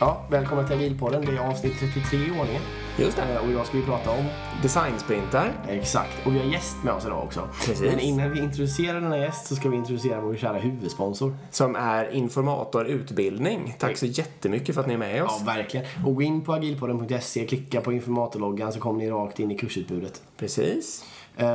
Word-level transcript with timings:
Ja, 0.00 0.26
välkomna 0.30 0.66
till 0.66 0.76
Agilpodden. 0.76 1.24
Det 1.26 1.32
är 1.32 1.38
avsnitt 1.38 1.72
33 1.80 2.18
i 2.18 2.30
ordningen. 2.40 2.62
Just 2.98 3.16
det. 3.16 3.22
Eh, 3.22 3.44
Och 3.44 3.50
idag 3.50 3.66
ska 3.66 3.76
vi 3.76 3.82
prata 3.84 4.10
om... 4.10 4.24
Designsprintar. 4.62 5.52
Exakt. 5.68 6.26
Och 6.26 6.34
vi 6.34 6.38
har 6.38 6.46
gäst 6.46 6.76
med 6.84 6.94
oss 6.94 7.06
idag 7.06 7.24
också. 7.24 7.48
Precis. 7.66 7.80
Men 7.80 7.98
innan 8.00 8.30
vi 8.30 8.38
introducerar 8.40 9.00
denna 9.00 9.18
gäst 9.18 9.46
så 9.46 9.56
ska 9.56 9.68
vi 9.68 9.76
introducera 9.76 10.20
vår 10.20 10.36
kära 10.36 10.58
huvudsponsor. 10.58 11.36
Som 11.50 11.76
är 11.76 12.10
informator 12.10 12.86
utbildning. 12.86 13.76
Tack 13.78 13.96
så 13.96 14.06
jättemycket 14.06 14.74
för 14.74 14.80
att 14.82 14.86
ni 14.88 14.94
är 14.94 14.98
med 14.98 15.16
Ja, 15.16 15.24
oss. 15.24 15.42
verkligen. 15.46 15.86
Och 16.06 16.14
gå 16.14 16.22
in 16.22 16.40
på 16.44 16.52
agilpodden.se, 16.52 17.46
klicka 17.46 17.80
på 17.80 17.92
informatorloggan 17.92 18.72
så 18.72 18.80
kommer 18.80 18.98
ni 18.98 19.10
rakt 19.10 19.40
in 19.40 19.50
i 19.50 19.58
kursutbudet. 19.58 20.22
Precis. 20.36 21.04
Eh, 21.36 21.46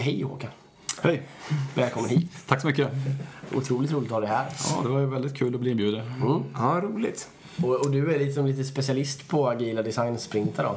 hej 0.00 0.22
Håkan. 0.22 0.50
Hej! 0.98 1.22
Välkommen 1.74 2.10
hit. 2.10 2.30
Tack 2.46 2.60
så 2.60 2.66
mycket. 2.66 2.88
Otroligt 3.54 3.92
roligt 3.92 4.06
att 4.08 4.12
ha 4.12 4.20
dig 4.20 4.28
här. 4.28 4.46
Ja, 4.70 4.82
det 4.82 4.88
var 4.88 5.00
ju 5.00 5.06
väldigt 5.06 5.34
kul 5.36 5.54
att 5.54 5.60
bli 5.60 5.70
inbjuden. 5.70 6.04
Ja, 6.54 6.80
roligt. 6.82 7.28
Och, 7.62 7.74
och 7.74 7.90
du 7.90 8.14
är 8.14 8.18
liksom 8.18 8.46
lite 8.46 8.64
specialist 8.64 9.28
på 9.28 9.48
agila 9.48 9.82
designsprintar 9.82 10.64
då? 10.64 10.76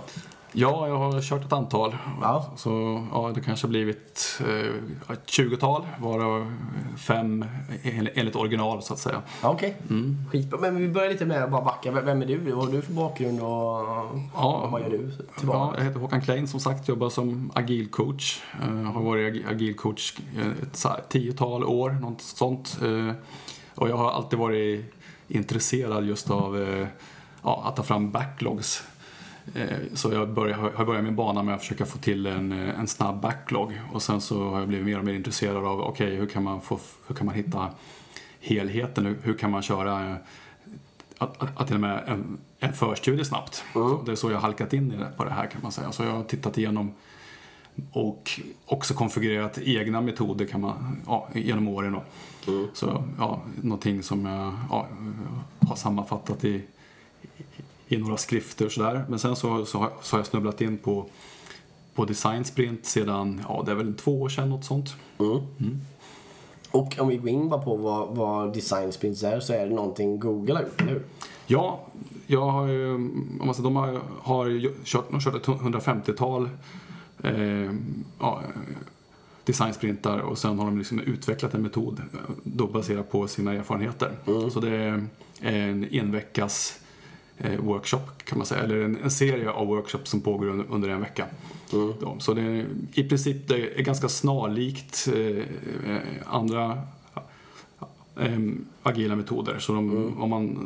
Ja, 0.56 0.88
jag 0.88 0.98
har 0.98 1.22
kört 1.22 1.46
ett 1.46 1.54
antal. 1.54 1.96
Ja. 2.22 2.54
Så 2.58 3.04
ja, 3.14 3.32
det 3.36 3.42
kanske 3.42 3.68
har 3.68 3.70
blivit 3.70 4.42
eh, 4.48 5.14
ett 5.14 5.26
20-tal, 5.28 5.88
varav 6.02 6.54
fem 6.98 7.46
en- 7.84 8.10
enligt 8.14 8.36
original 8.36 8.82
så 8.84 8.94
att 8.94 9.00
säga. 9.00 9.22
Ja, 9.42 9.50
Okej, 9.50 9.76
skitbra. 10.32 10.60
Men 10.60 10.76
vi 10.76 10.88
börjar 10.90 11.10
lite 11.10 11.26
med 11.26 11.44
att 11.44 11.52
bara 11.52 11.62
backa. 11.62 11.92
Vem 11.92 12.22
är 12.22 12.26
du? 12.26 12.38
Vad 12.38 12.66
har 12.66 12.72
du 12.72 12.82
för 12.82 12.94
bakgrund 12.94 13.40
och, 13.40 13.48
Ja. 13.48 14.62
och 14.64 14.72
vad 14.72 14.82
gör 14.82 14.90
du? 14.90 15.12
Ja, 15.48 15.74
jag 15.78 15.84
heter 15.84 16.00
Håkan 16.00 16.22
Klein 16.22 16.48
som 16.48 16.60
sagt, 16.60 16.88
jobbar 16.88 17.10
som 17.10 17.52
agil 17.56 17.88
coach. 17.90 18.42
Eh, 18.62 18.70
har 18.92 19.02
varit 19.02 19.34
ag- 19.34 19.52
agil 19.54 19.76
coach 19.76 20.14
ett 20.64 21.10
tiotal 21.10 21.64
år, 21.64 21.90
något 21.92 22.22
sånt. 22.22 22.78
Eh, 22.84 23.16
och 23.76 23.90
jag 23.90 23.98
har 23.98 24.12
alltid 24.12 24.40
varit 24.40 24.94
intresserad 25.28 26.06
just 26.06 26.30
av 26.32 26.62
eh, 26.62 26.88
ja, 27.44 27.64
att 27.66 27.76
ta 27.76 27.84
fram 27.84 28.12
backlogs. 28.12 28.84
Eh, 29.56 29.78
så 29.94 30.14
jag 30.14 30.30
började, 30.30 30.72
har 30.76 30.86
börjat 30.86 31.04
min 31.04 31.16
bana 31.16 31.44
med 31.44 31.56
att 31.56 31.62
försöka 31.62 31.86
få 31.86 31.98
till 31.98 32.26
en, 32.26 32.52
eh, 32.52 32.80
en 32.80 32.88
snabb 32.88 33.22
backlog. 33.22 33.82
Och 33.92 34.02
sen 34.02 34.22
så 34.22 34.50
har 34.50 34.60
jag 34.60 34.68
blivit 34.68 34.86
mer 34.86 35.00
och 35.00 35.06
mer 35.06 35.14
intresserad 35.14 35.66
av, 35.66 35.82
okej, 35.82 36.16
hur, 36.16 36.28
kan 36.28 36.44
man 36.44 36.62
få- 36.62 36.80
hur 37.08 37.16
kan 37.16 37.26
man 37.26 37.36
hitta 37.36 37.70
helheten? 38.40 39.06
Hur, 39.06 39.18
hur 39.24 39.34
kan 39.34 39.52
man 39.52 39.62
köra 39.62 40.10
eh, 40.10 40.16
att, 41.18 41.44
att, 41.44 41.58
att 41.62 41.68
till 41.68 41.76
och 41.76 41.82
med 41.82 42.04
en, 42.08 42.38
en 42.60 42.74
förstudie 42.74 43.26
snabbt. 43.26 43.64
Så 43.74 44.02
det 44.06 44.12
är 44.12 44.16
så 44.16 44.30
jag 44.30 44.36
har 44.36 44.42
halkat 44.42 44.74
in 44.74 44.92
i 44.92 44.96
det, 44.98 45.12
på 45.18 45.24
det 45.24 45.32
här 45.32 45.48
kan 45.48 45.62
man 45.62 45.72
säga. 45.72 45.92
Så 45.92 46.04
jag 46.04 46.12
har 46.12 46.24
tittat 46.24 46.58
igenom 46.58 46.94
och 47.92 48.40
också 48.66 48.94
konfigurerat 48.94 49.58
egna 49.58 50.02
metoder 50.02 50.46
kan 50.46 50.62
man, 50.62 51.02
ja, 51.08 51.30
genom 51.34 51.68
åren. 51.68 51.94
Då. 51.94 52.04
Så 52.74 53.04
ja, 53.18 53.42
någonting 53.62 54.04
som 54.04 54.26
jag 54.26 54.54
ja, 54.70 54.88
har 55.68 55.76
sammanfattat 55.76 56.44
i, 56.44 56.64
i 57.94 57.98
några 57.98 58.18
skrifter 58.18 58.66
och 58.66 58.72
sådär. 58.72 59.06
Men 59.10 59.20
sen 59.20 59.36
så, 59.36 59.66
så, 59.66 59.78
har, 59.78 59.92
så 60.02 60.16
har 60.16 60.20
jag 60.20 60.28
snubblat 60.28 60.62
in 60.62 60.78
på, 60.78 61.06
på 61.96 62.06
design 62.06 62.46
sprint 62.46 62.86
sedan, 62.86 63.42
ja 63.48 63.64
det 63.66 63.72
är 63.72 63.76
väl 63.76 63.94
två 63.94 64.22
år 64.22 64.30
sedan 64.30 64.50
något 64.50 64.66
sånt. 64.66 64.96
Och 66.72 67.00
om 67.00 67.08
vi 67.08 67.18
går 67.18 67.30
in 67.30 67.50
bara 67.50 67.62
på 67.62 67.76
vad, 67.76 68.16
vad 68.16 68.54
design 68.54 68.92
sprints 68.92 69.24
är 69.24 69.40
så 69.40 69.54
är 69.54 69.66
det 69.66 69.76
någonting 69.76 70.20
Google 70.20 70.54
har 70.54 70.62
gjort, 70.62 70.82
eller 70.82 70.92
hur? 70.92 71.04
Ja, 71.48 71.80
jag 72.28 72.46
har 72.46 72.68
ju, 72.68 72.94
om 72.94 73.42
man 73.44 73.56
säger, 73.56 73.64
de 73.64 73.76
har, 73.76 74.02
har 74.22 74.74
kört, 74.86 75.06
de 75.08 75.14
har 75.14 75.22
kört 75.22 75.36
ett 75.36 75.46
150-tal 75.46 76.50
eh, 77.24 77.72
ja, 78.20 78.42
designsprintar 79.44 80.20
och 80.20 80.38
sen 80.38 80.60
har 80.60 80.66
de 80.66 80.78
liksom 80.78 81.00
utvecklat 81.00 81.54
en 81.54 81.62
metod 81.62 82.02
då 82.44 82.68
baserat 82.68 83.12
på 83.12 83.28
sina 83.28 83.54
erfarenheter. 83.54 84.12
Så 84.50 84.60
det 84.60 84.76
är 84.76 85.08
en 85.42 85.88
enveckas 85.92 86.80
workshop 87.60 88.02
kan 88.24 88.38
man 88.38 88.48
säga, 88.48 88.62
eller 88.62 88.82
en, 88.82 88.98
en 89.04 89.12
serie 89.12 89.50
av 89.50 89.68
workshops 89.68 90.12
som 90.12 90.22
pågår 90.22 90.50
under, 90.50 90.66
under 90.70 90.90
en 90.90 91.02
vecka. 91.02 91.26
Då. 91.72 92.16
Så 92.20 92.34
det 92.34 92.42
är, 92.42 92.66
i 92.94 93.04
princip 93.04 93.48
det 93.48 93.80
är 93.80 93.84
ganska 93.84 94.10
snarlikt 94.10 95.10
eh, 95.14 95.38
eh, 95.94 96.02
andra 96.26 96.82
Ehm, 98.20 98.66
agila 98.84 99.16
metoder. 99.16 99.60
Så, 99.60 99.74
de, 99.74 100.14
om 100.22 100.30
man, 100.30 100.58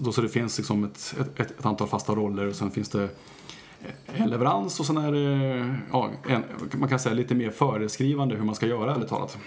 då, 0.00 0.12
så 0.12 0.20
det 0.20 0.28
finns 0.28 0.58
liksom 0.58 0.84
ett, 0.84 1.14
ett, 1.36 1.50
ett 1.50 1.66
antal 1.66 1.88
fasta 1.88 2.14
roller 2.14 2.46
och 2.46 2.54
sen 2.54 2.70
finns 2.70 2.88
det 2.88 3.08
en 4.06 4.30
leverans 4.30 4.80
och 4.80 4.86
sen 4.86 4.96
är 4.96 5.12
det 5.12 5.76
ja, 5.92 6.10
en, 6.28 6.42
man 6.72 6.88
kan 6.88 6.98
säga 6.98 7.14
lite 7.14 7.34
mer 7.34 7.50
föreskrivande 7.50 8.36
hur 8.36 8.44
man 8.44 8.54
ska 8.54 8.66
göra 8.66 8.94
ärligt 8.94 9.08
talat. 9.08 9.38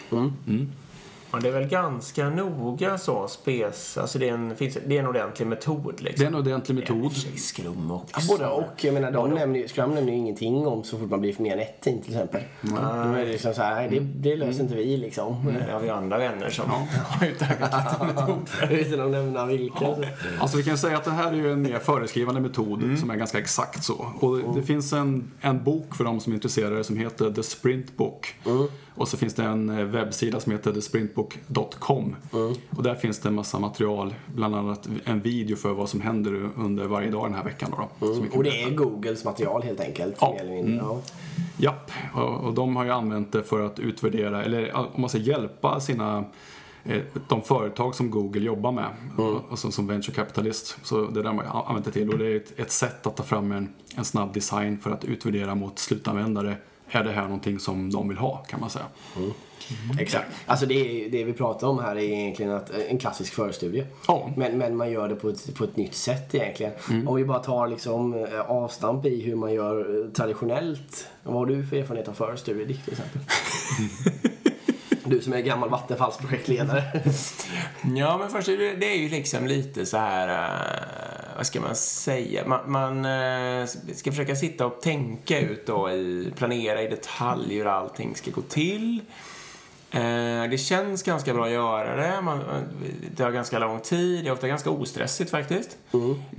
Ja, 1.34 1.40
det 1.42 1.48
är 1.48 1.52
väl 1.52 1.68
ganska 1.68 2.30
noga 2.30 2.98
så 2.98 3.28
spes. 3.28 3.98
Alltså 3.98 4.20
det 4.20 4.30
är 4.30 4.34
en, 4.34 4.56
finns, 4.56 4.78
det 4.88 4.96
är 4.96 5.00
en 5.00 5.08
ordentlig 5.08 5.48
metod 5.48 5.94
Det 5.98 6.04
liksom. 6.04 6.24
är 6.26 6.28
en 6.28 6.36
ordentlig 6.36 6.76
metod. 6.76 7.12
Skrum 7.38 7.92
också. 7.92 8.16
Ja, 8.20 8.22
både 8.38 8.48
och. 8.48 8.84
Jag 8.84 8.94
menar, 8.94 9.12
de 9.12 9.30
nämner, 9.30 9.60
ju- 9.60 9.68
Scrum 9.68 9.92
nämner 9.96 10.12
ju 10.12 10.18
ingenting 10.18 10.68
om 10.68 10.84
så 10.84 10.98
fort 10.98 11.10
man 11.10 11.22
blir 11.22 11.34
för 11.34 11.44
mer 11.44 11.54
än 11.54 11.60
ett 11.60 11.82
team 11.82 12.02
till 12.02 12.12
exempel. 12.14 12.42
Då 12.62 12.76
är 12.78 13.26
det 13.26 13.32
liksom 13.32 13.54
så 13.54 13.62
här, 13.62 13.76
nej, 13.76 13.90
det, 13.90 14.30
det 14.30 14.36
löser 14.36 14.64
inte 14.64 14.76
vi 14.76 14.98
liksom. 14.98 15.54
Det 15.68 15.72
har 15.74 15.80
vi 15.80 15.90
andra 15.90 16.18
vänner 16.18 16.50
som 16.50 16.66
har 16.70 17.28
utökat 17.28 17.74
lite 18.02 18.06
metod. 18.14 18.72
Utan 18.72 19.02
att 19.06 19.12
nämna 19.12 19.46
vilka. 19.46 19.96
Alltså 20.40 20.58
vi 20.58 20.64
kan 20.64 20.78
säga 20.78 20.98
att 20.98 21.04
det 21.06 21.12
här 21.12 21.32
är 21.32 21.36
ju 21.36 21.52
en 21.52 21.62
mer 21.62 21.80
föreskrivande 21.80 22.42
metod 22.42 23.00
som 23.00 23.10
är 23.10 23.16
ganska 23.16 23.38
exakt 23.40 23.84
så. 23.84 24.08
Och 24.20 24.38
det, 24.38 24.44
det 24.56 24.64
finns 24.64 24.94
en, 24.94 25.32
en 25.42 25.64
bok 25.64 25.96
för 25.96 26.04
de 26.04 26.20
som 26.20 26.34
är 26.34 26.36
intresserade 26.36 26.84
som 26.84 26.98
heter 26.98 27.32
The 27.32 27.44
Sprint 27.44 27.98
Book. 27.98 28.36
Och 28.96 29.08
så 29.08 29.18
finns 29.18 29.34
det 29.34 29.44
en 29.44 29.70
eh, 29.70 29.86
webbsida 29.86 30.40
som 30.40 30.52
heter 30.52 30.74
thesprintbook.com. 30.74 32.16
Och 32.78 32.84
där 32.84 32.96
finns 32.96 33.20
det 33.20 33.30
en 33.30 33.36
massa 33.36 33.60
material, 33.60 34.16
bland 34.36 34.56
annat 34.56 34.88
en 35.06 35.22
video 35.22 35.56
för 35.56 35.74
vad 35.74 35.90
som 35.90 36.02
händer 36.02 36.50
under 36.58 36.86
varje 36.86 37.12
dag 37.12 37.26
den 37.26 37.34
här 37.34 37.44
veckan. 37.44 37.70
Då, 37.72 37.76
kan 37.76 38.20
Och 38.32 38.44
det 38.44 38.50
berätta. 38.50 38.70
är 38.70 38.76
Googles 38.76 39.26
material 39.26 39.64
helt 39.64 39.80
enkelt. 39.80 40.16
Ja. 40.22 40.38
Mindre. 40.44 40.76
Ja. 40.76 41.02
Japp, 41.58 41.92
och, 42.14 42.40
och 42.40 42.54
de 42.54 42.76
har 42.76 42.86
ju 42.86 42.92
använt 42.92 43.32
det 43.32 43.44
för 43.44 43.66
att 43.66 43.80
utvärdera, 43.80 44.44
eller 44.44 44.76
om 44.96 45.02
man 45.02 45.10
säger 45.10 45.26
hjälpa 45.26 45.80
sina 45.80 46.26
eh, 46.84 47.02
de 47.28 47.42
företag 47.42 47.96
som 47.96 48.12
Google 48.12 48.42
jobbar 48.42 48.72
med, 48.72 48.90
alltså 49.50 49.72
som 49.72 49.88
venture 49.88 50.16
capitalist. 50.16 50.78
Så 50.84 51.06
det 51.06 51.20
är 51.20 51.24
där 51.24 51.34
man 51.34 51.46
använt 51.46 51.86
det 51.86 51.92
till 51.92 52.10
och 52.10 52.18
det 52.18 52.26
är 52.26 52.36
ett, 52.36 52.60
ett 52.60 52.72
sätt 52.72 53.08
att 53.08 53.18
ta 53.18 53.24
fram 53.24 53.52
en, 53.52 53.74
en 53.96 54.06
snabb 54.06 54.34
design 54.34 54.78
för 54.78 54.92
att 54.92 55.04
utvärdera 55.04 55.56
mot 55.56 55.80
slutanvändare. 55.80 56.56
Är 56.96 57.04
det 57.04 57.12
här 57.12 57.24
någonting 57.24 57.60
som 57.60 57.92
de 57.92 58.10
vill 58.10 58.18
ha 58.18 58.38
kan 58.38 58.60
man 58.60 58.70
säga. 58.70 58.86
Exakt. 60.00 60.28
Alltså 60.46 60.66
det, 60.66 60.74
är, 60.74 61.10
det 61.10 61.24
vi 61.24 61.34
pratar 61.34 61.68
om 61.68 61.80
här 61.80 61.96
är 61.96 62.00
egentligen 62.00 62.52
att, 62.52 62.70
en 62.70 62.98
klassisk 62.98 63.34
förstudie. 63.34 63.86
Ja. 64.08 64.30
Men, 64.38 64.58
men 64.58 64.76
man 64.76 64.92
gör 64.92 65.10
det 65.10 65.16
på 65.16 65.30
ett, 65.30 65.56
på 65.56 65.64
ett 65.64 65.78
nytt 65.78 65.96
sätt 65.96 66.36
egentligen. 66.36 66.74
Om 67.08 67.16
vi 67.16 67.26
bara 67.26 67.40
tar 67.40 67.68
liksom 67.68 68.14
eh, 68.14 68.40
avstamp 68.40 69.06
i 69.06 69.22
hur 69.22 69.36
man 69.36 69.54
gör 69.54 70.06
eh, 70.06 70.12
traditionellt. 70.12 71.08
Vad 71.24 71.36
har 71.36 71.46
du 71.46 71.66
för 71.66 71.78
erfarenhet 71.78 72.08
av 72.08 72.14
förstudie, 72.14 72.66
Dick, 72.66 72.84
till 72.84 72.94
exempel? 72.94 73.22
du 75.06 75.22
som 75.22 75.34
är 75.34 75.42
gammal 75.42 75.70
Vattenfalls 75.70 76.18
projektledare. 76.18 76.84
Ja, 77.96 78.18
men 78.18 78.30
först 78.30 78.48
det, 78.48 78.94
är 78.94 78.98
ju 78.98 79.10
liksom 79.10 79.48
lite 79.48 79.86
så 79.86 79.98
här, 79.98 80.28
eh, 80.28 81.03
vad 81.36 81.46
ska 81.46 81.62
man 81.62 81.76
säga? 81.76 82.48
Man, 82.48 82.72
man 82.72 83.06
eh, 83.06 83.66
ska 83.94 84.12
försöka 84.12 84.36
sitta 84.36 84.66
och 84.66 84.82
tänka 84.82 85.40
ut 85.40 85.68
då 85.68 85.92
i, 85.92 86.34
planera 86.36 86.82
i 86.82 86.88
detalj 86.88 87.56
hur 87.56 87.68
allting 87.68 88.16
ska 88.16 88.32
gå 88.32 88.42
till. 88.42 89.02
Eh, 89.94 90.50
det 90.50 90.58
känns 90.58 91.04
ganska 91.04 91.34
bra 91.34 91.46
att 91.46 91.52
göra 91.52 91.96
det. 91.96 92.22
Man, 92.22 92.40
det 93.10 93.24
tar 93.24 93.32
ganska 93.32 93.60
lång 93.60 93.80
tid. 93.80 94.24
Det 94.24 94.30
är 94.30 94.34
ofta 94.34 94.48
ganska 94.48 94.70
ostressigt 94.70 95.32
faktiskt. 95.32 95.78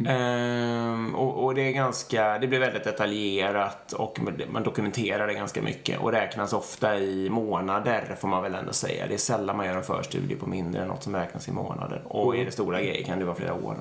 Eh, 0.08 1.14
och, 1.14 1.44
och 1.44 1.54
det 1.54 1.62
är 1.62 1.72
ganska, 1.72 2.38
det 2.38 2.46
blir 2.46 2.58
väldigt 2.58 2.84
detaljerat 2.84 3.92
och 3.92 4.18
man 4.50 4.62
dokumenterar 4.62 5.26
det 5.26 5.34
ganska 5.34 5.62
mycket 5.62 6.00
och 6.00 6.12
räknas 6.12 6.52
ofta 6.52 6.98
i 6.98 7.30
månader 7.30 8.16
får 8.20 8.28
man 8.28 8.42
väl 8.42 8.54
ändå 8.54 8.72
säga. 8.72 9.06
Det 9.06 9.14
är 9.14 9.18
sällan 9.18 9.56
man 9.56 9.66
gör 9.66 9.76
en 9.76 9.82
förstudie 9.82 10.36
på 10.36 10.46
mindre 10.46 10.82
än 10.82 10.88
något 10.88 11.02
som 11.02 11.16
räknas 11.16 11.48
i 11.48 11.52
månader. 11.52 12.02
Och 12.04 12.36
är 12.36 12.44
det 12.44 12.50
stora 12.50 12.82
grejer 12.82 13.04
kan 13.04 13.18
det 13.18 13.24
vara 13.24 13.36
flera 13.36 13.54
år. 13.54 13.76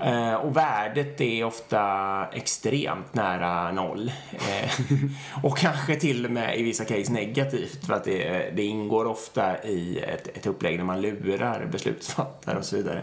Eh, 0.00 0.34
och 0.34 0.56
värdet 0.56 1.20
är 1.20 1.44
ofta 1.44 2.26
extremt 2.32 3.14
nära 3.14 3.72
noll. 3.72 4.12
Eh, 4.32 4.70
och 5.44 5.56
kanske 5.58 5.96
till 5.96 6.24
och 6.24 6.30
med 6.30 6.58
i 6.58 6.62
vissa 6.62 6.84
case 6.84 7.12
negativt 7.12 7.86
för 7.86 7.94
att 7.94 8.04
det, 8.04 8.50
det 8.56 8.62
ingår 8.64 9.04
ofta 9.04 9.62
i 9.64 9.98
ett, 9.98 10.36
ett 10.36 10.46
upplägg 10.46 10.78
där 10.78 10.84
man 10.84 11.00
lurar 11.00 11.68
beslutsfattare 11.72 12.58
och 12.58 12.64
så 12.64 12.76
vidare 12.76 13.02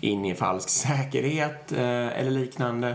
in 0.00 0.24
i 0.24 0.34
falsk 0.34 0.68
säkerhet 0.68 1.72
eh, 1.72 2.18
eller 2.20 2.30
liknande. 2.30 2.94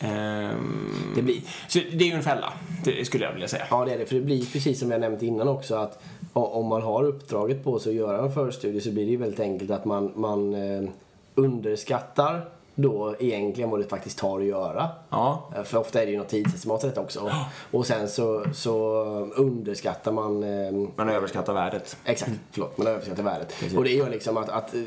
Ehm, 0.00 1.12
Det 1.14 1.22
blir- 1.22 1.40
Så 1.68 1.78
det 1.92 2.04
är 2.04 2.08
ju 2.08 2.12
en 2.14 2.22
fälla, 2.22 2.52
det 2.84 3.04
skulle 3.04 3.24
jag 3.24 3.32
vilja 3.32 3.48
säga. 3.48 3.64
Ja, 3.70 3.84
det 3.84 3.92
är 3.92 3.98
det. 3.98 4.06
För 4.06 4.14
det 4.14 4.20
blir 4.20 4.46
precis 4.52 4.80
som 4.80 4.90
jag 4.90 5.00
nämnt 5.00 5.22
innan 5.22 5.48
också 5.48 5.74
att 5.74 6.02
om 6.32 6.66
man 6.66 6.82
har 6.82 7.04
uppdraget 7.04 7.64
på 7.64 7.78
sig 7.78 7.90
att 7.90 7.96
göra 7.96 8.22
en 8.24 8.32
förstudie 8.32 8.80
så 8.80 8.90
blir 8.90 9.04
det 9.04 9.10
ju 9.10 9.16
väldigt 9.16 9.40
enkelt 9.40 9.70
att 9.70 9.84
man, 9.84 10.12
man 10.16 10.54
eh, 10.54 10.88
underskattar 11.34 12.48
då 12.74 13.14
egentligen 13.20 13.70
vad 13.70 13.80
det 13.80 13.88
faktiskt 13.88 14.18
tar 14.18 14.40
att 14.40 14.46
göra. 14.46 14.88
Ja. 15.10 15.50
Eh, 15.56 15.62
För 15.62 15.78
ofta 15.78 16.02
är 16.02 16.06
det 16.06 16.12
ju 16.12 16.18
något 16.18 16.28
tidsestimat 16.28 16.84
i 16.84 16.86
detta 16.86 17.00
också. 17.00 17.32
Och 17.70 17.86
sen 17.86 18.08
så, 18.08 18.44
så 18.54 19.02
underskattar 19.36 20.12
man 20.12 20.42
eh, 20.42 20.88
Man 20.96 21.08
överskattar 21.08 21.54
värdet. 21.54 21.96
Exakt, 22.04 22.32
förlåt. 22.50 22.78
Man 22.78 22.86
överskattar 22.86 23.22
värdet. 23.22 23.54
Och 23.76 23.84
det 23.84 23.90
gör 23.90 24.10
liksom 24.10 24.36
att, 24.36 24.48
att 24.48 24.74
eh, 24.74 24.80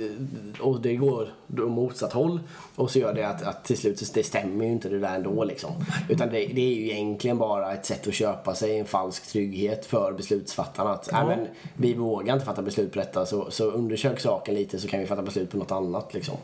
och 0.60 0.82
det 0.82 0.96
går 0.96 1.30
då 1.48 1.70
motsatt 1.70 2.14
håll. 2.14 2.40
Och 2.76 2.92
så 2.92 3.00
gör 3.00 3.14
det 3.14 3.28
att, 3.28 3.44
att 3.44 3.64
till 3.64 3.78
slut 3.78 4.00
så 4.00 4.06
det 4.14 4.24
stämmer 4.24 4.66
ju 4.66 4.72
inte 4.72 4.90
det 4.90 5.00
där 5.00 5.16
ändå 5.16 5.44
liksom. 5.44 5.72
Utan 6.10 6.30
det, 6.30 6.46
det 6.46 6.62
är 6.62 6.76
ju 6.76 6.92
egentligen 6.92 7.38
bara 7.38 7.74
ett 7.74 7.86
sätt 7.86 8.08
att 8.08 8.14
köpa 8.14 8.56
sig 8.56 8.80
en 8.80 8.86
falsk 8.86 9.28
trygghet 9.28 9.86
för 9.86 10.12
beslutsfattarna. 10.12 10.90
Att 10.90 11.10
ja. 11.12 11.28
men, 11.28 11.48
vi 11.74 11.94
vågar 11.94 12.34
inte 12.34 12.46
fatta 12.46 12.62
beslut 12.62 12.94
på 12.94 13.00
detta 13.00 13.26
så, 13.26 13.52
så 13.52 13.72
undersök 13.72 14.20
saken 14.20 14.56
lite 14.56 14.80
så 14.80 14.88
kan 14.88 15.00
vi 15.00 15.06
fatta 15.06 15.22
beslut 15.22 15.52
på 15.52 15.58
något 15.58 15.72
annat 15.72 16.14
liksom. 16.14 16.38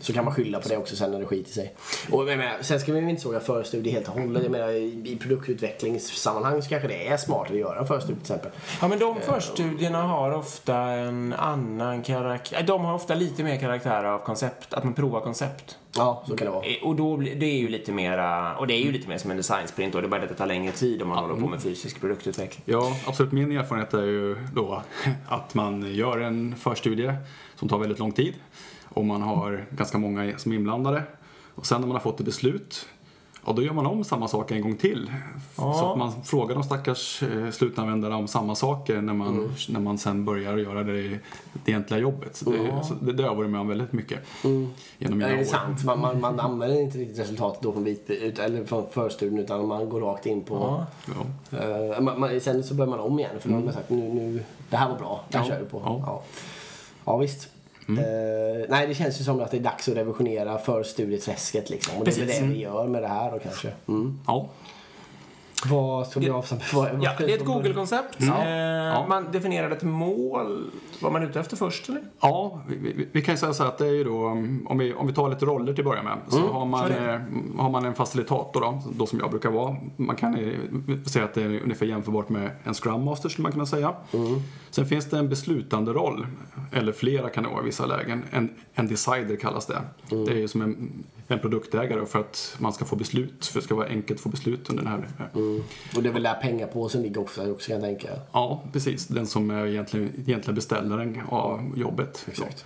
Så 0.00 0.12
kan 0.12 0.24
man 0.24 0.34
skylla 0.34 0.60
på 0.60 0.68
det 0.68 0.76
också 0.76 0.87
sen 0.96 1.10
när 1.10 1.18
det 1.18 1.26
skiter 1.26 1.52
sig. 1.52 1.74
Och 2.12 2.20
jag 2.30 2.38
menar, 2.38 2.56
sen 2.60 2.80
ska 2.80 2.92
vi 2.92 3.10
inte 3.10 3.22
såga 3.22 3.40
förstudie 3.40 3.90
helt 3.90 4.08
och 4.08 4.14
hållet. 4.14 4.42
Jag 4.42 4.52
menar, 4.52 4.70
i 5.08 5.18
produktutvecklingssammanhang 5.22 6.62
så 6.62 6.68
kanske 6.68 6.88
det 6.88 7.08
är 7.08 7.16
smartare 7.16 7.54
att 7.54 7.60
göra 7.60 7.78
en 7.78 7.86
förstudie 7.86 8.14
till 8.14 8.22
exempel. 8.22 8.50
Ja, 8.80 8.88
men 8.88 8.98
de 8.98 9.20
förstudierna 9.20 10.02
har 10.02 10.32
ofta 10.32 10.76
en 10.78 11.32
annan 11.32 12.02
karaktär. 12.02 12.62
De 12.66 12.84
har 12.84 12.94
ofta 12.94 13.14
lite 13.14 13.42
mer 13.44 13.56
karaktär 13.60 14.04
av 14.04 14.18
koncept, 14.18 14.74
att 14.74 14.84
man 14.84 14.94
provar 14.94 15.20
koncept. 15.20 15.78
Ja, 15.96 16.24
så 16.28 16.36
kan 16.36 16.44
det 16.46 16.50
vara. 16.50 16.64
Eh, 16.66 16.82
Och 16.82 16.96
då 16.96 17.16
blir 17.16 17.34
det 17.34 17.46
är 17.46 17.58
ju 17.58 17.68
lite 17.68 17.92
mera, 17.92 18.56
och 18.56 18.66
det 18.66 18.74
är 18.74 18.82
ju 18.84 18.92
lite 18.92 19.08
mer 19.08 19.18
som 19.18 19.30
en 19.30 19.36
designsprint 19.36 19.92
då. 19.92 20.00
Det 20.00 20.06
är 20.06 20.08
bara 20.08 20.22
att 20.22 20.28
det 20.28 20.34
tar 20.34 20.46
längre 20.46 20.72
tid 20.72 21.02
om 21.02 21.08
man 21.08 21.18
håller 21.18 21.40
på 21.40 21.46
med 21.48 21.62
fysisk 21.62 22.00
produktutveckling. 22.00 22.62
Ja, 22.64 22.96
absolut. 23.06 23.32
Min 23.32 23.52
erfarenhet 23.58 23.94
är 23.94 24.02
ju 24.02 24.36
då 24.54 24.82
att 25.28 25.54
man 25.54 25.94
gör 25.94 26.18
en 26.20 26.56
förstudie 26.56 27.14
som 27.56 27.68
tar 27.68 27.78
väldigt 27.78 27.98
lång 27.98 28.12
tid 28.12 28.34
och 28.88 29.04
man 29.04 29.22
har 29.22 29.66
ganska 29.70 29.98
många 29.98 30.38
som 30.38 30.52
är 30.52 30.56
inblandade. 30.56 31.02
Och 31.54 31.66
sen 31.66 31.80
när 31.80 31.88
man 31.88 31.94
har 31.96 32.02
fått 32.02 32.20
ett 32.20 32.26
beslut, 32.26 32.86
ja 33.46 33.52
då 33.52 33.62
gör 33.62 33.72
man 33.72 33.86
om 33.86 34.04
samma 34.04 34.28
sak 34.28 34.50
en 34.50 34.62
gång 34.62 34.76
till. 34.76 35.12
Ja. 35.56 35.74
Så 35.74 35.92
att 35.92 35.98
man 35.98 36.22
frågar 36.24 36.54
de 36.54 36.62
stackars 36.64 37.22
eh, 37.22 37.50
slutanvändarna 37.50 38.16
om 38.16 38.28
samma 38.28 38.54
saker 38.54 39.00
när 39.00 39.12
man, 39.14 39.52
när 39.68 39.80
man 39.80 39.98
sen 39.98 40.24
börjar 40.24 40.56
göra 40.56 40.82
det, 40.82 41.02
det 41.52 41.70
egentliga 41.70 42.00
jobbet. 42.00 42.36
Så 42.36 42.50
det, 42.50 42.84
så 42.84 42.94
det, 42.94 43.12
det 43.12 43.22
har 43.22 43.30
jag 43.30 43.36
varit 43.36 43.50
med 43.50 43.60
om 43.60 43.68
väldigt 43.68 43.92
mycket 43.92 44.18
genom 44.42 44.70
Ja, 44.98 45.10
mina 45.10 45.26
det 45.28 45.34
är 45.34 45.40
år. 45.40 45.44
sant. 45.44 45.84
Man, 45.84 46.00
man, 46.00 46.20
man 46.20 46.40
använder 46.40 46.80
inte 46.80 46.98
riktigt 46.98 47.18
resultatet 47.18 47.62
då 47.62 47.72
från, 47.72 47.86
ut, 47.86 48.38
eller 48.38 48.64
från 48.64 48.86
förstudien 48.90 49.38
utan 49.38 49.66
man 49.68 49.88
går 49.88 50.00
rakt 50.00 50.26
in 50.26 50.42
på... 50.42 50.84
Ja. 51.06 51.58
Eh, 51.58 52.00
man, 52.00 52.20
man, 52.20 52.40
sen 52.40 52.62
så 52.64 52.74
börjar 52.74 52.90
man 52.90 53.00
om 53.00 53.18
igen 53.18 53.30
för 53.40 53.48
då 53.48 53.54
har 53.54 53.62
man 53.62 53.72
sagt 53.72 53.90
nu, 53.90 54.14
nu, 54.14 54.44
det 54.70 54.76
här 54.76 54.88
var 54.88 54.98
bra, 54.98 55.24
det 55.28 55.38
här 55.38 55.44
Ja, 55.44 55.50
kör 55.50 55.60
vi 55.60 55.66
på. 55.66 55.82
ja. 55.84 55.90
Mm. 55.90 56.02
Ja, 56.06 56.22
ja 57.04 57.16
visst. 57.16 57.48
Eh, 57.96 58.66
nej, 58.68 58.86
det 58.86 58.94
känns 58.94 59.20
ju 59.20 59.24
som 59.24 59.40
att 59.40 59.50
det 59.50 59.56
är 59.56 59.60
dags 59.60 59.88
att 59.88 59.96
revisionera 59.96 60.58
förstudieträsket 60.58 61.70
liksom. 61.70 61.98
Och 61.98 62.04
det 62.04 62.10
är 62.10 62.18
väl 62.18 62.26
Precis. 62.26 62.42
det 62.42 62.48
vi 62.48 62.58
gör 62.60 62.86
med 62.86 63.02
det 63.02 63.08
här 63.08 63.30
då 63.32 63.38
kanske. 63.38 63.72
Mm. 63.88 64.20
Ja. 64.26 64.48
Vad 65.66 66.06
ska 66.06 66.20
vi 66.20 66.30
avstampa? 66.30 66.64
Vad- 66.74 66.88
Ja, 67.02 67.12
det 67.18 67.32
är 67.32 67.36
ett 67.36 67.44
Google-koncept. 67.44 68.16
Ja. 68.18 68.42
Eh, 68.44 68.68
Ja. 68.88 69.06
Man 69.08 69.26
definerar 69.32 69.70
ett 69.70 69.82
mål. 69.82 70.70
Var 71.02 71.10
man 71.10 71.22
ute 71.22 71.40
efter 71.40 71.56
först, 71.56 71.88
eller? 71.88 72.02
Ja, 72.20 72.60
vi, 72.68 72.76
vi, 72.76 73.08
vi 73.12 73.22
kan 73.22 73.34
ju 73.34 73.38
säga 73.38 73.52
så 73.52 73.64
att 73.64 73.78
det 73.78 73.86
är 73.86 73.92
ju 73.92 74.04
då, 74.04 74.26
om 74.66 74.78
vi, 74.78 74.94
om 74.94 75.06
vi 75.06 75.12
tar 75.12 75.28
lite 75.28 75.46
roller 75.46 75.72
till 75.74 75.82
att 75.82 75.90
börja 75.90 76.02
med, 76.02 76.18
så 76.28 76.40
har, 76.52 76.66
man, 76.66 76.88
det. 76.88 77.12
eh, 77.54 77.60
har 77.62 77.70
man 77.70 77.84
en 77.84 77.94
facilitator 77.94 78.60
då, 78.60 78.82
då 78.98 79.06
som 79.06 79.18
jag 79.18 79.30
brukar 79.30 79.50
vara. 79.50 79.76
Man 79.96 80.16
kan 80.16 80.34
eh, 80.34 80.54
säga 81.06 81.24
att 81.24 81.34
det 81.34 81.42
är 81.42 81.62
ungefär 81.62 81.86
jämförbart 81.86 82.28
med 82.28 82.50
en 82.64 82.74
Scrum 82.74 83.04
Master 83.04 83.28
skulle 83.28 83.42
man 83.42 83.52
kunna 83.52 83.66
säga. 83.66 83.94
Sen 84.70 84.86
finns 84.86 85.10
det 85.10 85.18
en 85.18 85.28
beslutande 85.28 85.92
roll, 85.92 86.26
eller 86.72 86.92
flera 86.92 87.28
kan 87.28 87.44
det 87.44 87.50
vara 87.50 87.62
i 87.62 87.64
vissa 87.64 87.86
lägen. 87.86 88.24
En, 88.30 88.50
en 88.74 88.88
decider 88.88 89.36
kallas 89.36 89.66
det. 89.66 89.78
Det 90.08 90.32
är 90.32 90.36
ju 90.38 90.48
som 90.48 90.62
en, 90.62 91.04
en 91.30 91.38
produktägare 91.38 92.06
för 92.06 92.18
att 92.18 92.56
man 92.58 92.72
ska 92.72 92.84
få 92.84 92.96
beslut, 92.96 93.46
för 93.46 93.60
det 93.60 93.64
ska 93.64 93.74
vara 93.74 93.86
enkelt 93.86 94.18
att 94.18 94.22
få 94.22 94.28
beslut 94.28 94.70
under 94.70 94.82
den 94.82 94.92
här 94.92 95.08
eh, 95.18 95.26
Mm. 95.40 95.62
Och 95.96 96.02
det 96.02 96.08
är 96.08 96.12
väl 96.12 96.22
där 96.22 96.34
pengapåsen 96.34 97.02
ligger 97.02 97.20
också, 97.20 97.52
också 97.52 97.68
kan 97.70 97.80
jag 97.80 97.98
tänka. 98.00 98.08
Ja, 98.32 98.62
precis. 98.72 99.06
Den 99.06 99.26
som 99.26 99.50
är 99.50 99.66
egentligen, 99.66 100.06
egentligen 100.26 100.54
beställaren 100.54 101.20
av 101.28 101.72
jobbet. 101.76 102.24
Exakt. 102.28 102.64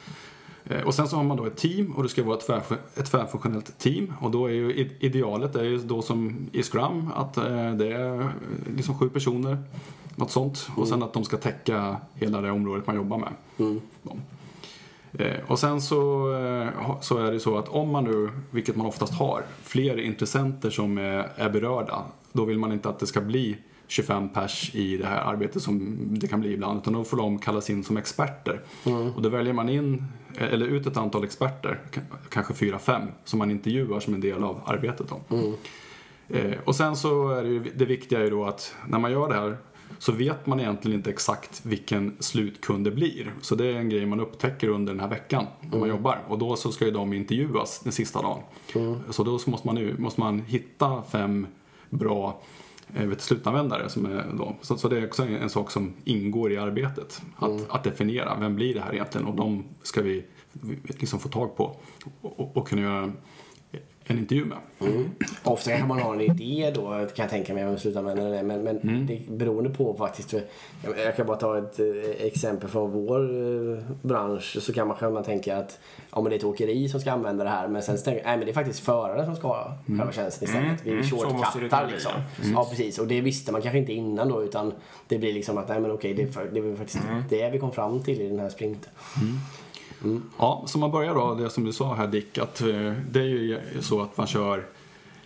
Eh, 0.65 0.81
Och 0.83 0.95
sen 0.95 1.09
så 1.09 1.17
har 1.17 1.25
man 1.25 1.37
då 1.37 1.45
ett 1.47 1.57
team 1.57 1.93
och 1.93 2.03
det 2.03 2.09
ska 2.09 2.23
vara 2.25 2.37
ett, 2.39 2.49
tvärf- 2.49 2.77
ett 2.97 3.07
tvärfunktionellt 3.11 3.79
team. 3.79 4.13
Och 4.21 4.31
då 4.31 4.47
är 4.47 4.53
ju 4.53 4.91
idealet 5.01 5.57
är 5.57 5.65
ju 5.65 5.79
då 5.79 6.03
som 6.03 6.37
i 6.53 6.63
Scrum 6.63 7.11
att 7.15 7.37
eh, 7.37 7.73
det 7.75 7.93
är 7.93 8.31
liksom 8.77 8.99
sju 8.99 9.09
personer, 9.09 9.59
något 10.17 10.31
sånt. 10.31 10.69
Och 10.77 10.89
sen 10.89 11.03
att 11.03 11.13
de 11.13 11.25
ska 11.25 11.37
täcka 11.37 11.97
hela 12.15 12.41
det 12.41 12.51
området 12.51 12.87
man 12.87 12.97
jobbar 12.97 13.19
med. 13.19 13.33
Ja. 14.03 14.13
Eh, 15.19 15.37
Och 15.47 15.59
sen 15.59 15.81
så, 15.81 16.33
eh, 16.35 17.01
så 17.01 17.19
är 17.19 17.33
det 17.33 17.41
så 17.41 17.59
att 17.59 17.69
om 17.69 17.89
man 17.91 18.05
nu, 18.05 18.31
vilket 18.51 18.77
man 18.77 18.87
oftast 18.87 19.15
har, 19.15 19.43
fler 19.63 20.01
intressenter 20.01 20.71
som 20.71 20.99
är, 20.99 21.49
berörda, 21.51 22.03
då 22.33 22.45
vill 22.45 22.59
man 22.59 22.73
inte 22.73 22.89
att 22.89 22.99
det 22.99 23.07
ska 23.07 23.21
bli 23.21 23.57
25 23.87 24.29
pers 24.29 24.75
i 24.75 24.97
det 24.97 25.07
här 25.07 25.21
arbetet 25.21 25.63
som 25.63 25.97
det 26.19 26.29
kan 26.29 26.41
bli 26.41 26.53
ibland, 26.53 26.81
utan 26.81 26.93
då 26.93 27.05
får 27.05 27.17
de 27.17 27.39
kallas 27.39 27.71
in 27.71 27.85
som 27.85 27.97
experter. 27.97 28.61
Och 29.17 29.23
då 29.23 29.29
väljer 29.29 29.53
man 29.53 29.69
in, 29.69 30.05
eh, 30.39 30.53
eller 30.53 30.67
ut 30.67 30.87
ett 30.87 30.97
antal 30.97 31.25
experter, 31.25 31.79
kanske 32.29 32.55
fyra, 32.55 32.79
fem, 32.79 33.03
som 33.25 33.39
man 33.39 33.51
intervjuar 33.51 34.01
som 34.01 34.15
en 34.15 34.21
del 34.21 34.45
av 34.45 34.61
arbetet. 34.67 35.07
Då. 35.09 35.37
Eh, 36.29 36.59
och 36.65 36.77
sen 36.77 36.97
så 36.97 37.29
är 37.31 37.43
det, 37.43 37.49
ju, 37.49 37.63
det 37.75 37.85
viktiga 37.85 38.19
är 38.19 38.25
ju 38.25 38.31
då 38.31 38.45
att 38.45 38.75
när 38.89 38.99
man 38.99 39.13
gör 39.13 39.29
det 39.29 39.35
här 39.35 39.57
så 40.03 40.13
vet 40.13 40.47
man 40.47 40.61
egentligen 40.61 40.99
inte 40.99 41.11
exakt 41.11 41.67
vilken 41.67 42.17
slutkund 42.21 42.85
det 42.85 42.91
blir. 42.91 43.33
Så 43.41 43.55
det 43.55 43.67
är 43.67 43.75
en 43.75 43.89
grej 43.89 44.07
man 44.07 44.21
upptäcker 44.21 44.69
under 44.69 44.93
den 44.93 45.01
här 45.01 45.09
veckan 45.09 45.47
när 45.61 45.79
man 45.79 45.89
jobbar. 45.89 46.19
Och 46.29 46.39
då 46.39 46.57
så 46.57 46.73
ska 46.73 46.85
ju 46.85 46.91
de 46.91 47.13
intervjuas 47.13 47.81
den 47.81 47.93
sista 47.93 48.23
dagen. 48.23 48.41
Så 49.11 49.25
då 49.25 49.39
så 49.39 49.51
måste 49.51 49.67
man, 49.67 49.77
ju, 49.77 49.99
måste 49.99 50.21
man 50.21 50.41
hitta 50.41 51.03
fem 51.03 51.47
bra 51.91 52.41
eh, 52.95 53.07
vet, 53.07 53.21
slutanvändare. 53.21 53.89
Som 53.89 54.07
är 54.07 54.27
då. 54.39 54.57
Så, 54.61 54.77
så 54.77 54.89
det 54.89 54.99
är 54.99 55.07
också 55.07 55.23
en, 55.23 55.37
en 55.37 55.51
sak 55.51 55.71
som 55.71 55.93
ingår 56.05 56.53
i 56.53 56.57
arbetet. 56.57 57.23
Att, 57.37 57.71
att 57.71 57.85
definiera, 57.85 58.37
vem 58.41 58.55
blir 58.55 58.75
det 58.75 58.81
här 58.81 58.95
egentligen? 58.95 59.27
Och 59.27 59.37
de 59.37 59.65
ska 59.83 60.03
vi 60.03 60.25
vi 60.53 60.79
liksom 60.85 61.21
få 61.21 61.29
tag 61.29 61.57
på 61.57 61.77
och, 62.23 62.41
och, 62.41 62.57
och 62.57 62.69
kunna 62.69 62.83
göra 62.83 63.13
en 64.13 64.19
intervju 64.19 64.45
med. 64.45 64.59
Ofta 65.45 65.71
kanske 65.71 65.89
man 65.89 65.99
har 66.03 66.15
en 66.15 66.21
idé 66.21 66.73
då, 66.75 66.83
kan 66.91 67.07
jag 67.23 67.31
tänka 67.31 67.55
mig, 67.55 67.65
vem 67.65 67.79
slutanvändaren 67.79 68.35
är. 68.35 68.43
Men, 68.43 68.63
men 68.63 68.79
Mm. 68.79 69.07
det 69.07 69.21
beroende 69.31 69.71
på 69.71 69.95
faktiskt. 69.95 70.35
Jag, 71.05 71.17
kan 71.17 71.27
bara 71.27 71.37
ta 71.37 71.59
ett 71.59 71.81
eh, 71.81 72.27
exempel 72.27 72.69
från 72.69 72.91
vår 72.91 73.21
eh, 73.21 73.79
bransch. 74.03 74.57
Så 74.61 74.73
kan 74.73 74.89
man 74.89 74.97
själv 74.97 75.23
tänka 75.23 75.57
att 75.57 75.79
ja, 76.13 76.21
men 76.21 76.31
det 76.31 76.35
är 76.37 76.39
ett 76.39 76.45
åkeri 76.45 76.89
som 76.89 77.01
ska 77.01 77.13
använda 77.13 77.45
det 77.45 77.51
här. 77.51 77.69
Men 77.69 77.83
sen 77.83 77.97
tänker 77.99 78.25
nej 78.25 78.37
men 78.37 78.47
det 78.47 78.53
är 78.53 78.55
faktiskt 78.55 78.81
föraren 78.81 79.25
som 79.27 79.37
ska 79.37 79.49
ha 79.49 79.75
Mm. 79.89 79.99
själva 79.99 80.13
tjänsten 80.13 80.49
istället. 80.49 80.81
Vi 80.85 80.91
Mm, 80.91 81.01
måste 81.01 81.17
det 81.17 81.23
shortcuttar 81.35 81.89
liksom. 81.93 82.13
ja. 82.17 82.49
Ja 82.55 82.67
precis. 82.71 82.99
Och 82.99 83.07
det 83.07 83.21
visste 83.21 83.53
man 83.53 83.63
kanske 83.63 83.79
inte 83.79 83.93
innan 83.93 84.29
då. 84.29 84.43
Utan 84.43 84.73
det 85.09 85.19
blir 85.19 85.33
liksom 85.33 85.59
att 85.59 85.69
nej 85.69 85.81
men 85.81 85.91
okej, 85.91 86.15
det 86.15 86.23
är, 86.23 86.27
för, 86.27 86.49
det 86.53 86.59
är 86.61 86.77
faktiskt 86.77 87.05
Mm. 87.09 87.23
det 87.31 87.51
vi 87.51 87.59
kom 87.59 87.73
fram 87.73 88.03
till 88.03 88.21
i 88.21 88.29
den 88.29 88.39
här 88.41 88.49
sprinten. 88.49 88.91
Ja, 90.39 90.65
så 90.67 90.79
man 90.79 90.91
börjar 90.91 91.15
då, 91.15 91.35
det 91.35 91.51
som 91.51 91.65
du 91.65 91.73
sa 91.73 91.95
här 91.95 92.07
Dick, 92.07 92.39
att 92.39 92.61
eh, 92.61 92.93
det 93.11 93.21
är 93.21 93.25
ju 93.25 93.61
så 93.81 94.03
att 94.03 94.17
man 94.17 94.27
kör, 94.27 94.67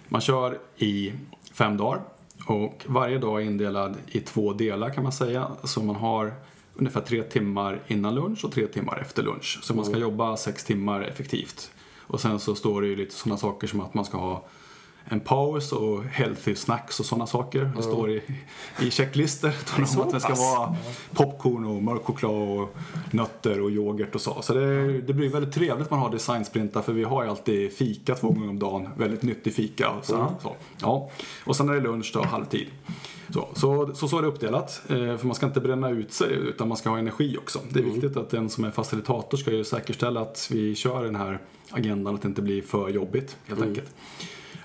man 0.09 0.21
kör 0.21 0.59
i 0.77 1.13
fem 1.53 1.77
dagar 1.77 2.01
och 2.47 2.85
varje 2.87 3.19
dag 3.19 3.43
är 3.43 3.47
indelad 3.47 3.97
i 4.07 4.21
två 4.21 4.53
delar 4.53 4.91
kan 4.91 5.03
man 5.03 5.13
säga. 5.13 5.51
Så 5.65 5.83
man 5.83 5.97
har 5.97 6.35
ungefär 6.75 7.01
tre 7.01 7.23
timmar 7.23 7.81
innan 7.87 8.15
lunch 8.15 8.45
och 8.45 8.53
tre 8.53 8.67
timmar 8.67 8.99
efter 8.99 9.23
lunch. 9.23 9.59
Så 9.63 9.75
man 9.75 9.85
ska 9.85 9.99
jobba 9.99 10.37
sex 10.37 10.65
timmar 10.65 11.01
effektivt. 11.01 11.71
Och 12.01 12.21
sen 12.21 12.39
så 12.39 12.55
står 12.55 12.83
det 12.83 12.87
ju 12.87 12.97
lite 12.97 13.15
sådana 13.15 13.39
saker 13.39 13.67
som 13.67 13.81
att 13.81 13.95
man 13.95 14.05
ska 14.05 14.19
ha 14.19 14.45
en 15.09 15.21
paus 15.21 15.73
och 15.73 16.05
healthy 16.05 16.55
snacks 16.55 17.01
och 17.01 17.07
sådana 17.07 17.27
saker. 17.27 17.71
Det 17.77 17.83
står 17.83 18.11
i, 18.11 18.23
i 18.81 18.91
checklistor. 18.91 19.53
om 19.77 20.01
att 20.01 20.11
det 20.11 20.21
ska 20.21 20.35
vara 20.35 20.77
popcorn 21.13 21.65
och 21.65 21.83
mörk 21.83 22.05
choklad 22.05 22.61
och 22.61 22.77
nötter 23.11 23.61
och 23.61 23.71
yoghurt 23.71 24.15
och 24.15 24.21
så. 24.21 24.43
Så 24.43 24.55
det, 24.55 25.01
det 25.01 25.13
blir 25.13 25.29
väldigt 25.29 25.55
trevligt 25.55 25.91
man 25.91 26.01
har 26.01 26.11
designsprintar 26.11 26.83
för 26.83 26.93
vi 26.93 27.05
har 27.05 27.25
ju 27.25 27.31
alltid 27.31 27.73
fika 27.73 28.15
två 28.15 28.31
gånger 28.31 28.49
om 28.49 28.59
dagen. 28.59 28.89
Väldigt 28.97 29.23
nyttig 29.23 29.55
fika. 29.55 29.91
Och 29.91 30.05
så, 30.05 30.27
så. 30.43 30.57
Ja. 30.81 31.11
och 31.45 31.57
sen 31.57 31.69
är 31.69 31.75
det 31.75 31.81
lunch 31.81 32.11
då, 32.15 32.23
halvtid. 32.23 32.67
Så, 33.29 33.49
så, 33.55 33.95
så, 33.95 34.09
så 34.09 34.19
är 34.19 34.23
det 34.23 34.29
uppdelat. 34.29 34.83
Eh, 34.89 35.17
för 35.17 35.27
man 35.27 35.35
ska 35.35 35.47
inte 35.47 35.61
bränna 35.61 35.91
ut 35.91 36.13
sig 36.13 36.33
utan 36.33 36.69
man 36.69 36.77
ska 36.77 36.91
ha 36.91 36.99
energi 36.99 37.37
också. 37.39 37.59
Det 37.71 37.79
är 37.79 37.85
viktigt 37.85 38.17
att 38.17 38.31
den 38.31 38.51
som 38.51 38.65
är 38.65 38.71
facilitator 38.71 39.39
ska 39.39 39.51
ju 39.51 39.65
säkerställa 39.65 40.21
att 40.21 40.49
vi 40.53 40.75
kör 40.75 41.05
den 41.05 41.17
här 41.17 41.39
agendan, 41.71 42.15
att 42.15 42.23
det 42.23 42.29
inte 42.29 42.43
blir 42.43 42.63
för 42.63 42.89
jobbigt 42.89 43.37
helt 43.47 43.63
enkelt. 43.63 43.95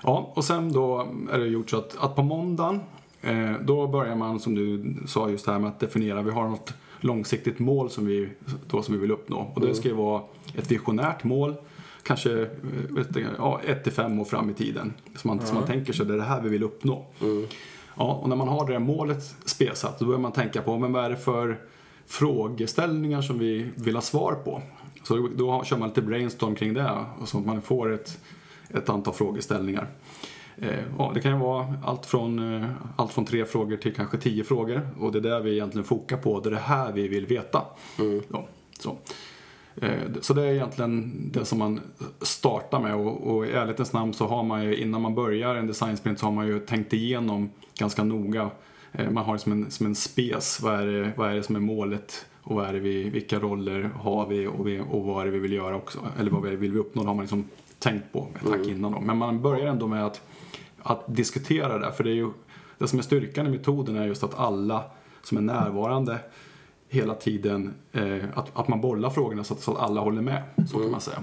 Ja, 0.02 0.32
och 0.34 0.44
sen 0.44 0.72
då 0.72 1.08
är 1.32 1.38
det 1.38 1.46
gjort 1.46 1.70
så 1.70 1.76
att, 1.76 1.96
att 1.98 2.16
på 2.16 2.22
måndagen 2.22 2.80
eh, 3.20 3.52
då 3.60 3.86
börjar 3.86 4.16
man 4.16 4.40
som 4.40 4.54
du 4.54 4.94
sa 5.06 5.30
just 5.30 5.46
här 5.46 5.58
med 5.58 5.68
att 5.68 5.80
definiera, 5.80 6.22
vi 6.22 6.30
har 6.30 6.48
något 6.48 6.74
långsiktigt 7.00 7.58
mål 7.58 7.90
som 7.90 8.06
vi, 8.06 8.28
då, 8.66 8.82
som 8.82 8.94
vi 8.94 9.00
vill 9.00 9.10
uppnå. 9.10 9.52
Och 9.54 9.60
det 9.60 9.74
ska 9.74 9.88
ju 9.88 9.94
vara 9.94 10.22
ett 10.54 10.70
visionärt 10.70 11.24
mål, 11.24 11.54
kanske 12.02 12.42
eh, 12.42 12.48
ja, 13.38 13.60
ett 13.66 13.84
till 13.84 13.92
fem 13.92 14.20
år 14.20 14.24
fram 14.24 14.50
i 14.50 14.54
tiden. 14.54 14.92
Så 15.16 15.28
man, 15.28 15.46
så 15.46 15.54
man 15.54 15.66
tänker 15.66 15.92
sig 15.92 16.06
det 16.06 16.14
är 16.14 16.18
det 16.18 16.24
här 16.24 16.40
vi 16.40 16.48
vill 16.48 16.62
uppnå. 16.62 17.06
Ja, 17.96 18.12
och 18.22 18.28
när 18.28 18.36
man 18.36 18.48
har 18.48 18.68
det 18.68 18.78
målet 18.78 19.34
spesat 19.44 19.98
då 19.98 20.04
börjar 20.04 20.20
man 20.20 20.32
tänka 20.32 20.62
på 20.62 20.78
men 20.78 20.92
vad 20.92 21.04
är 21.04 21.10
det 21.10 21.16
för 21.16 21.58
frågeställningar 22.06 23.22
som 23.22 23.38
vi 23.38 23.70
vill 23.74 23.94
ha 23.94 24.02
svar 24.02 24.32
på. 24.32 24.62
Så 25.02 25.16
då, 25.16 25.28
då 25.36 25.64
kör 25.64 25.76
man 25.76 25.88
lite 25.88 26.02
brainstorm 26.02 26.54
kring 26.54 26.74
det 26.74 26.90
och 27.18 27.28
så 27.28 27.38
att 27.38 27.46
man 27.46 27.62
får 27.62 27.92
ett, 27.92 28.18
ett 28.74 28.88
antal 28.88 29.14
frågeställningar. 29.14 29.86
Eh, 30.56 30.78
ja, 30.98 31.10
det 31.14 31.20
kan 31.20 31.32
ju 31.32 31.38
vara 31.38 31.74
allt 31.84 32.06
från, 32.06 32.54
eh, 32.62 32.68
allt 32.96 33.12
från 33.12 33.24
tre 33.24 33.44
frågor 33.44 33.76
till 33.76 33.94
kanske 33.94 34.18
tio 34.18 34.44
frågor 34.44 34.88
och 35.00 35.12
det 35.12 35.18
är 35.18 35.22
det 35.22 35.40
vi 35.40 35.52
egentligen 35.52 35.84
fokar 35.84 36.16
på. 36.16 36.40
Det 36.40 36.48
är 36.48 36.50
det 36.50 36.56
här 36.58 36.92
vi 36.92 37.08
vill 37.08 37.26
veta. 37.26 37.62
Ja, 38.28 38.44
så. 38.78 38.96
Eh, 39.76 39.90
Så 40.20 40.34
det 40.34 40.42
är 40.42 40.52
egentligen 40.52 41.12
det 41.32 41.44
som 41.44 41.58
man 41.58 41.80
startar 42.20 42.80
med 42.80 42.94
och, 42.94 43.36
och 43.36 43.46
i 43.46 43.52
ärlighetens 43.52 43.92
namn 43.92 44.14
så 44.14 44.26
har 44.26 44.42
man 44.42 44.64
ju 44.64 44.76
innan 44.76 45.02
man 45.02 45.14
börjar 45.14 45.54
en 45.54 45.66
designsprint 45.66 46.18
så 46.18 46.26
har 46.26 46.32
man 46.32 46.46
ju 46.46 46.58
tänkt 46.60 46.92
igenom 46.92 47.50
ganska 47.78 48.04
noga. 48.04 48.50
Man 49.10 49.24
har 49.24 49.32
det 49.32 49.38
som 49.38 49.52
en, 49.52 49.70
som 49.70 49.86
en 49.86 49.94
spes, 49.94 50.60
vad 50.60 50.74
är, 50.74 50.86
det, 50.86 51.12
vad 51.16 51.30
är 51.30 51.34
det 51.34 51.42
som 51.42 51.56
är 51.56 51.60
målet 51.60 52.26
och 52.42 52.56
vad 52.56 52.68
är 52.68 52.74
vi, 52.74 53.10
vilka 53.10 53.38
roller 53.38 53.90
har 53.94 54.26
vi 54.26 54.46
och, 54.46 54.66
vi 54.66 54.80
och 54.90 55.04
vad 55.04 55.20
är 55.20 55.24
det 55.24 55.30
vi 55.30 55.38
vill 55.38 55.52
göra 55.52 55.76
också, 55.76 55.98
eller 56.18 56.30
vad 56.30 56.42
vill 56.42 56.72
vi 56.72 56.78
uppnå, 56.78 57.02
det 57.02 57.08
har 57.08 57.14
man 57.14 57.24
liksom 57.24 57.44
tänkt 57.82 58.12
på 58.12 58.28
ett 58.34 58.48
tack 58.50 58.66
innan 58.66 58.92
då. 58.92 59.00
Men 59.00 59.16
man 59.16 59.42
börjar 59.42 59.66
ändå 59.66 59.86
med 59.86 60.06
att, 60.06 60.20
att 60.82 61.04
diskutera 61.06 61.78
det, 61.78 61.92
för 61.92 62.04
det 62.04 62.10
är 62.10 62.14
ju 62.14 62.30
det 62.78 62.88
som 62.88 62.98
är 62.98 63.02
styrkan 63.02 63.46
i 63.46 63.50
metoden 63.50 63.96
är 63.96 64.06
just 64.06 64.24
att 64.24 64.38
alla 64.38 64.84
som 65.22 65.36
är 65.36 65.42
närvarande 65.42 66.18
hela 66.88 67.14
tiden, 67.14 67.74
eh, 67.92 68.24
att, 68.34 68.58
att 68.58 68.68
man 68.68 68.80
bollar 68.80 69.10
frågorna 69.10 69.44
så 69.44 69.54
att, 69.54 69.60
så 69.60 69.72
att 69.74 69.80
alla 69.80 70.00
håller 70.00 70.22
med, 70.22 70.42
så 70.70 70.78
kan 70.78 70.90
man 70.90 71.00
säga. 71.00 71.18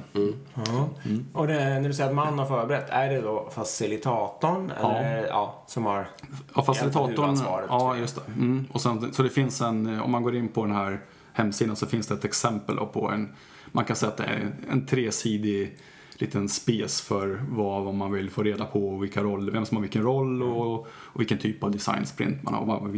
Ja. 0.54 0.90
Och 1.34 1.48
det, 1.48 1.54
när 1.54 1.88
du 1.88 1.94
säger 1.94 2.10
att 2.10 2.16
man 2.16 2.40
har 2.40 2.46
förberett, 2.46 2.90
är 2.90 3.10
det 3.10 3.22
då 3.22 3.50
facilitatorn? 3.52 4.72
Ja. 4.82 4.98
Eller, 4.98 5.28
ja, 5.28 5.64
som 5.68 5.86
har... 5.86 6.10
Ja, 6.56 6.62
facilitatorn. 6.62 7.38
Ja, 7.70 7.98
just 7.98 8.16
det. 8.16 8.22
Mm. 8.32 8.68
Och 8.72 8.82
sen, 8.82 9.14
så 9.14 9.24
det 9.24 9.30
finns 9.30 9.62
en, 9.62 9.94
eh, 9.94 10.02
om 10.02 10.12
man 10.12 10.24
går 10.24 10.36
in 10.36 10.48
på 10.48 10.66
den 10.66 10.76
här 10.76 11.00
hemsidan 11.34 11.76
så 11.76 11.86
finns 11.86 12.08
det 12.08 12.14
ett 12.14 12.26
exempel 12.26 12.78
på 12.78 13.10
en, 13.10 13.36
man 13.72 13.86
kan 13.86 13.96
säga 13.96 14.12
att 14.12 14.18
det 14.18 14.24
är 14.24 14.52
en 14.72 14.86
tresidig 14.86 15.78
liten 16.22 16.50
spes 16.50 17.02
för 17.02 17.42
vad, 17.50 17.84
vad 17.84 17.96
man 17.96 18.12
vill 18.12 18.30
få 18.30 18.44
reda 18.44 18.66
på 18.66 18.90
och 18.90 19.04
vilka 19.04 19.24
roller, 19.24 19.52
vem 19.52 19.66
som 19.66 19.78
har 19.78 19.82
vilken 19.82 20.04
roll 20.04 20.44
och, 20.44 20.74
och 20.90 21.20
vilken 21.20 21.38
typ 21.38 21.64
av 21.64 21.72
design 21.72 22.06
sprint 22.06 22.44
man 22.44 22.54
har 22.54 22.62
och 22.62 22.68
var, 22.68 22.92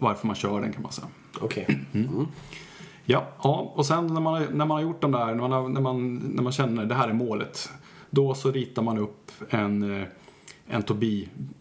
varför 0.00 0.26
man 0.26 0.36
kör 0.36 0.60
den 0.60 0.72
kan 0.72 0.82
man 0.82 0.92
säga. 0.92 1.08
Okej. 1.40 1.80
Ja, 3.04 3.26
ja 3.42 3.72
och 3.74 3.86
sen 3.86 4.06
när 4.06 4.20
man, 4.20 4.42
när 4.42 4.66
man 4.66 4.70
har 4.70 4.80
gjort 4.80 5.00
de 5.00 5.12
där, 5.12 5.26
när 5.26 5.34
man, 5.34 5.52
har- 5.52 5.68
när 5.68 5.80
man, 5.80 6.14
när 6.16 6.42
man 6.42 6.52
känner 6.52 6.84
det 6.86 6.94
här 6.94 7.08
är 7.08 7.12
målet, 7.12 7.70
då 8.10 8.34
så 8.34 8.50
ritar 8.52 8.82
man 8.82 8.98
upp 8.98 9.30
en, 9.50 9.82
eh, 10.00 10.06
en 10.66 10.82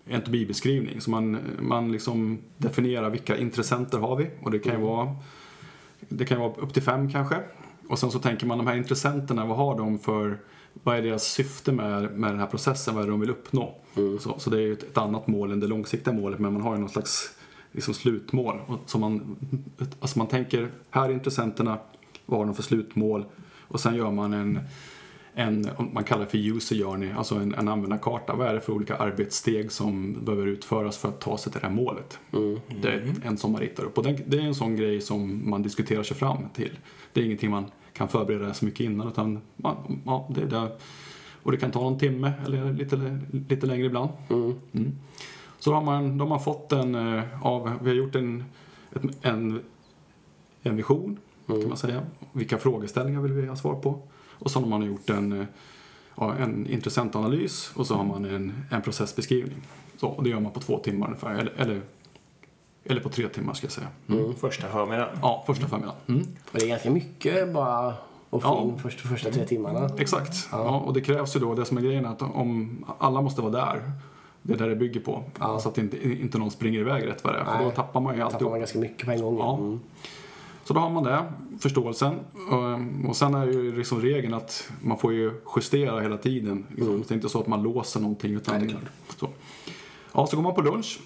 en 0.05 0.21
to-be-beskrivning. 0.21 1.01
Så 1.01 1.09
man, 1.11 1.37
man 1.59 1.91
liksom 1.91 2.39
definierar 2.57 3.09
vilka 3.09 3.37
intressenter 3.37 3.97
har 3.97 4.15
vi 4.15 4.29
och 4.43 4.51
det 4.51 4.59
kan 4.59 4.73
ju 4.73 4.81
vara, 4.85 5.15
det 5.99 6.25
kan 6.25 6.39
vara 6.39 6.53
upp 6.53 6.73
till 6.73 6.83
fem 6.83 7.09
kanske. 7.11 7.35
Och 7.89 7.99
sen 7.99 8.11
så 8.11 8.19
tänker 8.19 8.45
man 8.45 8.57
de 8.57 8.67
här 8.67 8.75
intressenterna, 8.75 9.45
vad 9.45 9.57
har 9.57 9.77
de 9.77 9.99
för, 9.99 10.37
vad 10.83 10.97
är 10.97 11.01
deras 11.01 11.23
syfte 11.23 11.71
med, 11.71 12.11
med 12.11 12.31
den 12.31 12.39
här 12.39 12.47
processen, 12.47 12.95
vad 12.95 13.03
är 13.03 13.07
det 13.07 13.13
de 13.13 13.19
vill 13.19 13.29
uppnå? 13.29 13.75
Så, 14.19 14.39
så 14.39 14.49
det 14.49 14.57
är 14.57 14.61
ju 14.61 14.73
ett, 14.73 14.83
ett 14.83 14.97
annat 14.97 15.27
mål 15.27 15.51
än 15.51 15.59
det 15.59 15.67
långsiktiga 15.67 16.13
målet 16.13 16.39
men 16.39 16.53
man 16.53 16.61
har 16.61 16.73
ju 16.73 16.79
någon 16.79 16.89
slags 16.89 17.35
liksom 17.71 17.93
slutmål. 17.93 18.59
Så 18.85 18.97
man, 18.99 19.35
alltså 19.99 20.17
man 20.17 20.27
tänker, 20.27 20.71
här 20.89 21.09
är 21.09 21.13
intressenterna, 21.13 21.79
vad 22.25 22.39
har 22.39 22.45
de 22.45 22.55
för 22.55 22.63
slutmål? 22.63 23.25
Och 23.67 23.79
sen 23.79 23.95
gör 23.95 24.11
man 24.11 24.33
en, 24.33 24.59
en 25.33 25.69
man 25.93 26.03
kallar 26.03 26.25
det 26.25 26.31
för 26.31 26.37
user 26.37 26.75
journey, 26.75 27.11
alltså 27.11 27.35
en, 27.35 27.53
en 27.53 27.67
användarkarta. 27.67 28.35
Vad 28.35 28.47
är 28.47 28.53
det 28.53 28.61
för 28.61 28.73
olika 28.73 28.95
arbetssteg 28.95 29.71
som 29.71 30.25
behöver 30.25 30.47
utföras 30.47 30.97
för 30.97 31.09
att 31.09 31.21
ta 31.21 31.37
sig 31.37 31.51
till 31.51 31.61
det 31.61 31.67
här 31.67 31.75
målet? 31.75 32.19
Det 32.81 32.89
är 32.89 33.13
en 33.23 33.37
som 33.37 33.51
man 33.51 33.61
ritar 33.61 33.83
upp. 33.83 33.97
Och 33.97 34.03
den, 34.03 34.17
det 34.27 34.37
är 34.37 34.41
en 34.41 34.55
sån 34.55 34.75
grej 34.75 35.01
som 35.01 35.49
man 35.49 35.63
diskuterar 35.63 36.03
sig 36.03 36.17
fram 36.17 36.49
till. 36.53 36.79
Det 37.13 37.21
är 37.21 37.25
ingenting 37.25 37.51
man 37.51 37.65
kan 37.99 38.07
förbereda 38.07 38.53
så 38.53 38.65
mycket 38.65 38.79
innan 38.79 39.07
utan 39.07 39.41
man, 39.55 40.01
ja, 40.05 40.27
det 40.29 40.41
är 40.41 40.45
det. 40.45 40.71
Och 41.43 41.51
det 41.51 41.57
kan 41.57 41.71
ta 41.71 41.81
någon 41.81 41.99
timme 41.99 42.33
eller 42.45 42.73
lite, 42.73 43.19
lite 43.49 43.65
längre 43.65 43.85
ibland. 43.85 44.09
Mm. 44.29 44.95
Så 45.59 45.69
då 45.69 45.75
har 45.75 45.83
man, 45.83 46.17
då 46.17 46.25
har 46.25 46.29
man 46.29 46.39
fått 46.39 46.71
en 46.71 46.95
eh, 46.95 47.23
av, 47.41 47.71
vi 47.81 47.89
har 47.89 47.95
gjort 47.95 48.15
en, 48.15 48.43
en, 49.21 49.61
en 50.63 50.75
vision 50.75 51.17
kan 51.47 51.67
man 51.67 51.77
säga. 51.77 52.03
Vilka 52.31 52.57
frågeställningar 52.57 53.21
vill 53.21 53.31
vi 53.31 53.47
ha 53.47 53.55
svar 53.55 53.75
på? 53.75 53.99
Och 54.31 54.51
så 54.51 54.59
har 54.59 54.67
man 54.67 54.85
gjort 54.85 55.09
en, 55.09 55.41
eh, 55.41 55.47
ja, 56.15 56.35
en 56.35 56.67
intressentanalys 56.67 57.71
och 57.75 57.87
så 57.87 57.95
har 57.95 58.03
man 58.03 58.25
en, 58.25 58.53
en 58.71 58.81
processbeskrivning. 58.81 59.61
Så, 59.97 60.07
och 60.07 60.23
det 60.23 60.29
gör 60.29 60.39
man 60.39 60.51
på 60.51 60.59
två 60.59 60.79
timmar 60.79 61.07
ungefär, 61.07 61.35
eller, 61.35 61.53
eller, 61.57 61.81
eller 62.89 63.01
på 63.01 63.09
tre 63.09 63.27
timmar 63.27 63.53
ska 63.53 63.65
jag 63.65 63.71
säga. 63.71 63.87
Mm. 64.09 64.35
Första 64.35 64.67
förmiddagen. 64.67 65.17
Ja, 65.21 65.43
första 65.47 65.67
förmiddagen. 65.67 65.95
Mm. 66.07 66.21
Och 66.21 66.59
det 66.59 66.65
är 66.65 66.67
ganska 66.69 66.89
mycket 66.91 67.53
bara 67.53 67.87
att 67.87 67.95
få 68.29 68.39
Ja. 68.41 68.61
in 68.63 68.79
första, 68.79 69.07
första 69.09 69.31
tre 69.31 69.45
timmarna. 69.45 69.89
Exakt. 69.97 70.47
Ja. 70.51 70.79
och 70.79 70.93
det 70.93 71.01
krävs 71.01 71.35
ju 71.35 71.39
då, 71.39 71.55
det 71.55 71.65
som 71.65 71.77
är 71.77 71.81
grejen 71.81 72.05
är 72.05 72.09
att 72.09 72.21
om 72.21 72.85
alla 72.97 73.21
måste 73.21 73.41
vara 73.41 73.51
där, 73.51 73.91
det 74.41 74.53
är 74.53 74.57
där 74.57 74.69
det 74.69 74.75
bygger 74.75 74.99
på. 74.99 75.23
Ja. 75.39 75.59
Så 75.59 75.69
att 75.69 75.77
inte, 75.77 76.11
inte 76.21 76.37
någon 76.37 76.51
springer 76.51 76.79
iväg 76.79 77.07
rätt 77.07 77.23
vad 77.23 77.33
det 77.33 77.39
är, 77.39 77.45
för 77.45 77.53
Nej. 77.55 77.65
då 77.65 77.71
tappar 77.71 77.99
man 77.99 78.13
ju 78.15 78.19
tappar 78.21 78.33
alltihop. 78.33 78.51
man 78.51 78.59
ganska 78.59 78.79
mycket 78.79 79.05
på 79.05 79.11
en 79.11 79.21
gång. 79.21 79.37
Ja. 79.37 79.57
Mm. 79.57 79.79
Så 80.63 80.73
då 80.73 80.79
har 80.79 80.89
man 80.89 81.03
det, 81.03 81.23
förståelsen. 81.59 82.13
Ehm, 82.51 83.05
Och 83.09 83.15
sen 83.15 83.33
är 83.35 83.45
ju 83.45 83.75
liksom 83.77 84.01
regeln 84.01 84.33
att 84.33 84.71
man 84.81 84.97
får 84.97 85.13
ju 85.13 85.31
justera 85.55 85.99
hela 85.99 86.17
tiden. 86.17 86.65
Liksom. 86.69 86.99
Det 87.07 87.11
är 87.11 87.15
inte 87.15 87.29
så 87.29 87.39
att 87.39 87.47
man 87.47 87.63
låser 87.63 87.99
någonting. 87.99 88.33
Utan 88.33 88.57
Nej, 88.59 88.67
det 88.67 88.73
är 88.73 88.77
klart. 88.77 89.19
Så. 89.19 89.29
Ja, 90.13 90.27
så 90.27 90.35
går 90.35 90.43
man 90.43 90.55
på 90.55 90.61
lunch. 90.61 90.99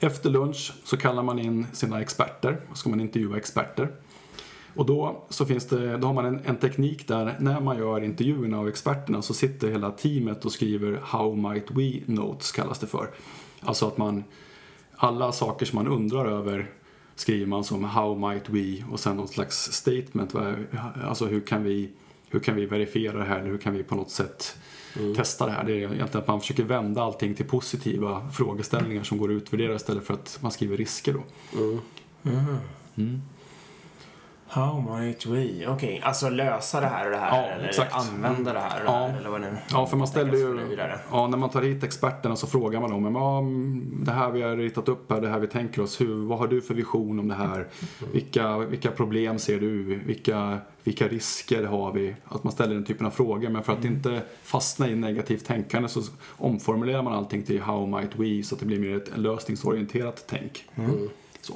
Efter 0.00 0.30
lunch 0.30 0.72
så 0.84 0.96
kallar 0.96 1.22
man 1.22 1.38
in 1.38 1.66
sina 1.72 2.00
experter. 2.00 2.60
så 2.70 2.76
ska 2.76 2.90
man 2.90 3.00
intervjua 3.00 3.36
experter. 3.36 3.88
Och 4.76 4.86
då, 4.86 5.24
så 5.28 5.46
finns 5.46 5.66
det, 5.66 5.96
då 5.96 6.06
har 6.06 6.14
man 6.14 6.24
en, 6.24 6.40
en 6.44 6.56
teknik 6.56 7.08
där 7.08 7.36
när 7.40 7.60
man 7.60 7.78
gör 7.78 8.04
intervjuerna 8.04 8.58
av 8.58 8.68
experterna 8.68 9.22
så 9.22 9.34
sitter 9.34 9.70
hela 9.70 9.90
teamet 9.90 10.44
och 10.44 10.52
skriver 10.52 11.00
How 11.02 11.34
might 11.34 11.70
we 11.70 12.12
notes 12.12 12.52
kallas 12.52 12.78
det 12.78 12.86
för. 12.86 13.10
Alltså 13.60 13.86
att 13.86 13.98
man, 13.98 14.24
alla 14.96 15.32
saker 15.32 15.66
som 15.66 15.76
man 15.76 15.88
undrar 15.88 16.26
över 16.26 16.70
skriver 17.14 17.46
man 17.46 17.64
som 17.64 17.84
How 17.84 18.30
might 18.30 18.48
we 18.48 18.84
och 18.90 19.00
sen 19.00 19.16
någon 19.16 19.28
slags 19.28 19.72
statement. 19.72 20.34
Alltså 21.04 21.26
hur 21.26 21.40
kan 21.40 21.62
vi, 21.62 21.90
hur 22.28 22.40
kan 22.40 22.54
vi 22.54 22.66
verifiera 22.66 23.18
det 23.18 23.24
här 23.24 23.38
eller 23.38 23.50
hur 23.50 23.58
kan 23.58 23.74
vi 23.74 23.82
på 23.82 23.94
något 23.94 24.10
sätt 24.10 24.56
testa 25.16 25.46
det 25.46 25.52
här. 25.52 25.64
Det 25.64 25.72
är 25.72 25.76
egentligen 25.76 26.18
att 26.18 26.26
man 26.26 26.40
försöker 26.40 26.64
vända 26.64 27.02
allting 27.02 27.34
till 27.34 27.46
positiva 27.46 28.30
frågeställningar 28.30 29.02
som 29.02 29.18
går 29.18 29.28
att 29.30 29.36
utvärdera 29.42 29.74
istället 29.74 30.04
för 30.04 30.14
att 30.14 30.38
man 30.40 30.52
skriver 30.52 30.76
risker 30.76 31.12
då. 31.12 31.22
How 34.48 34.80
might 34.98 35.26
we? 35.26 35.66
Okej, 35.66 36.00
alltså 36.04 36.28
lösa 36.28 36.80
det 36.80 36.86
här 36.86 37.04
och 37.04 37.10
det 37.10 37.16
här. 37.16 37.42
Ja, 37.42 37.48
eller 37.48 37.68
exakt. 37.68 37.94
använda 37.94 38.52
det 38.52 38.58
här 38.60 38.78
och 38.80 38.84
det 38.86 38.92
Ja. 38.92 39.06
här. 39.06 39.18
Eller 39.18 39.30
vad 39.30 39.40
nu 39.40 39.56
Ja, 39.70 39.86
för 39.86 39.96
man 39.96 40.06
ställer 40.08 40.32
ju... 40.32 40.76
Ja, 41.10 41.26
när 41.26 41.38
man 41.38 41.50
tar 41.50 41.62
hit 41.62 41.84
experterna 41.84 42.36
så 42.36 42.46
frågar 42.46 42.80
man 42.80 42.90
dem. 42.90 43.02
Men, 43.02 43.14
ja, 43.14 43.38
mm, 43.38 44.00
det 44.04 44.12
här 44.12 44.30
vi 44.30 44.42
har 44.42 44.56
ritat 44.56 44.88
upp 44.88 45.12
här, 45.12 45.20
det 45.20 45.28
här 45.28 45.38
vi 45.38 45.46
tänker 45.46 45.82
oss. 45.82 46.00
Hur, 46.00 46.26
vad 46.26 46.38
har 46.38 46.46
du 46.48 46.62
för 46.62 46.74
vision 46.74 47.18
om 47.20 47.28
det 47.28 47.34
här? 47.34 47.66
Vilka, 48.12 48.58
vilka 48.58 48.90
problem 48.90 49.38
ser 49.38 49.60
du? 49.60 49.82
Vilka, 50.06 50.58
vilka 50.84 51.08
risker 51.08 51.64
har 51.64 51.92
vi? 51.92 52.16
Att 52.24 52.44
man 52.44 52.52
ställer 52.52 52.74
den 52.74 52.84
typen 52.84 53.06
av 53.06 53.10
frågor. 53.10 53.48
Men 53.48 53.62
för 53.62 53.72
att 53.72 53.84
inte 53.84 54.22
fastna 54.42 54.88
i 54.88 54.94
negativt 54.94 55.44
tänkande 55.46 55.88
så 55.88 56.02
omformulerar 56.28 57.02
man 57.02 57.12
allting 57.12 57.42
till 57.42 57.60
how 57.62 57.86
might 57.86 58.16
we 58.16 58.42
så 58.42 58.54
att 58.54 58.60
det 58.60 58.66
blir 58.66 58.78
mer 58.80 58.96
ett 58.96 59.18
lösningsorienterat 59.18 60.24
tänk. 60.28 60.64
Så. 61.40 61.54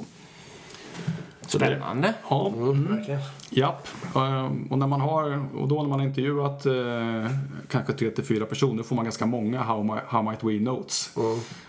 Så 1.47 1.57
det, 1.57 1.65
Spännande. 1.65 2.13
ja, 2.29 2.47
Mm, 2.57 2.95
verkligen. 2.95 3.19
Japp, 3.49 3.87
Ehm, 4.15 4.67
och 4.71 4.77
när 4.77 4.87
man 4.87 5.01
har, 5.01 5.45
och 5.57 5.67
då 5.67 5.81
när 5.81 5.89
man 5.89 5.99
har 5.99 6.07
intervjuat 6.07 6.65
eh, 6.65 6.73
kanske 7.69 7.93
tre 7.93 8.09
till 8.09 8.23
fyra 8.23 8.45
personer 8.45 8.83
får 8.83 8.95
man 8.95 9.05
ganska 9.05 9.25
många 9.25 9.61
how, 9.61 9.83
mi- 9.83 10.01
how 10.07 10.21
might 10.21 10.43
we 10.43 10.59
notes. 10.71 11.09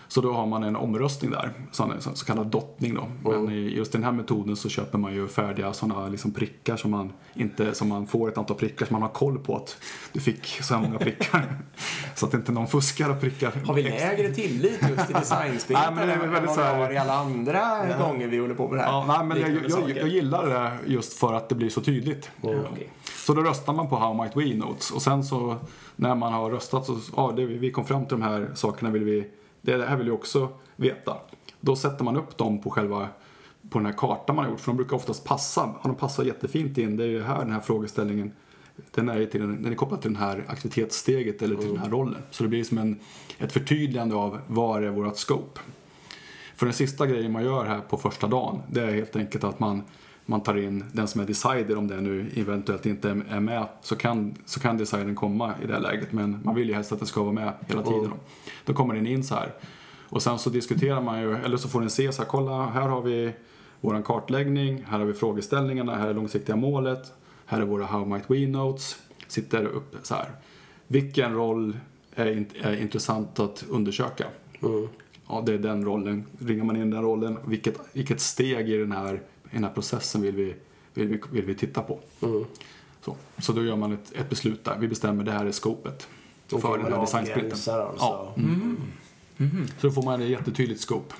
Så 0.07 0.21
då 0.21 0.33
har 0.33 0.45
man 0.45 0.63
en 0.63 0.75
omröstning 0.75 1.31
där, 1.31 1.51
så, 1.71 1.91
så, 1.99 2.09
så 2.15 2.25
kallad 2.25 2.47
dottning 2.47 2.95
då. 2.95 3.31
Men 3.31 3.49
i 3.49 3.75
just 3.77 3.91
den 3.91 4.03
här 4.03 4.11
metoden 4.11 4.55
så 4.55 4.69
köper 4.69 4.97
man 4.97 5.13
ju 5.13 5.27
färdiga 5.27 5.73
sådana 5.73 6.07
liksom 6.07 6.31
prickar 6.31 6.77
som 6.77 6.91
man 6.91 7.13
inte, 7.33 7.73
som 7.75 7.89
man 7.89 8.07
får 8.07 8.29
ett 8.29 8.37
antal 8.37 8.57
prickar 8.57 8.85
som 8.85 8.93
man 8.93 9.01
har 9.01 9.09
koll 9.09 9.39
på 9.39 9.55
att 9.55 9.77
du 10.11 10.19
fick 10.19 10.45
så 10.45 10.73
här 10.75 10.81
många 10.81 10.99
prickar. 10.99 11.55
så 12.15 12.25
att 12.25 12.33
inte 12.33 12.51
någon 12.51 12.67
fuskar 12.67 13.09
och 13.09 13.21
prickar. 13.21 13.51
Har 13.65 13.73
vi 13.73 13.83
lägre 13.83 14.29
tillit 14.29 14.79
just 14.89 15.09
i 15.09 15.13
designsprinten 15.13 15.93
Nej, 15.95 15.95
men 15.95 16.07
det 16.07 16.13
är 16.13 16.17
än 16.25 16.31
väldigt 16.31 16.47
vad 16.47 16.55
så 16.55 16.61
vi 16.61 16.67
här- 16.67 16.79
har 16.79 16.91
i 16.91 16.97
alla 16.97 17.13
andra 17.13 17.61
gånger 17.99 18.27
vi 18.27 18.37
håller 18.37 18.55
på 18.55 18.67
med 18.67 18.77
det 18.79 18.83
här? 18.83 18.91
Ja, 18.91 19.05
nej, 19.07 19.25
men 19.25 19.39
jag, 19.55 19.62
Jag, 19.69 19.71
saker. 19.71 19.95
jag 19.95 20.07
gillar 20.07 20.49
det 20.49 20.91
just 20.91 21.13
för 21.13 21.33
att 21.33 21.49
det 21.49 21.55
blir 21.55 21.69
så 21.69 21.81
tydligt. 21.81 22.31
okej. 22.41 22.89
Så 23.25 23.33
då 23.33 23.41
röstar 23.41 23.73
man 23.73 23.89
på 23.89 23.95
How 23.95 24.23
Might 24.23 24.37
We 24.37 24.55
Notes 24.55 24.91
och 24.91 25.01
sen 25.01 25.23
så 25.23 25.57
när 25.95 26.15
man 26.15 26.33
har 26.33 26.51
röstat 26.51 26.85
så, 26.85 26.97
ja, 27.15 27.33
det, 27.35 27.45
vi 27.45 27.71
kom 27.71 27.85
fram 27.85 28.05
till 28.05 28.19
de 28.19 28.21
här 28.21 28.51
sakerna 28.55 28.91
vill 28.91 29.03
vi, 29.03 29.27
det 29.61 29.85
här 29.85 29.97
vill 29.97 30.05
vi 30.05 30.11
också 30.11 30.49
veta. 30.75 31.17
Då 31.59 31.75
sätter 31.75 32.03
man 32.03 32.17
upp 32.17 32.37
dem 32.37 32.61
på 32.61 32.69
själva, 32.69 33.07
på 33.69 33.79
den 33.79 33.85
här 33.85 33.93
kartan 33.93 34.35
man 34.35 34.45
har 34.45 34.51
gjort 34.51 34.59
för 34.59 34.67
de 34.67 34.77
brukar 34.77 34.95
oftast 34.95 35.23
passa, 35.23 35.61
ja, 35.61 35.79
de 35.83 35.95
passar 35.95 36.23
jättefint 36.23 36.77
in. 36.77 36.97
Det 36.97 37.03
är 37.03 37.07
ju 37.07 37.23
här 37.23 37.39
den 37.39 37.51
här 37.51 37.59
frågeställningen, 37.59 38.31
den 38.91 39.09
är, 39.09 39.25
till, 39.25 39.41
den 39.41 39.65
är 39.65 39.75
kopplad 39.75 40.01
till 40.01 40.13
det 40.13 40.19
här 40.19 40.45
aktivitetssteget 40.47 41.41
eller 41.41 41.55
till 41.55 41.67
den 41.67 41.77
här 41.77 41.89
rollen. 41.89 42.21
Så 42.31 42.43
det 42.43 42.49
blir 42.49 42.63
som 42.63 42.77
en, 42.77 42.99
ett 43.37 43.51
förtydligande 43.51 44.15
av 44.15 44.39
vad 44.47 44.83
är 44.83 44.89
vårt 44.89 45.17
scope. 45.17 45.59
För 46.55 46.65
den 46.65 46.73
sista 46.73 47.07
grejen 47.07 47.31
man 47.31 47.43
gör 47.43 47.65
här 47.65 47.79
på 47.79 47.97
första 47.97 48.27
dagen, 48.27 48.61
det 48.71 48.81
är 48.81 48.91
helt 48.91 49.15
enkelt 49.15 49.43
att 49.43 49.59
man 49.59 49.81
man 50.25 50.41
tar 50.41 50.57
in 50.57 50.83
den 50.91 51.07
som 51.07 51.21
är 51.21 51.25
decider, 51.25 51.77
om 51.77 51.87
det 51.87 52.01
nu 52.01 52.31
eventuellt 52.35 52.85
inte 52.85 53.09
är 53.09 53.39
med, 53.39 53.67
så 53.81 53.95
kan, 53.95 54.35
så 54.45 54.59
kan 54.59 54.77
decidern 54.77 55.15
komma 55.15 55.53
i 55.63 55.67
det 55.67 55.79
läget. 55.79 56.11
Men 56.11 56.39
man 56.43 56.55
vill 56.55 56.67
ju 56.67 56.73
helst 56.73 56.91
att 56.91 56.99
den 56.99 57.07
ska 57.07 57.21
vara 57.21 57.33
med 57.33 57.53
hela 57.67 57.83
tiden. 57.83 58.03
Då, 58.03 58.15
då 58.65 58.73
kommer 58.73 58.95
den 58.95 59.07
in 59.07 59.23
så 59.23 59.35
här. 59.35 59.53
Och 60.09 60.21
sen 60.21 60.39
så 60.39 60.49
diskuterar 60.49 61.01
man 61.01 61.21
ju, 61.21 61.35
eller 61.35 61.57
så 61.57 61.69
får 61.69 61.79
den 61.79 61.89
se 61.89 62.11
så 62.11 62.21
här, 62.21 62.29
kolla 62.29 62.65
här 62.65 62.87
har 62.87 63.01
vi 63.01 63.33
vår 63.81 64.01
kartläggning, 64.01 64.83
här 64.87 64.99
har 64.99 65.05
vi 65.05 65.13
frågeställningarna, 65.13 65.95
här 65.95 66.07
är 66.07 66.13
långsiktiga 66.13 66.55
målet, 66.55 67.13
här 67.45 67.61
är 67.61 67.65
våra 67.65 67.85
How 67.85 68.05
might 68.05 68.31
we 68.31 68.47
notes, 68.47 68.97
sitter 69.27 69.65
uppe 69.65 69.97
så 70.03 70.15
här. 70.15 70.31
Vilken 70.87 71.33
roll 71.33 71.77
är, 72.15 72.37
int 72.37 72.53
är 72.61 72.81
intressant 72.81 73.39
att 73.39 73.65
undersöka? 73.69 74.25
Mm. 74.61 74.87
Ja, 75.27 75.43
det 75.45 75.53
är 75.53 75.57
den 75.57 75.85
rollen. 75.85 76.25
Ringar 76.39 76.63
man 76.63 76.75
in 76.75 76.89
den 76.89 77.01
rollen, 77.01 77.37
vilket, 77.45 77.79
vilket 77.93 78.21
steg 78.21 78.69
i 78.69 78.77
den 78.77 78.91
här, 78.91 79.13
i 79.15 79.19
den 79.51 79.63
här 79.63 79.71
processen 79.71 80.21
vill 80.21 80.35
vi, 80.35 80.55
vill 80.93 81.07
vi, 81.07 81.21
vill 81.31 81.45
vi 81.45 81.55
titta 81.55 81.81
på? 81.81 81.99
Mm. 82.21 82.45
Så, 83.01 83.15
så 83.37 83.53
då 83.53 83.63
gör 83.63 83.75
man 83.75 83.93
ett, 83.93 84.13
ett 84.13 84.29
beslut 84.29 84.63
där. 84.63 84.77
Vi 84.79 84.87
bestämmer 84.87 85.23
det 85.23 85.31
här 85.31 85.45
är 85.45 85.51
scopet 85.51 86.07
Då 86.49 86.59
för 86.59 86.77
den 86.77 86.93
här 86.93 87.01
designsprinten. 87.01 87.51
alltså. 87.51 87.95
Ja. 87.99 88.33
Så 89.79 89.87
då 89.87 89.91
får 89.91 90.03
man 90.03 90.21
ett 90.21 90.29
jättetydligt 90.29 90.81
scope. 90.81 91.15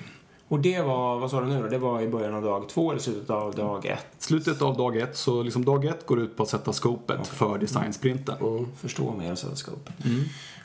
Och 0.48 0.60
det 0.60 0.80
var, 0.80 1.18
vad 1.18 1.30
sa 1.30 1.40
du 1.40 1.46
nu 1.46 1.62
då? 1.62 1.68
Det 1.68 1.78
var 1.78 2.00
i 2.00 2.08
början 2.08 2.34
av 2.34 2.42
dag 2.42 2.68
två 2.68 2.90
eller 2.90 3.00
slutet 3.00 3.30
av 3.30 3.54
dag 3.54 3.86
ett? 3.86 4.06
Slutet 4.18 4.62
av 4.62 4.76
dag 4.76 4.96
ett, 4.96 5.16
så 5.16 5.42
liksom 5.42 5.64
dag 5.64 5.84
ett 5.84 6.06
går 6.06 6.20
ut 6.20 6.36
på 6.36 6.42
att 6.42 6.48
sätta 6.48 6.72
scopet 6.72 7.26
för 7.26 7.58
designsprinten. 7.58 8.36
Mm. 8.40 8.66
Förstå 8.76 9.14
mer 9.18 9.32
och 9.32 9.38
sätta 9.38 9.56
scope. 9.56 9.92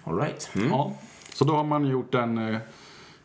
All 0.04 0.20
right. 0.20 0.50
Mm. 0.56 0.70
Ja, 0.70 0.94
så 1.34 1.46
då 1.46 1.56
har 1.56 1.64
man 1.64 1.86
gjort 1.86 2.16
en... 2.16 2.58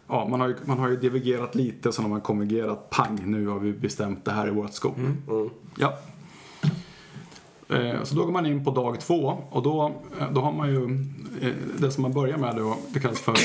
Ja, 0.09 0.29
man 0.29 0.41
har, 0.41 0.49
ju, 0.49 0.57
man 0.65 0.79
har 0.79 0.89
ju 0.89 0.97
divergerat 0.97 1.55
lite, 1.55 1.93
sen 1.93 2.05
har 2.05 2.11
man 2.11 2.21
konvergerat. 2.21 2.91
Pang, 2.91 3.21
nu 3.25 3.47
har 3.47 3.59
vi 3.59 3.73
bestämt 3.73 4.25
det 4.25 4.31
här 4.31 4.47
är 4.47 4.51
vårt 4.51 4.73
scope. 4.73 5.01
Mm. 5.01 5.51
Ja. 5.79 5.99
Eh, 7.69 8.03
Så 8.03 8.15
då 8.15 8.25
går 8.25 8.33
man 8.33 8.47
in 8.47 8.65
på 8.65 8.71
dag 8.71 9.01
två 9.01 9.43
och 9.51 9.63
då, 9.63 9.93
eh, 10.21 10.33
då 10.33 10.41
har 10.41 10.53
man 10.53 10.69
ju 10.69 10.85
eh, 11.41 11.53
det 11.79 11.91
som 11.91 12.03
man 12.03 12.13
börjar 12.13 12.39
med 12.39 12.57
då, 12.57 12.77
det 12.89 13.01
kallas 13.01 13.21
för, 13.21 13.37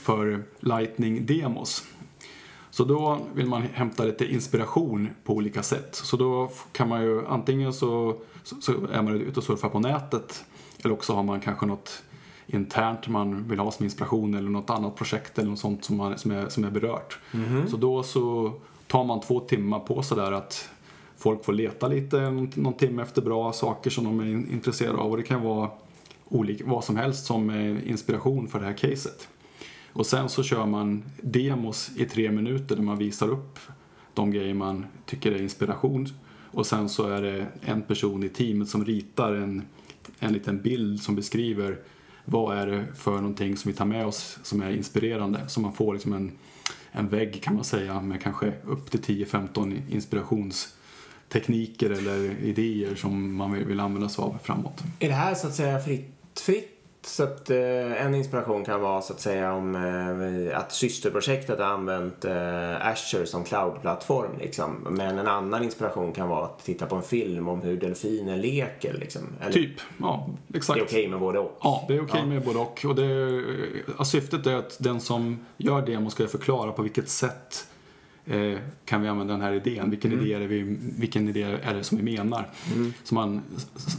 för 0.00 0.42
Lightning 0.60 1.26
Demos. 1.26 1.84
Så 2.70 2.84
då 2.84 3.18
vill 3.34 3.46
man 3.46 3.62
hämta 3.62 4.04
lite 4.04 4.32
inspiration 4.32 5.08
på 5.24 5.34
olika 5.34 5.62
sätt. 5.62 5.94
Så 5.94 6.16
då 6.16 6.50
kan 6.72 6.88
man 6.88 7.02
ju 7.02 7.26
antingen 7.26 7.72
så, 7.72 8.16
så, 8.42 8.56
så 8.60 8.72
är 8.92 9.02
man 9.02 9.20
ute 9.20 9.40
och 9.40 9.44
surfar 9.44 9.68
på 9.68 9.80
nätet 9.80 10.44
eller 10.82 10.94
också 10.94 11.12
har 11.14 11.22
man 11.22 11.40
kanske 11.40 11.66
något 11.66 12.02
internt 12.46 13.08
man 13.08 13.48
vill 13.48 13.58
ha 13.58 13.70
som 13.70 13.84
inspiration 13.84 14.34
eller 14.34 14.50
något 14.50 14.70
annat 14.70 14.96
projekt 14.96 15.38
eller 15.38 15.50
något 15.50 15.58
sånt 15.58 15.84
som, 15.84 15.96
man, 15.96 16.18
som, 16.18 16.30
är, 16.30 16.48
som 16.48 16.64
är 16.64 16.70
berört. 16.70 17.18
Så 17.70 17.76
då 17.76 18.02
så 18.02 18.52
tar 18.86 19.04
man 19.04 19.20
två 19.20 19.40
timmar 19.40 19.78
på 19.78 20.02
sig 20.02 20.16
där 20.16 20.32
att 20.32 20.68
folk 21.16 21.44
får 21.44 21.52
leta 21.52 21.88
lite 21.88 22.20
någon, 22.20 22.50
någon 22.54 22.74
timme 22.74 23.02
efter 23.02 23.22
bra 23.22 23.52
saker 23.52 23.90
som 23.90 24.04
de 24.04 24.20
är 24.20 24.24
in, 24.24 24.50
intresserade 24.52 24.98
av 24.98 25.10
och 25.10 25.16
det 25.16 25.22
kan 25.22 25.42
vara 25.42 25.70
olika, 26.28 26.64
vad 26.66 26.84
som 26.84 26.96
helst 26.96 27.26
som 27.26 27.50
är 27.50 27.88
inspiration 27.88 28.48
för 28.48 28.58
det 28.58 28.66
här 28.66 28.72
caset. 28.72 29.28
Och 29.92 30.06
sen 30.06 30.28
så 30.28 30.42
kör 30.42 30.66
man 30.66 31.02
demos 31.20 31.90
i 31.96 32.04
tre 32.04 32.30
minuter 32.30 32.76
där 32.76 32.82
man 32.82 32.98
visar 32.98 33.28
upp 33.28 33.58
de 34.14 34.30
grejer 34.30 34.54
man 34.54 34.86
tycker 35.06 35.32
är 35.32 35.42
inspiration. 35.42 36.08
Och 36.50 36.66
sen 36.66 36.88
så 36.88 37.08
är 37.08 37.22
det 37.22 37.46
en 37.60 37.82
person 37.82 38.24
i 38.24 38.28
teamet 38.28 38.68
som 38.68 38.84
ritar 38.84 39.32
en, 39.32 39.62
en 40.18 40.32
liten 40.32 40.62
bild 40.62 41.02
som 41.02 41.14
beskriver 41.14 41.78
vad 42.28 42.58
är 42.58 42.66
det 42.66 42.84
för 42.94 43.16
någonting 43.16 43.56
som 43.56 43.70
vi 43.70 43.76
tar 43.76 43.84
med 43.84 44.06
oss 44.06 44.38
som 44.42 44.62
är 44.62 44.70
inspirerande. 44.70 45.48
Så 45.48 45.60
man 45.60 45.72
får 45.72 45.94
liksom 45.94 46.12
en, 46.12 46.32
en 46.92 47.08
vägg 47.08 47.42
kan 47.42 47.54
man 47.54 47.64
säga 47.64 48.00
med 48.00 48.22
kanske 48.22 48.52
upp 48.64 48.90
till 48.90 49.00
10-15 49.00 49.80
inspirationstekniker 49.90 51.90
eller 51.90 52.40
idéer 52.40 52.94
som 52.94 53.34
man 53.34 53.52
vill, 53.52 53.64
vill 53.64 53.80
använda 53.80 54.08
sig 54.08 54.22
av 54.22 54.38
framåt. 54.42 54.82
Är 54.98 55.08
det 55.08 55.14
här 55.14 55.34
så 55.34 55.46
att 55.46 55.54
säga 55.54 55.80
fritt? 55.80 56.40
fritt? 56.40 56.75
Så 57.06 57.22
att 57.22 57.50
eh, 57.50 58.02
en 58.06 58.14
inspiration 58.14 58.64
kan 58.64 58.80
vara 58.80 59.02
så 59.02 59.12
att 59.12 59.20
säga 59.20 59.52
om 59.52 59.74
eh, 59.74 60.58
att 60.58 60.72
systerprojektet 60.72 61.58
har 61.58 61.66
använt 61.66 62.24
eh, 62.24 62.86
Azure 62.86 63.26
som 63.26 63.44
cloudplattform 63.44 64.30
liksom. 64.38 64.86
Men 64.90 65.18
en 65.18 65.26
annan 65.28 65.64
inspiration 65.64 66.12
kan 66.12 66.28
vara 66.28 66.44
att 66.44 66.64
titta 66.64 66.86
på 66.86 66.96
en 66.96 67.02
film 67.02 67.48
om 67.48 67.60
hur 67.62 67.76
delfiner 67.76 68.36
leker 68.36 68.94
liksom. 68.94 69.22
Eller, 69.40 69.52
Typ, 69.52 69.80
ja 70.00 70.28
exakt. 70.54 70.78
Det 70.78 70.82
är 70.82 70.86
okej 70.86 71.08
med 71.08 71.20
både 71.20 71.38
och. 71.38 71.58
Ja, 71.62 71.84
det 71.88 71.94
är 71.94 72.02
okej 72.02 72.20
Ja. 72.20 72.26
med 72.26 72.44
både 72.44 72.58
och. 72.58 72.84
och 72.84 72.94
det, 72.94 73.42
ja, 73.98 74.04
syftet 74.04 74.46
är 74.46 74.54
att 74.54 74.76
den 74.80 75.00
som 75.00 75.46
gör 75.56 75.82
demo 75.82 76.10
ska 76.10 76.26
förklara 76.26 76.72
på 76.72 76.82
vilket 76.82 77.08
sätt 77.08 77.66
eh, 78.26 78.58
kan 78.84 79.02
vi 79.02 79.08
använda 79.08 79.32
den 79.34 79.42
här 79.42 79.52
idén. 79.52 79.90
Vilken, 79.90 80.12
idé, 80.12 80.32
är 80.34 80.40
det 80.40 80.46
vi, 80.46 80.76
vilken 80.98 81.28
idé 81.28 81.42
är 81.42 81.74
det 81.74 81.84
som 81.84 81.98
vi 81.98 82.04
menar? 82.16 82.48
Så 83.04 83.14
man, 83.14 83.42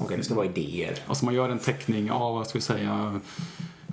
Okej, 0.01 0.17
det 0.17 0.23
ska 0.23 0.35
vara 0.35 0.45
idéer. 0.45 0.95
alltså 1.07 1.25
man 1.25 1.33
gör 1.33 1.49
en 1.49 1.59
teckning 1.59 2.11
av, 2.11 2.33
vad 2.35 2.47
ska 2.47 2.57
vi 2.57 2.63
säga, 2.63 3.19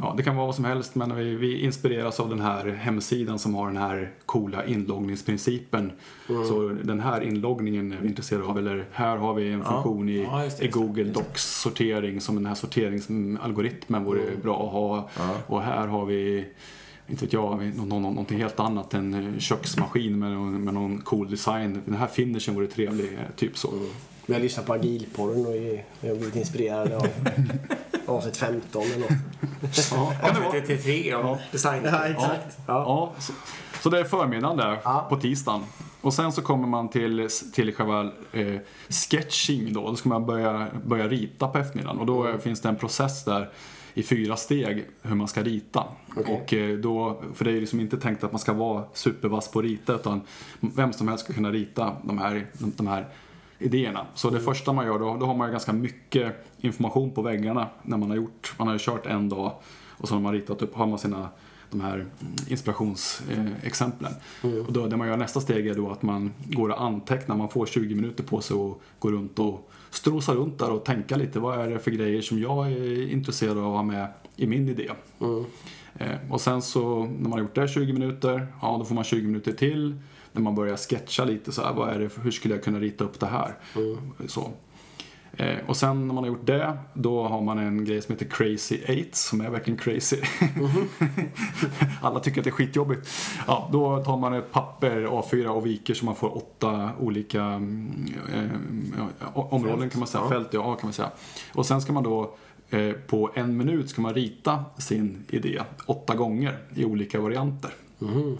ja, 0.00 0.14
det 0.16 0.22
kan 0.22 0.36
vara 0.36 0.46
vad 0.46 0.54
som 0.54 0.64
helst 0.64 0.94
men 0.94 1.16
vi, 1.16 1.34
vi 1.34 1.60
inspireras 1.60 2.20
av 2.20 2.28
den 2.28 2.40
här 2.40 2.66
hemsidan 2.66 3.38
som 3.38 3.54
har 3.54 3.66
den 3.66 3.76
här 3.76 4.10
coola 4.26 4.64
inloggningsprincipen. 4.66 5.92
Så 6.26 6.68
den 6.82 7.00
här 7.00 7.20
inloggningen 7.20 7.92
är 7.92 7.96
vi 8.00 8.08
intresserade 8.08 8.44
av. 8.44 8.58
Eller 8.58 8.84
här 8.92 9.16
har 9.16 9.34
vi 9.34 9.52
en 9.52 9.58
Ja. 9.58 9.72
funktion 9.72 10.08
i, 10.08 10.22
Ja, 10.22 10.48
det, 10.58 10.64
i 10.64 10.68
Google. 10.68 11.04
Docs 11.04 11.60
sortering 11.60 12.20
som 12.20 12.34
den 12.34 12.46
här 12.46 12.54
sorteringsalgoritmen 12.54 14.04
vore 14.04 14.36
bra 14.42 14.66
att 14.66 14.72
ha. 14.72 15.08
Ja. 15.18 15.36
Och 15.46 15.62
här 15.62 15.86
har 15.86 16.06
vi 16.06 16.44
inte 17.06 17.24
vet 17.24 17.32
jag, 17.32 17.48
har 17.48 17.56
vi 17.56 17.72
nå- 17.76 17.84
nå- 17.84 18.00
någonting 18.00 18.38
helt 18.38 18.60
annat 18.60 18.94
än 18.94 19.14
eh, 19.34 19.38
köksmaskin 19.38 20.18
med 20.18 20.32
någon, 20.32 20.64
med 20.64 20.74
någon 20.74 21.00
cool 21.00 21.30
design. 21.30 21.82
Den 21.84 21.94
här 21.94 22.06
finishen 22.06 22.54
vore 22.54 22.66
trevlig, 22.66 23.12
eh, 23.12 23.18
typ 23.36 23.58
så. 23.58 23.70
Vi 24.26 24.34
har 24.34 24.40
lyssnat 24.40 24.66
på 24.66 24.72
agilporren 24.72 25.46
och 25.46 25.54
vi 25.54 25.84
vi 26.00 26.08
har 26.08 26.16
blivit 26.16 26.36
inspirerade 26.36 26.96
av 26.96 27.06
avsnitt 28.06 28.36
15 28.36 28.82
eller 28.82 28.98
något. 28.98 29.10
Ja, 30.22 30.52
till 30.66 30.82
tre 30.82 31.14
om 31.14 31.36
design. 31.52 31.82
Ja, 31.84 32.04
exakt. 32.06 32.58
Ja. 32.66 32.74
Ja, 32.74 33.12
så, 33.18 33.32
så 33.82 33.90
det 33.90 33.98
är 34.00 34.04
förmiddagen 34.04 34.56
där 34.56 34.78
Ja. 34.84 35.06
på 35.08 35.16
tisdagen. 35.16 35.64
Och 36.00 36.14
sen 36.14 36.32
så 36.32 36.42
kommer 36.42 36.68
man 36.68 36.88
till, 36.88 37.28
till 37.54 37.74
själva 37.74 38.10
eh, 38.32 38.54
sketching 38.88 39.72
då. 39.72 39.86
Då 39.90 39.96
ska 39.96 40.08
man 40.08 40.26
börja, 40.26 40.66
börja 40.84 41.08
rita 41.08 41.48
på 41.48 41.58
eftermiddagen. 41.58 42.00
Och 42.00 42.06
då 42.06 42.28
eh, 42.28 42.38
finns 42.38 42.60
det 42.60 42.68
en 42.68 42.76
process 42.76 43.24
där 43.24 43.50
i 43.94 44.02
fyra 44.02 44.36
steg 44.36 44.84
hur 45.02 45.14
man 45.14 45.28
ska 45.28 45.42
rita. 45.42 45.84
Okej. 46.16 46.34
Och 46.34 46.54
eh, 46.54 46.78
då, 46.78 47.22
för 47.34 47.44
det 47.44 47.50
är 47.50 47.60
liksom 47.60 47.80
inte 47.80 47.96
tänkt 47.96 48.24
att 48.24 48.32
man 48.32 48.38
ska 48.38 48.52
vara 48.52 48.84
supervass 48.92 49.50
på 49.50 49.58
att 49.58 49.64
rita 49.64 49.94
utan 49.94 50.20
vem 50.60 50.92
som 50.92 51.08
helst 51.08 51.24
ska 51.24 51.32
kunna 51.32 51.50
rita 51.50 51.96
de 52.02 52.18
här, 52.18 52.46
de, 52.52 52.72
de 52.76 52.86
här 52.86 53.06
idéerna. 53.58 54.06
Så 54.14 54.30
det 54.30 54.40
första 54.40 54.72
man 54.72 54.86
gör 54.86 54.98
då, 54.98 55.16
då 55.16 55.26
har 55.26 55.34
man 55.34 55.48
ju 55.48 55.52
ganska 55.52 55.72
mycket 55.72 56.46
information 56.60 57.10
på 57.10 57.22
väggarna 57.22 57.68
när 57.82 57.96
man 57.96 58.10
har 58.10 58.16
gjort, 58.16 58.54
man 58.58 58.66
har 58.66 58.74
ju 58.74 58.78
kört 58.80 59.06
en 59.06 59.28
dag 59.28 59.52
och 59.88 60.08
så 60.08 60.14
har 60.14 60.20
man 60.20 60.32
ritat 60.32 60.62
upp, 60.62 60.74
har 60.74 60.86
man 60.86 60.98
sina 60.98 61.28
de 61.70 61.80
här 61.80 62.06
inspirationsexemplen. 62.48 64.12
Och 64.66 64.72
då, 64.72 64.86
det 64.86 64.96
man 64.96 65.08
gör 65.08 65.16
nästa 65.16 65.40
steg 65.40 65.66
är 65.66 65.74
då 65.74 65.90
att 65.90 66.02
man 66.02 66.32
går 66.46 66.68
och 66.68 66.82
antecknar, 66.82 67.36
man 67.36 67.48
får 67.48 67.66
20 67.66 67.94
minuter 67.94 68.24
på 68.24 68.40
sig 68.40 68.56
och 68.56 68.82
går 68.98 69.12
runt 69.12 69.38
och 69.38 69.70
strosa 69.94 70.34
runt 70.34 70.58
där 70.58 70.70
och 70.70 70.84
tänka 70.84 71.16
lite, 71.16 71.40
vad 71.40 71.60
är 71.60 71.70
det 71.70 71.78
för 71.78 71.90
grejer 71.90 72.22
som 72.22 72.38
jag 72.38 72.72
är 72.72 73.10
intresserad 73.10 73.58
av 73.58 73.64
att 73.64 73.72
ha 73.72 73.82
med 73.82 74.08
i 74.36 74.46
min 74.46 74.68
idé? 74.68 74.90
Eh, 75.98 76.32
och 76.32 76.40
sen 76.40 76.62
så 76.62 77.04
när 77.04 77.22
man 77.22 77.32
har 77.32 77.38
gjort 77.40 77.54
det 77.54 77.68
20 77.68 77.92
minuter, 77.92 78.46
ja 78.62 78.76
då 78.78 78.84
får 78.84 78.94
man 78.94 79.04
20 79.04 79.26
minuter 79.26 79.52
till 79.52 79.94
när 80.32 80.42
man 80.42 80.54
börjar 80.54 80.76
sketcha 80.76 81.24
lite 81.24 81.52
så 81.52 81.62
här, 81.62 81.72
vad 81.74 81.88
är 81.88 81.98
det 81.98 82.08
för, 82.08 82.20
hur 82.20 82.30
skulle 82.30 82.54
jag 82.54 82.64
kunna 82.64 82.80
rita 82.80 83.04
upp 83.04 83.20
det 83.20 83.26
här? 83.26 83.54
Så. 84.28 84.50
Eh, 85.36 85.56
och 85.66 85.76
sen 85.76 86.06
när 86.08 86.14
man 86.14 86.24
har 86.24 86.28
gjort 86.28 86.46
det, 86.46 86.78
då 86.94 87.28
har 87.28 87.40
man 87.40 87.58
en 87.58 87.84
grej 87.84 88.02
som 88.02 88.12
heter 88.12 88.26
Crazy 88.26 88.78
Eight 88.86 89.14
som 89.16 89.40
är 89.40 89.50
verkligen 89.50 89.78
crazy. 89.78 90.16
Alla 92.02 92.20
tycker 92.20 92.40
att 92.40 92.44
det 92.44 92.50
är 92.50 92.52
skitjobbigt. 92.52 93.08
Ja, 93.46 93.68
då 93.72 94.04
tar 94.04 94.16
man 94.16 94.34
ett 94.34 94.52
papper 94.52 95.06
A4 95.06 95.46
och 95.46 95.66
viker 95.66 95.94
så 95.94 96.04
man 96.04 96.14
får 96.14 96.36
åtta 96.36 96.90
olika 97.00 97.42
mm, 97.42 98.14
eh, 98.34 99.38
områden 99.38 99.90
kan 99.90 99.98
man 99.98 100.08
säga, 100.08 100.24
ja. 100.24 100.30
fält 100.30 100.48
ja 100.52 100.74
kan 100.74 100.86
man 100.86 100.92
säga. 100.92 101.10
Och 101.54 101.66
sen 101.66 101.80
ska 101.80 101.92
man 101.92 102.02
då 102.04 102.34
eh, 102.70 102.92
på 102.92 103.30
en 103.34 103.56
minut 103.56 103.90
ska 103.90 104.02
man 104.02 104.14
rita 104.14 104.64
sin 104.78 105.24
idé 105.28 105.62
åtta 105.86 106.14
gånger 106.14 106.58
i 106.74 106.84
olika 106.84 107.20
varianter. 107.20 107.70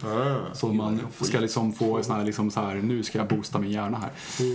Ah. 0.02 0.54
Så 0.54 0.72
man 0.72 1.00
ska 1.20 1.40
liksom 1.40 1.72
få 1.72 2.02
sån 2.02 2.16
här, 2.16 2.24
liksom 2.24 2.50
så 2.50 2.60
här, 2.60 2.74
nu 2.74 3.02
ska 3.02 3.18
jag 3.18 3.28
boosta 3.28 3.58
min 3.58 3.70
hjärna 3.70 3.98
här. 3.98 4.10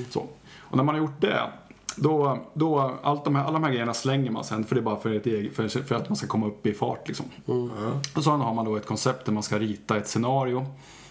Så. 0.10 0.28
Och 0.60 0.78
när 0.78 0.84
man 0.84 0.96
har 0.96 1.02
gjort 1.02 1.22
det, 1.22 1.50
då, 1.98 2.40
då 2.54 3.00
allt 3.04 3.26
de 3.26 3.36
här, 3.36 3.44
alla 3.44 3.54
de 3.54 3.64
här 3.64 3.72
grejerna 3.72 3.94
slänger 3.94 4.32
man 4.32 4.44
sen 4.44 4.64
för 4.64 4.76
det 4.76 4.82
är 4.82 4.84
bara 4.84 5.00
för, 5.00 5.28
eget, 5.28 5.56
för, 5.56 5.68
för 5.68 5.96
att 5.96 6.10
man 6.10 6.16
ska 6.16 6.28
komma 6.28 6.48
upp 6.48 6.66
i 6.66 6.74
fart 6.74 7.08
liksom. 7.08 7.26
Och 8.16 8.24
så 8.24 8.32
har 8.32 8.54
man 8.54 8.66
då 8.66 8.76
ett 8.76 8.86
koncept 8.86 9.26
där 9.26 9.34
man 9.34 9.44
ska 9.44 9.60
rita 9.60 9.98
ett 9.98 10.08
scenario 10.08 10.66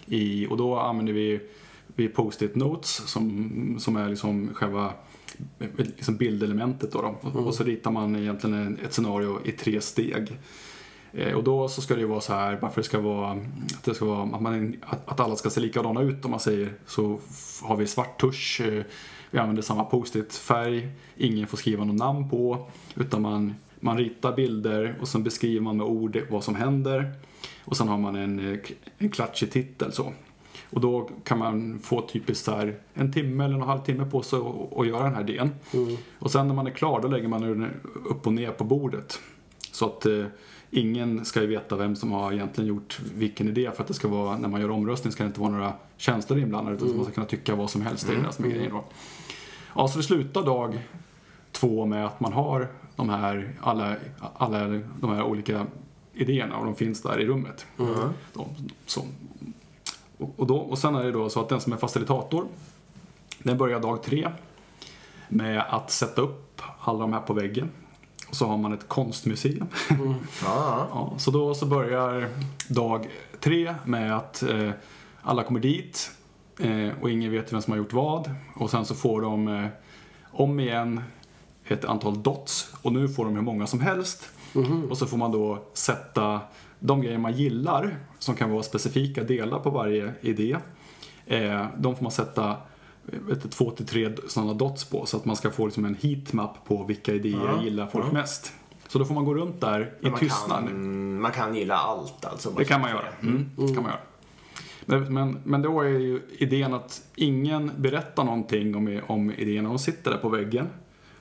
i, 0.06 0.46
och 0.46 0.56
då 0.56 0.78
använder 0.78 1.12
vi, 1.12 1.40
vi 1.86 2.08
post-it 2.08 2.54
notes 2.54 2.88
som, 2.90 3.76
som 3.78 3.96
är 3.96 4.08
liksom 4.08 4.50
själva 4.54 4.92
liksom 5.76 6.16
bildelementet 6.16 6.92
då, 6.92 7.02
då. 7.02 7.28
Och, 7.28 7.46
och 7.46 7.54
så 7.54 7.64
ritar 7.64 7.90
man 7.90 8.16
egentligen 8.16 8.56
en- 8.66 8.78
ett 8.84 8.92
scenario 8.92 9.38
i 9.44 9.52
tre 9.52 9.80
steg. 9.80 10.38
Eh, 11.12 11.32
och 11.34 11.44
då 11.44 11.68
så 11.68 11.80
ska 11.80 11.94
det 11.94 12.00
ju 12.00 12.06
vara 12.06 12.20
så 12.20 12.32
här, 12.32 12.58
varför 12.62 12.80
det 12.80 12.86
ska 12.86 13.00
vara, 13.00 13.30
att, 13.32 13.84
det 13.84 13.94
ska 13.94 14.04
vara 14.04 14.22
att, 14.22 14.42
man, 14.42 14.76
att, 15.06 15.20
alla 15.20 15.36
ska 15.36 15.50
se 15.50 15.60
likadana 15.60 16.00
ut 16.02 16.24
om 16.24 16.30
man 16.30 16.40
säger, 16.40 16.72
så 16.86 17.18
har 17.62 17.76
vi 17.76 17.86
svart 17.86 18.20
tusch, 18.20 18.60
eh, 18.60 18.82
vi 19.30 19.38
använder 19.38 19.62
samma 19.62 19.84
post-it-färg, 19.84 20.88
ingen 21.16 21.46
får 21.46 21.56
skriva 21.56 21.84
något 21.84 21.96
namn 21.96 22.30
på, 22.30 22.66
utan 22.96 23.22
man, 23.22 23.54
man 23.80 23.98
ritar 23.98 24.36
bilder 24.36 24.94
och 25.00 25.08
sen 25.08 25.22
beskriver 25.22 25.60
man 25.60 25.76
med 25.76 25.86
ord 25.86 26.18
vad 26.30 26.44
som 26.44 26.54
händer. 26.54 27.12
Och 27.64 27.76
sen 27.76 27.88
har 27.88 27.98
man 27.98 28.16
en, 28.16 28.52
eh, 28.52 28.58
en 28.98 29.10
klatschig 29.10 29.50
titel 29.52 29.92
så. 29.92 30.12
Och 30.70 30.80
då 30.80 31.10
kan 31.24 31.38
man 31.38 31.78
få 31.78 32.00
typiskt 32.08 32.44
så 32.44 32.52
här 32.56 32.76
en 32.94 33.12
timme 33.12 33.44
eller 33.44 33.54
en 33.54 33.62
halvtimme 33.62 34.04
på 34.04 34.22
sig 34.22 34.38
att- 34.78 34.86
göra 34.86 35.02
den 35.04 35.14
här 35.14 35.30
idén. 35.30 35.50
Och 36.18 36.30
sen 36.30 36.48
när 36.48 36.54
man 36.54 36.66
är 36.66 36.70
klar 36.70 37.00
då 37.00 37.08
lägger 37.08 37.28
man 37.28 37.40
den 37.42 37.70
upp 38.10 38.26
och 38.26 38.32
ner 38.32 38.50
på 38.50 38.64
bordet. 38.64 39.20
Så 39.72 39.86
att 39.86 40.06
eh, 40.06 40.24
ingen 40.70 41.24
ska 41.24 41.40
ju 41.40 41.46
veta 41.46 41.76
vem 41.76 41.96
som 41.96 42.12
har 42.12 42.32
egentligen 42.32 42.68
gjort 42.68 43.00
vilken 43.14 43.48
idé 43.48 43.70
för 43.74 43.82
att 43.82 43.88
det 43.88 43.94
ska 43.94 44.08
vara, 44.08 44.38
när 44.38 44.48
man 44.48 44.60
gör 44.60 44.70
omröstning 44.70 45.12
ska 45.12 45.22
det 45.24 45.28
inte 45.28 45.40
vara 45.40 45.50
några 45.50 45.72
känslor 45.98 46.38
inblandade 46.38 46.76
utan 46.76 46.96
man 46.96 47.04
ska 47.04 47.14
kunna 47.14 47.26
tycka 47.26 47.54
vad 47.54 47.70
som 47.70 47.82
helst. 47.82 48.06
Det 48.06 48.12
är 48.12 48.22
det 48.22 48.32
som 48.32 48.44
är 48.44 48.48
grejen 48.48 48.70
då. 48.70 48.84
Ja, 49.76 49.88
så 49.88 49.98
det 49.98 50.04
slutar 50.04 50.42
dag 50.42 50.88
två 51.52 51.86
med 51.86 52.06
att 52.06 52.20
man 52.20 52.32
har 52.32 52.68
de 52.96 53.08
här, 53.08 53.52
alla, 53.60 53.96
alla 54.36 54.66
de 55.00 55.10
här 55.14 55.22
olika 55.22 55.66
idéerna 56.14 56.56
och 56.56 56.64
de 56.64 56.74
finns 56.74 57.02
där 57.02 57.20
i 57.20 57.26
rummet. 57.26 57.66
De, 58.32 58.44
som, 58.86 59.02
och, 60.18 60.34
och, 60.36 60.46
då, 60.46 60.56
och 60.56 60.78
sen 60.78 60.94
är 60.94 61.04
det 61.04 61.12
då 61.12 61.28
så 61.28 61.40
att 61.40 61.48
den 61.48 61.60
som 61.60 61.72
är 61.72 61.76
facilitator, 61.76 62.46
den 63.38 63.58
börjar 63.58 63.80
dag 63.80 64.02
tre 64.02 64.28
med 65.28 65.64
att 65.68 65.90
sätta 65.90 66.22
upp 66.22 66.62
alla 66.80 66.98
de 66.98 67.12
här 67.12 67.20
på 67.20 67.32
väggen. 67.32 67.70
Och 68.28 68.36
så 68.36 68.46
har 68.46 68.56
man 68.56 68.72
ett 68.72 68.88
konstmuseum. 68.88 69.66
Ja, 70.44 70.88
Ja, 70.90 71.12
så 71.18 71.30
då 71.30 71.54
så 71.54 71.66
börjar 71.66 72.28
dag 72.68 73.08
tre 73.40 73.74
med 73.84 74.16
att 74.16 74.42
eh, 74.42 74.70
alla 75.28 75.42
kommer 75.42 75.60
dit 75.60 76.10
eh, 76.58 76.90
och 77.00 77.10
ingen 77.10 77.32
vet 77.32 77.52
vem 77.52 77.62
som 77.62 77.70
har 77.70 77.78
gjort 77.78 77.92
vad. 77.92 78.34
Och 78.56 78.70
sen 78.70 78.84
så 78.84 78.94
får 78.94 79.20
de 79.20 79.48
eh, 79.48 79.66
om 80.24 80.60
igen 80.60 81.02
ett 81.64 81.84
antal 81.84 82.22
dots 82.22 82.74
och 82.82 82.92
nu 82.92 83.08
får 83.08 83.24
de 83.24 83.34
hur 83.34 83.42
många 83.42 83.66
som 83.66 83.80
helst. 83.80 84.28
Och 84.90 84.98
så 84.98 85.06
får 85.06 85.16
man 85.16 85.32
då 85.32 85.64
sätta 85.72 86.40
de 86.78 87.00
grejer 87.02 87.18
man 87.18 87.32
gillar 87.32 87.96
som 88.18 88.34
kan 88.34 88.50
vara 88.50 88.62
specifika 88.62 89.22
delar 89.22 89.58
på 89.58 89.70
varje 89.70 90.12
idé. 90.20 90.56
Eh, 91.26 91.66
de 91.76 91.96
får 91.96 92.02
man 92.02 92.12
sätta 92.12 92.56
vet 93.02 93.42
du, 93.42 93.48
två 93.48 93.70
till 93.70 93.86
tre 93.86 94.16
sådana 94.28 94.54
dots 94.54 94.84
på 94.84 95.06
så 95.06 95.16
att 95.16 95.24
man 95.24 95.36
ska 95.36 95.50
få 95.50 95.66
liksom 95.66 95.84
en 95.84 95.96
heatmap 96.02 96.64
på 96.64 96.84
vilka 96.84 97.14
idéer 97.14 97.62
gillar 97.62 97.86
folk 97.86 98.12
mest. 98.12 98.52
Så 98.88 98.98
då 98.98 99.04
får 99.04 99.14
man 99.14 99.24
gå 99.24 99.34
runt 99.34 99.60
där 99.60 99.94
i 100.00 100.10
man, 100.10 100.18
tystnad. 100.18 100.64
kan, 100.64 101.20
man 101.20 101.32
kan 101.32 101.54
gilla 101.54 101.76
allt 101.76 102.24
alltså. 102.24 102.50
Det 102.50 102.64
kan 102.64 102.80
man 102.80 102.90
göra. 102.90 103.06
Mm, 103.20 103.50
det 103.56 103.74
kan 103.74 103.82
man 103.82 103.92
göra. 103.92 104.00
Men, 104.88 105.38
men, 105.44 105.62
då 105.62 105.80
är 105.80 105.88
ju 105.88 106.20
idén 106.38 106.74
att 106.74 107.02
ingen 107.14 107.70
berättar 107.76 108.24
någonting 108.24 108.76
om, 108.76 109.00
om 109.06 109.30
idéerna. 109.32 109.68
De 109.68 109.78
sitter 109.78 110.10
där 110.10 110.18
på 110.18 110.28
väggen. 110.28 110.66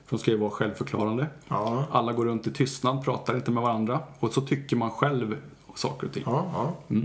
För 0.05 0.15
de 0.15 0.19
ska 0.21 0.31
ju 0.31 0.37
vara 0.37 0.49
självförklarande. 0.51 1.27
Ja. 1.47 1.85
Alla 1.91 2.13
går 2.13 2.25
runt 2.25 2.47
i 2.47 2.51
tystnad, 2.51 3.03
pratar 3.05 3.35
inte 3.35 3.51
med 3.51 3.63
varandra. 3.63 3.99
Och 4.19 4.33
så 4.33 4.41
tycker 4.41 4.75
man 4.75 4.91
själv 4.91 5.35
saker 5.75 6.07
och 6.07 6.13
ting. 6.13 6.23
Ja, 6.25 6.75
ja. 6.87 7.01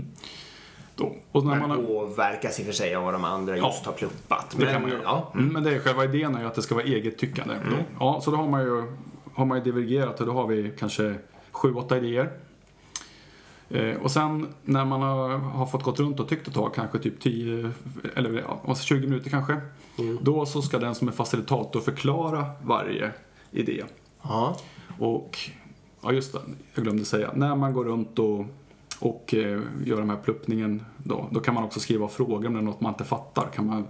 Då. 0.95 1.15
Och 1.31 1.45
när 1.45 1.59
man 1.59 1.59
Men 1.59 1.69
har, 1.69 1.77
påverkas 1.85 2.59
i 2.59 2.61
och 2.61 2.65
för 2.65 2.73
sig 2.73 2.95
av 2.95 3.03
vad 3.03 3.13
de 3.13 3.23
andra 3.23 3.57
Ja. 3.57 3.67
just 3.67 3.85
har 3.85 3.93
pluppat. 3.93 4.55
det 4.57 4.63
Men, 4.65 4.73
kan 4.73 4.81
man 4.81 4.91
göra. 4.91 5.01
ja. 5.03 5.31
Mm, 5.35 5.53
men 5.53 5.63
det 5.63 5.75
är 5.75 5.79
själva 5.79 6.05
idén 6.05 6.35
är 6.35 6.39
ju 6.41 6.47
att 6.47 6.55
det 6.55 6.61
ska 6.61 6.75
vara 6.75 6.85
eget 6.85 7.17
tyckande. 7.17 7.53
Då. 7.69 7.75
Ja, 7.99 8.21
så 8.23 8.31
då 8.31 8.37
har 8.37 8.47
man 8.47 8.61
ju, 8.61 8.83
har 9.33 9.45
man 9.45 9.57
ju 9.57 9.63
divergerat 9.63 10.19
och 10.19 10.25
då 10.25 10.31
har 10.33 10.47
vi 10.47 10.71
kanske 10.79 11.15
sju, 11.51 11.73
åtta 11.73 11.97
idéer. 11.97 12.29
Eh, 13.73 13.97
och 13.97 14.11
sen 14.11 14.47
när 14.63 14.85
man 14.85 15.01
har, 15.01 15.29
har 15.29 15.65
fått 15.65 15.83
gått 15.83 15.99
runt 15.99 16.19
och 16.19 16.29
tyckt 16.29 16.47
ett 16.47 16.53
tag, 16.53 16.73
kanske 16.75 16.99
typ 16.99 17.21
10 17.21 17.71
eller 18.15 18.39
ja, 18.47 18.61
alltså 18.67 18.83
20 18.83 19.07
minuter 19.07 19.29
kanske. 19.29 19.61
Då 20.21 20.45
så 20.45 20.61
ska 20.61 20.79
den 20.79 20.95
som 20.95 21.07
är 21.07 21.11
facilitator 21.11 21.79
förklara 21.81 22.45
varje 22.63 23.11
idé. 23.51 23.83
Ja. 24.21 24.57
Och, 24.99 25.37
ja 26.01 26.11
just 26.11 26.33
det, 26.33 26.39
jag 26.73 26.83
glömde 26.83 27.05
säga. 27.05 27.31
När 27.35 27.55
man 27.55 27.73
går 27.73 27.85
runt 27.85 28.19
och, 28.19 28.45
och 28.99 29.33
eh, 29.33 29.61
gör 29.85 29.97
den 29.97 30.09
här 30.09 30.17
pluppningen 30.17 30.85
då, 30.97 31.27
då 31.31 31.39
kan 31.39 31.53
man 31.53 31.63
också 31.63 31.79
skriva 31.79 32.07
frågor 32.07 32.47
om 32.47 32.53
det 32.53 32.59
är 32.59 32.63
något 32.63 32.81
man 32.81 32.93
inte 32.93 33.03
fattar. 33.03 33.47
kan 33.53 33.67
man 33.67 33.85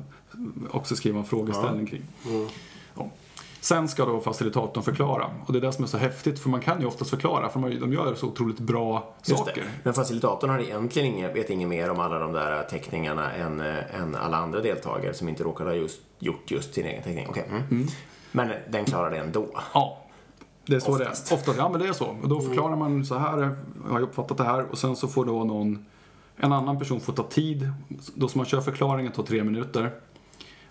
också 0.72 0.96
skriva 0.96 1.20
en 1.20 1.26
frågeställning 1.26 1.86
kring. 1.86 2.04
Ja. 2.26 2.48
Sen 3.64 3.88
ska 3.88 4.06
då 4.06 4.20
facilitatorn 4.20 4.84
förklara. 4.84 5.30
Och 5.46 5.54
det 5.54 5.60
är 5.60 5.62
det 5.62 5.72
som 5.72 5.84
är 5.84 5.88
så 5.88 5.98
häftigt, 5.98 6.40
för 6.40 6.50
man 6.50 6.62
kan 6.62 6.82
ju 6.82 6.88
oftast 6.88 7.10
förklara, 7.10 7.50
för 7.50 7.60
de 7.80 7.94
gör 7.94 8.16
så 8.16 8.28
otroligt 8.28 8.60
bra 8.60 9.14
saker. 9.22 9.64
Men 9.84 9.94
facilitatorn 9.94 10.50
har 10.50 10.60
egentligen 10.60 11.14
inget, 11.14 11.36
vet 11.36 11.50
inget 11.50 11.68
mer 11.68 11.90
om 11.90 12.00
alla 12.00 12.20
de 12.20 12.34
där 12.34 12.64
teckningarna 12.64 13.34
än, 13.34 13.60
eh, 13.60 14.02
än 14.02 14.16
alla 14.16 14.38
andra 14.38 14.62
deltagare 14.62 15.14
som 15.14 15.30
inte 15.30 15.44
råkar 15.44 15.66
ha 15.66 15.74
just, 15.74 16.02
gjort 16.20 16.52
just 16.52 16.74
sin 16.74 16.86
egen 16.86 17.04
teckning. 17.04 17.28
Okej. 17.30 17.46
Mm. 17.50 17.88
Men 18.32 18.52
den 18.70 18.86
klarar 18.86 19.12
det 19.12 19.18
ändå. 19.18 19.48
Ja. 19.74 19.98
Det 20.66 20.76
är 20.76 20.80
så 20.80 20.92
Oftast. 20.92 21.30
det 21.30 21.36
är. 21.36 21.40
Oftast, 21.40 21.58
ja 21.58 21.70
men 21.70 21.82
det 21.82 21.88
är 21.88 21.94
så. 21.94 22.16
Och 22.22 22.30
då 22.30 22.42
förklarar 22.42 22.76
man 22.76 23.06
så 23.06 23.18
här, 23.18 23.56
jag 23.86 23.94
har 23.94 24.02
uppfattat 24.02 24.38
det 24.38 24.44
här 24.44 24.66
och 24.72 24.78
sen 24.78 24.96
så 24.96 25.08
får 25.08 25.26
då 25.26 25.44
någon, 25.44 25.86
en 26.38 26.54
annan 26.54 26.80
person 26.80 27.00
får 27.00 27.14
ta 27.14 27.24
tid. 27.24 27.72
Då 28.16 28.28
som 28.28 28.40
man 28.40 28.46
kör 28.46 28.62
förklaringen 28.62 29.12
tar 29.12 29.24
tre 29.24 29.44
minuter. 29.44 29.92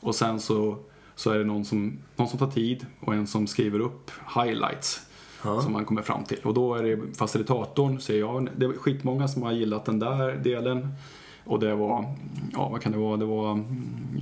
Och 0.01 0.15
sen 0.15 0.41
så, 0.41 0.77
så 1.23 1.31
är 1.31 1.39
det 1.39 1.45
någon 1.45 1.65
som, 1.65 1.99
någon 2.17 2.29
som 2.29 2.39
tar 2.39 2.51
tid 2.51 2.87
och 3.01 3.15
en 3.15 3.27
som 3.27 3.47
skriver 3.47 3.81
upp 3.81 4.11
highlights. 4.35 5.01
Som 5.43 5.73
man 5.73 5.85
kommer 5.85 6.03
fram 6.03 6.25
till. 6.25 6.39
Och 6.45 6.55
då 6.55 6.75
är 6.75 6.83
det 6.83 7.17
facilitatorn, 7.17 8.01
säger 8.01 8.21
jag. 8.21 8.49
Det 8.57 8.67
är 8.67 8.73
skitmånga 8.73 9.29
som 9.29 9.43
har 9.43 9.53
gillat 9.53 9.85
den 9.85 9.99
där 9.99 10.33
delen. 10.33 10.89
Och 11.45 11.61
det 11.61 11.75
var, 11.75 12.15
ja 12.53 12.69
vad 12.69 12.83
kan 12.83 12.93
det 12.93 12.99
vara, 12.99 13.17
det 13.17 13.25
var 13.25 13.65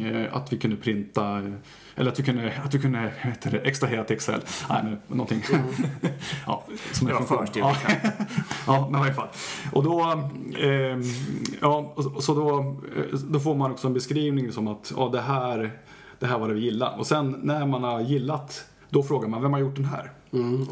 eh, 0.01 0.37
att 0.37 0.53
vi 0.53 0.59
kunde 0.59 0.77
printa, 0.77 1.43
eller 1.95 2.11
att 2.11 2.19
vi 2.19 2.23
kunde, 2.23 2.53
att 2.65 2.75
vi 2.75 2.79
kunde 2.79 3.13
heter 3.19 3.51
det, 3.51 3.59
extrahera 3.59 4.05
till 4.05 4.17
Excel. 4.17 4.41
Nej, 4.71 4.83
men 4.85 4.99
någonting. 5.09 5.43
ja, 6.47 6.65
som 6.93 7.07
Det 7.07 7.13
var 7.13 7.21
förstudiet, 7.21 7.57
Ja, 7.57 7.77
ja, 8.67 8.89
men 8.91 9.01
i 9.01 9.05
alla 9.05 9.15
fall. 9.15 9.29
Och 9.73 9.85
då, 9.85 10.01
eh, 10.59 10.99
ja, 11.61 11.93
och, 11.97 12.17
och 12.17 12.23
så 12.23 12.35
då, 12.35 12.59
eh, 12.97 13.19
då 13.29 13.41
får 13.41 13.55
man 13.55 13.71
också 13.71 13.87
en 13.87 13.95
beskrivning 13.95 14.53
som 14.53 14.69
att, 14.69 14.93
ja 14.97 15.09
det 15.09 15.21
här, 15.21 15.71
det 16.21 16.27
här 16.27 16.39
var 16.39 16.49
det 16.49 16.55
vi 16.55 16.61
gillade. 16.61 16.97
Och 16.97 17.07
sen 17.07 17.41
när 17.43 17.67
man 17.67 17.85
har 17.85 18.01
gillat, 18.01 18.65
då 18.91 19.03
frågar 19.03 19.29
man, 19.29 19.43
vem 19.43 19.53
har 19.53 19.61
gjort 19.61 19.77
den 19.77 19.85
här? 19.85 20.13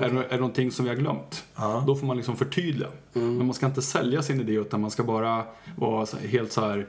är, 0.01 0.11
det, 0.11 0.25
är 0.25 0.29
det 0.31 0.37
någonting 0.37 0.71
som 0.71 0.85
vi 0.85 0.89
har 0.89 0.97
glömt? 0.97 1.45
Då 1.87 1.97
får 1.97 2.07
man 2.07 2.17
liksom 2.17 2.37
förtydliga. 2.37 2.89
Men 3.13 3.47
man 3.47 3.55
ska 3.55 3.67
inte 3.67 3.83
sälja 3.83 4.23
sin 4.23 4.41
idé 4.41 4.53
utan 4.53 4.81
man 4.81 4.91
ska 4.91 5.05
bara 5.05 5.45
vara 5.77 6.07
helt 6.29 6.53
så 6.53 6.61
här 6.61 6.87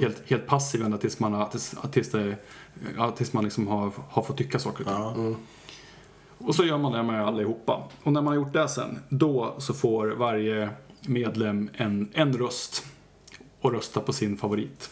Helt, 0.00 0.30
helt 0.30 0.46
passiv 0.46 0.82
ända 0.82 0.98
tills 0.98 1.20
man, 1.20 1.32
har, 1.32 1.46
tills, 1.46 1.74
tills, 1.92 2.10
det, 2.10 2.36
ja, 2.96 3.10
tills 3.10 3.32
man 3.32 3.44
liksom 3.44 3.66
har, 3.66 3.92
har 4.10 4.22
fått 4.22 4.36
tycka 4.36 4.58
saker 4.58 4.80
och 4.84 5.14
ting. 5.14 5.22
Och 6.38 6.54
så 6.54 6.64
gör 6.64 6.78
man 6.78 6.92
det 6.92 7.02
med 7.02 7.26
allihopa. 7.26 7.82
Och 8.02 8.12
när 8.12 8.22
man 8.22 8.26
har 8.26 8.34
gjort 8.34 8.52
det 8.52 8.68
sen, 8.68 8.98
då 9.08 9.54
så 9.58 9.74
får 9.74 10.06
varje 10.08 10.70
medlem 11.06 11.70
en, 11.74 12.08
en 12.12 12.32
röst 12.32 12.84
och 13.60 13.72
rösta 13.72 14.00
på 14.00 14.12
sin 14.12 14.36
favorit. 14.36 14.90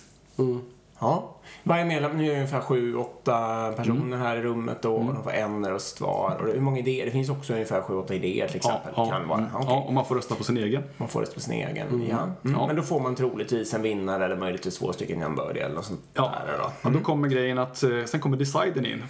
Ja. 0.98 1.32
Varje 1.62 1.84
medlem, 1.84 2.16
nu 2.16 2.24
är 2.24 2.28
det 2.28 2.34
ungefär 2.34 2.60
sju, 2.60 2.96
åtta 2.96 3.72
personer 3.76 4.00
Mm. 4.16 4.20
här 4.20 4.36
i 4.36 4.42
rummet 4.42 4.84
och 4.84 5.04
de 5.04 5.22
får 5.24 5.32
en 5.32 5.66
röst 5.68 6.00
var. 6.00 6.36
Och 6.40 6.52
hur 6.52 6.60
många 6.60 6.78
idéer? 6.78 7.04
Det 7.04 7.10
finns 7.10 7.30
också 7.30 7.52
ungefär 7.52 7.82
sju, 7.82 7.94
åtta 7.94 8.14
idéer 8.14 8.46
till 8.48 8.56
exempel. 8.56 8.94
kan 8.94 9.28
vara. 9.28 9.38
mm, 9.38 9.50
Okej. 9.54 9.66
ja, 9.70 9.84
och 9.86 9.92
man 9.92 10.04
får 10.04 10.14
rösta 10.14 10.34
på 10.34 10.44
sin 10.44 10.56
egen. 10.56 10.82
Man 10.96 11.08
får 11.08 11.20
röst 11.20 11.34
på 11.34 11.40
sin 11.40 11.52
egen. 11.52 12.06
Ja. 12.10 12.16
Mm. 12.22 12.30
Ja. 12.60 12.66
Men 12.66 12.76
då 12.76 12.82
får 12.82 13.00
man 13.00 13.14
troligtvis 13.14 13.74
en 13.74 13.82
vinnare 13.82 14.24
eller 14.24 14.36
möjligtvis 14.36 14.78
två 14.78 14.92
stycken 14.92 15.20
jämbördiga 15.20 15.64
eller 15.64 15.74
något 15.74 15.84
sånt 15.84 16.00
Ja, 16.14 16.22
där. 16.46 16.58
Då. 16.58 16.88
och 16.88 16.92
då 16.94 17.00
kommer 17.00 17.28
grejen 17.28 17.58
att 17.58 17.82
eh, 17.82 18.04
sen 18.06 18.20
kommer 18.20 18.36
deciden 18.36 18.86
in. 18.86 19.02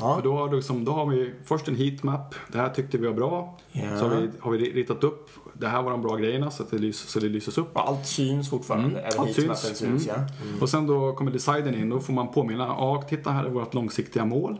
Ja. 0.00 0.14
För 0.16 0.22
då 0.22 0.36
har, 0.36 0.52
liksom, 0.54 0.84
då 0.84 0.92
har 0.92 1.06
vi 1.06 1.32
först 1.44 1.68
en 1.68 1.76
heatmap. 1.76 2.34
Det 2.52 2.58
här 2.58 2.68
tyckte 2.68 2.98
vi 2.98 3.06
var 3.06 3.14
bra. 3.14 3.56
Ja. 3.72 3.98
Så 3.98 4.08
har 4.08 4.16
vi, 4.16 4.30
har 4.40 4.50
vi 4.50 4.58
ritat 4.72 5.04
upp. 5.04 5.30
Det 5.58 5.68
här 5.68 5.82
var 5.82 5.90
de 5.90 6.02
bra 6.02 6.16
grejerna 6.16 6.50
så 6.50 6.62
att 6.62 6.70
det, 6.70 6.78
lys, 6.78 6.98
så 6.98 7.20
det 7.20 7.28
lyses 7.28 7.58
upp. 7.58 7.76
Och 7.76 7.88
allt 7.88 8.06
syns 8.06 8.50
fortfarande. 8.50 9.00
Även 9.00 9.12
Mm. 9.12 9.50
Allt 9.50 9.60
syns. 9.62 9.78
syns. 9.78 10.08
Mm. 10.08 10.20
ja. 10.26 10.60
Och 10.60 10.68
sen 10.68 10.86
då 10.86 11.12
kommer 11.12 11.30
deciden 11.30 11.74
in. 11.74 11.88
Då 11.88 12.00
får 12.00 12.12
man 12.12 12.28
påminna. 12.32 12.64
Ja, 12.64 13.04
titta 13.08 13.30
här 13.30 13.44
är 13.44 13.48
vårt 13.50 13.74
långsiktiga 13.74 14.24
mål. 14.24 14.58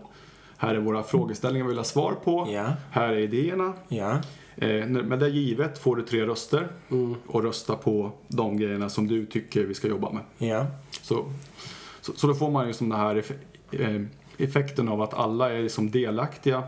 Här 0.56 0.74
är 0.74 0.78
våra 0.80 1.02
frågeställningar 1.02 1.64
vi 1.64 1.68
vill 1.68 1.78
ha 1.78 1.84
svar 1.84 2.12
på. 2.24 2.48
Ja. 2.50 2.66
Här 2.90 3.08
är 3.08 3.16
idéerna. 3.18 3.72
Ja. 3.88 4.20
Eh, 4.56 4.86
med 4.86 5.18
det 5.18 5.28
givet 5.28 5.78
får 5.78 5.96
du 5.96 6.02
tre 6.02 6.26
röster. 6.26 6.68
Och 7.26 7.42
rösta 7.42 7.76
på 7.76 8.12
de 8.28 8.56
grejerna 8.56 8.88
som 8.88 9.06
du 9.06 9.26
tycker 9.26 9.64
vi 9.64 9.74
ska 9.74 9.88
jobba 9.88 10.10
med. 10.12 10.22
Ja. 10.50 10.66
Så, 11.02 11.24
så, 12.00 12.12
så 12.16 12.26
då 12.26 12.34
får 12.34 12.50
man 12.50 12.66
ju 12.66 12.72
som 12.72 12.88
den 12.88 12.98
här 12.98 13.24
eh, 13.70 14.00
effekten 14.38 14.88
av 14.88 15.02
att 15.02 15.14
alla 15.14 15.52
är 15.52 15.62
liksom 15.62 15.90
delaktiga 15.90 16.62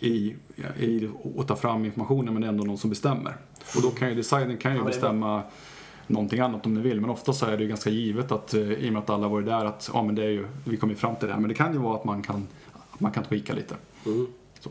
i, 0.00 0.34
i 0.78 1.08
att 1.38 1.48
ta 1.48 1.56
fram 1.56 1.84
informationen 1.84 2.34
men 2.34 2.40
det 2.40 2.46
är 2.46 2.52
ändå 2.52 2.64
någon 2.64 2.78
som 2.78 2.90
bestämmer. 2.90 3.36
Och 3.76 3.82
då 3.82 3.90
kan 3.90 4.08
ju 4.08 4.14
designen 4.14 4.56
kan 4.56 4.72
ju 4.72 4.78
Ja, 4.78 4.84
bestämma 4.84 5.42
någonting 6.06 6.40
annat 6.40 6.66
om 6.66 6.74
ni 6.74 6.80
vill 6.80 7.00
men 7.00 7.10
ofta 7.10 7.32
så 7.32 7.46
är 7.46 7.56
det 7.56 7.62
ju 7.62 7.68
ganska 7.68 7.90
givet 7.90 8.32
att 8.32 8.54
eh, 8.54 8.60
i 8.72 8.88
och 8.88 8.92
med 8.92 9.02
att 9.02 9.10
alla 9.10 9.28
varit 9.28 9.46
där 9.46 9.64
att 9.64 9.90
ja 9.92 10.02
men 10.02 10.14
det 10.14 10.22
är 10.24 10.28
ju, 10.28 10.46
vi 10.64 10.76
kommer 10.76 10.92
ju 10.92 10.98
fram 10.98 11.16
till 11.16 11.28
det 11.28 11.34
här 11.34 11.40
men 11.40 11.48
det 11.48 11.54
kan 11.54 11.72
ju 11.72 11.78
vara 11.78 11.96
att 11.96 12.04
man 12.04 12.22
kan, 12.22 12.46
att 12.92 13.00
man 13.00 13.12
kan 13.12 13.24
tweaka 13.24 13.52
lite. 13.54 13.74
Så. 14.60 14.70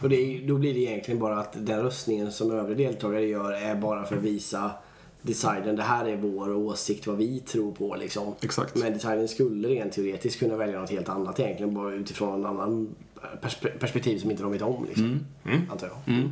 Och 0.00 0.08
det, 0.08 0.40
då 0.46 0.58
blir 0.58 0.74
det 0.74 0.80
egentligen 0.80 1.20
bara 1.20 1.38
att 1.40 1.56
den 1.66 1.82
röstningen 1.82 2.32
som 2.32 2.50
övriga 2.50 2.88
deltagare 2.88 3.26
gör 3.26 3.52
är 3.52 3.74
bara 3.74 4.04
för 4.04 4.16
att 4.16 4.22
visa 4.22 4.70
designen. 5.22 5.76
Det 5.76 5.82
här 5.82 6.04
är 6.04 6.16
vår 6.16 6.52
åsikt, 6.54 7.06
vad 7.06 7.16
vi 7.16 7.40
tror 7.40 7.72
på 7.72 7.96
liksom. 8.00 8.34
Exakt. 8.40 8.74
Men 8.76 8.92
designen 8.92 9.28
skulle 9.28 9.68
rent 9.68 9.92
teoretiskt 9.92 10.38
kunna 10.38 10.56
välja 10.56 10.80
något 10.80 10.90
helt 10.90 11.08
annat 11.08 11.40
egentligen. 11.40 11.74
Bara 11.74 11.94
utifrån 11.94 12.34
en 12.40 12.46
annan 12.46 12.94
perspe- 13.42 13.78
perspektiv 13.78 14.18
som 14.18 14.30
inte 14.30 14.42
de 14.42 14.52
vet 14.52 14.62
om 14.62 14.84
liksom. 14.84 15.20
Antar 15.70 15.86
jag. 15.86 16.24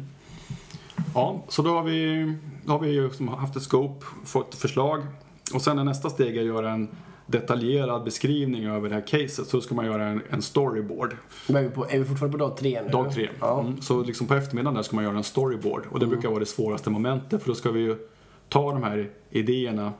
Ja, 1.14 1.42
så 1.48 1.62
då 1.62 1.70
har 1.70 1.82
vi, 1.82 2.32
då 2.64 2.72
har 2.72 2.78
vi 2.78 2.90
ju 2.90 3.10
som 3.10 3.28
haft 3.28 3.56
ett 3.56 3.62
scope, 3.62 4.06
fått 4.24 4.54
förslag. 4.54 5.02
Och 5.54 5.62
sen 5.62 5.78
är 5.78 5.84
nästa 5.84 6.10
steg 6.10 6.38
att 6.38 6.44
göra 6.44 6.70
en 6.70 6.88
detaljerad 7.26 8.04
beskrivning 8.04 8.66
över 8.66 8.88
det 8.88 8.94
här 8.94 9.06
caset. 9.06 9.48
Så 9.48 9.60
ska 9.60 9.74
man 9.74 9.86
göra 9.86 10.06
en, 10.06 10.22
en 10.30 10.42
storyboard. 10.42 11.16
Men 11.46 11.56
är 11.56 11.62
vi, 11.62 11.74
på, 11.74 11.86
är 11.90 11.98
vi 11.98 12.04
fortfarande 12.04 12.38
på 12.38 12.44
dag 12.44 12.56
tre 12.56 12.82
nu? 12.82 12.88
Dag 12.88 13.12
tre. 13.12 13.28
Ja. 13.40 13.60
Mm, 13.60 13.80
så 13.80 14.02
liksom 14.02 14.26
på 14.26 14.34
eftermiddagen 14.34 14.74
där 14.74 14.82
ska 14.82 14.96
man 14.96 15.04
göra 15.04 15.16
en 15.16 15.24
storyboard. 15.24 15.86
Och 15.90 16.00
det 16.00 16.06
brukar 16.06 16.28
vara 16.28 16.38
det 16.38 16.46
svåraste 16.46 16.90
momentet 16.90 17.42
för 17.42 17.48
då 17.48 17.54
ska 17.54 17.70
vi 17.70 17.80
ju 17.80 17.96
ta 18.48 18.72
de 18.72 18.82
här 18.82 19.10
idéerna 19.30 19.92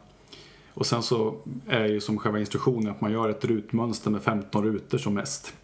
och 0.75 0.87
sen 0.87 1.03
så 1.03 1.35
är 1.69 1.85
ju 1.85 2.01
som 2.01 2.19
själva 2.19 2.41
instruktionen 2.41 2.93
att 2.93 3.01
man 3.01 3.13
gör 3.13 3.29
ett 3.29 3.45
rutmönster 3.45 4.11
med 4.11 4.23
15 4.23 4.65
rutor 4.65 4.99
som 4.99 5.15
mest. 5.15 5.55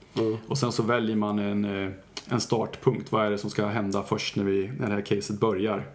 Och 0.47 0.59
sen 0.59 0.73
så 0.73 0.83
väljer 0.83 1.17
man 1.17 1.39
en, 1.39 1.65
eh, 1.65 1.91
en 2.29 2.41
startpunkt. 2.41 3.13
Vad 3.13 3.27
är 3.27 3.31
det 3.31 3.39
som 3.39 3.51
ska 3.51 3.67
hända 3.67 4.03
först 4.03 4.37
när, 4.37 4.45
vi, 4.45 4.71
när 4.79 4.89
det 4.89 4.95
här 4.95 5.01
caset 5.03 5.41
börjar? 5.41 5.87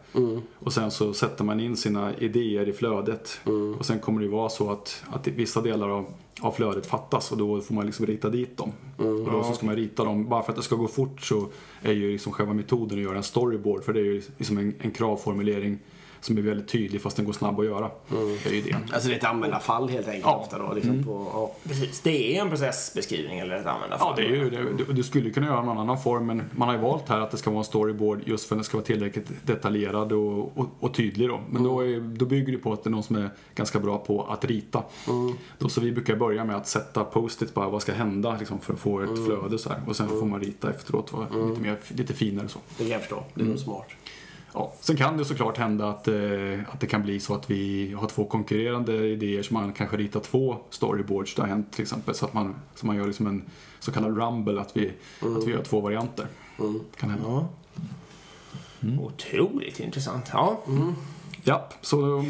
Och 0.59 0.73
sen 0.73 0.91
så 0.91 1.13
sätter 1.13 1.43
man 1.43 1.59
in 1.59 1.77
sina 1.77 2.13
idéer 2.17 2.69
i 2.69 2.73
flödet. 2.73 3.39
Och 3.79 3.85
sen 3.85 3.99
kommer 3.99 4.19
det 4.19 4.25
ju 4.25 4.31
vara 4.31 4.49
så 4.49 4.71
att, 4.71 5.03
att 5.11 5.27
vissa 5.27 5.61
delar 5.61 5.89
av, 5.89 6.05
av 6.41 6.51
flödet 6.51 6.85
fattas 6.85 7.31
och 7.31 7.37
då 7.37 7.61
får 7.61 7.75
man 7.75 7.85
liksom 7.85 8.05
rita 8.05 8.29
dit 8.29 8.57
dem. 8.57 8.71
Och 8.97 9.31
då 9.31 9.43
så 9.43 9.53
ska 9.53 9.65
man 9.65 9.75
rita 9.75 10.03
dem. 10.03 10.29
Bara 10.29 10.43
för 10.43 10.51
att 10.51 10.57
det 10.57 10.63
ska 10.63 10.75
gå 10.75 10.87
fort 10.87 11.21
så 11.21 11.47
är 11.81 11.93
ju 11.93 12.11
liksom 12.11 12.33
själva 12.33 12.53
metoden 12.53 12.97
att 12.97 13.03
göra 13.03 13.17
en 13.17 13.23
storyboard. 13.23 13.83
För 13.83 13.93
det 13.93 13.99
är 13.99 14.03
ju 14.03 14.21
liksom 14.37 14.57
en, 14.57 14.73
en 14.79 14.91
kravformulering 14.91 15.79
som 16.25 16.37
är 16.37 16.41
väldigt 16.41 16.67
tydlig 16.67 17.01
fast 17.01 17.15
den 17.17 17.25
går 17.25 17.33
snabb 17.33 17.59
att 17.59 17.65
göra. 17.65 17.91
Det 18.43 18.49
är 18.49 18.53
ju 18.53 18.61
det. 18.61 18.75
Alltså 18.93 19.07
det 19.09 19.13
är 19.15 19.17
ett 19.17 19.23
användarfall 19.23 19.89
helt 19.89 20.07
enkelt 20.07 20.25
Ja. 20.25 20.35
ofta 20.35 20.57
då. 20.59 20.73
Liksom 20.73 21.03
på, 21.03 21.27
ja. 21.33 21.51
Precis, 21.69 22.01
det 22.01 22.37
är 22.37 22.41
en 22.41 22.49
processbeskrivning 22.49 23.39
eller 23.39 23.55
ett 23.55 23.65
användarfall. 23.65 24.13
Ja, 24.17 24.23
det 24.23 24.35
är 24.35 24.43
ju 24.43 24.49
det. 24.49 24.93
Du, 24.93 25.03
skulle 25.03 25.29
kunna 25.29 25.47
göra 25.47 25.63
någon 25.63 25.77
annan 25.77 26.01
form, 26.01 26.25
men 26.25 26.41
man 26.51 26.67
har 26.67 26.75
ju 26.75 26.81
valt 26.81 27.09
här 27.09 27.19
att 27.19 27.31
det 27.31 27.37
ska 27.37 27.49
vara 27.49 27.59
en 27.59 27.65
storyboard 27.65 28.21
just 28.25 28.45
för 28.47 28.55
att 28.55 28.59
den 28.59 28.63
ska 28.63 28.77
vara 28.77 28.85
tillräckligt 28.85 29.27
detaljerad 29.43 30.11
och, 30.11 30.57
och, 30.57 30.67
och 30.79 30.93
tydlig 30.93 31.29
då. 31.29 31.39
Men 31.49 31.63
då, 31.63 31.81
är, 31.85 31.99
då 31.99 32.25
bygger 32.25 32.51
det 32.51 32.57
på 32.57 32.73
att 32.73 32.83
det 32.83 32.87
är 32.87 32.91
någon 32.91 33.03
som 33.03 33.15
är 33.15 33.29
ganska 33.55 33.79
bra 33.79 33.97
på 33.97 34.23
att 34.23 34.45
rita. 34.45 34.83
Då, 35.57 35.69
så 35.69 35.81
vi 35.81 35.91
brukar 35.91 36.15
börja 36.15 36.45
med 36.45 36.55
att 36.55 36.67
sätta 36.67 37.03
post-it 37.03 37.53
bara, 37.53 37.69
vad 37.69 37.81
ska 37.81 37.93
hända 37.93 38.35
liksom, 38.39 38.59
för 38.59 38.73
att 38.73 38.79
få 38.79 38.99
ett 39.01 39.25
flöde 39.25 39.57
så 39.57 39.69
här. 39.69 39.79
Och 39.87 39.95
sen 39.95 40.07
får 40.07 40.25
man 40.25 40.39
rita 40.39 40.69
efteråt, 40.69 41.13
lite, 41.49 41.61
mer, 41.61 41.77
lite 41.89 42.13
finare 42.13 42.47
så. 42.47 42.59
Det 42.77 42.83
kan 42.83 42.91
jag 42.91 43.01
förstå. 43.01 43.23
Det 43.33 43.41
är 43.41 43.45
nog 43.45 43.59
smart. 43.59 43.87
Ja. 44.55 44.73
Sen 44.79 44.97
kan 44.97 45.17
det 45.17 45.25
såklart 45.25 45.57
hända 45.57 45.89
att, 45.89 46.07
eh, 46.07 46.59
att 46.71 46.79
det 46.79 46.87
kan 46.87 47.03
bli 47.03 47.19
så 47.19 47.33
att 47.33 47.51
vi 47.51 47.93
har 47.99 48.07
två 48.07 48.25
konkurrerande 48.25 49.07
idéer 49.07 49.43
så 49.43 49.53
man 49.53 49.73
kanske 49.73 49.97
ritar 49.97 50.19
två 50.19 50.57
storyboards. 50.69 51.35
Det 51.35 51.41
har 51.41 51.49
hänt 51.49 51.71
till 51.71 51.81
exempel. 51.81 52.15
Så 52.15 52.25
att 52.25 52.33
man, 52.33 52.55
så 52.75 52.85
man 52.85 52.95
gör 52.95 53.07
liksom 53.07 53.27
en 53.27 53.43
så 53.79 53.91
kallad 53.91 54.17
rumble, 54.17 54.61
att 54.61 54.77
vi, 54.77 54.93
att 55.19 55.47
vi 55.47 55.51
gör 55.51 55.63
två 55.63 55.81
varianter. 55.81 56.27
Kan 56.97 57.09
hända. 57.09 57.25
Ja. 57.27 57.47
Otroligt 58.99 59.79
intressant. 59.79 60.29
Ja. 60.33 60.59
Japp, 61.43 61.73
så 61.81 62.25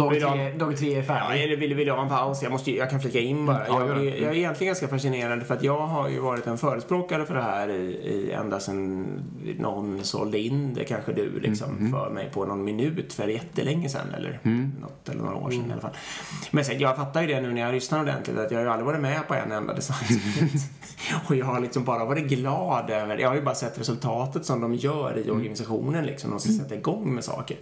Dag 0.00 0.20
tre, 0.20 0.52
dag 0.52 0.76
tre 0.76 0.94
är 0.94 0.96
Ja, 0.96 1.02
färdig. 1.02 1.44
eller 1.44 1.56
vill, 1.56 1.74
vill 1.74 1.86
du 1.86 1.92
ha 1.92 2.02
en 2.02 2.08
paus? 2.08 2.42
Jag, 2.42 2.52
måste, 2.52 2.70
jag 2.70 2.90
kan 2.90 3.00
flika 3.00 3.20
in 3.20 3.46
bara. 3.46 3.66
Ja, 3.68 3.86
jag, 3.86 4.04
jag 4.04 4.06
är 4.30 4.34
egentligen 4.34 4.70
ganska 4.70 4.88
fascinerad 4.88 5.46
för 5.46 5.54
att 5.54 5.62
jag 5.62 5.86
har 5.86 6.08
ju 6.08 6.20
varit 6.20 6.46
en 6.46 6.58
förespråkare 6.58 7.26
för 7.26 7.34
det 7.34 7.42
här 7.42 7.68
i, 7.68 7.74
i 7.82 8.32
ända 8.32 8.60
sedan 8.60 9.06
någon 9.58 10.04
sålde 10.04 10.38
in 10.38 10.74
det 10.74 10.84
kanske 10.84 11.12
du 11.12 11.40
liksom 11.40 11.90
för 11.92 12.10
mig 12.10 12.30
på 12.34 12.44
någon 12.44 12.64
minut 12.64 13.12
för 13.12 13.28
jättelänge 13.28 13.88
sedan 13.88 14.14
eller 14.16 14.38
något 14.80 15.08
eller 15.08 15.22
några 15.22 15.36
år 15.36 15.50
sedan 15.50 15.64
i 15.68 15.72
alla 15.72 15.80
fall. 15.80 15.96
Men 16.50 16.64
sen, 16.64 16.78
jag 16.78 16.96
fattar 16.96 17.22
ju 17.22 17.26
det 17.26 17.40
nu 17.40 17.52
när 17.52 17.60
jag 17.60 17.74
lyssnar 17.74 18.00
ordentligt 18.00 18.38
att 18.38 18.50
jag 18.50 18.58
har 18.58 18.64
ju 18.64 18.70
aldrig 18.70 18.86
varit 18.86 19.00
med 19.00 19.28
på 19.28 19.34
en 19.34 19.52
enda 19.52 19.74
designsprint. 19.74 20.52
Och 21.28 21.36
jag 21.36 21.46
har 21.46 21.60
liksom 21.60 21.84
bara 21.84 22.04
varit 22.04 22.24
glad 22.24 22.90
över, 22.90 23.18
jag 23.18 23.28
har 23.28 23.34
ju 23.36 23.42
bara 23.42 23.54
sett 23.54 23.78
resultatet 23.80 24.44
som 24.44 24.60
de 24.60 24.74
gör 24.74 25.18
i 25.26 25.30
organisationen 25.30 26.06
liksom. 26.06 26.30
De 26.30 26.40
ska 26.40 26.52
sätta 26.52 26.74
igång 26.74 27.14
med 27.14 27.24
saker. 27.24 27.56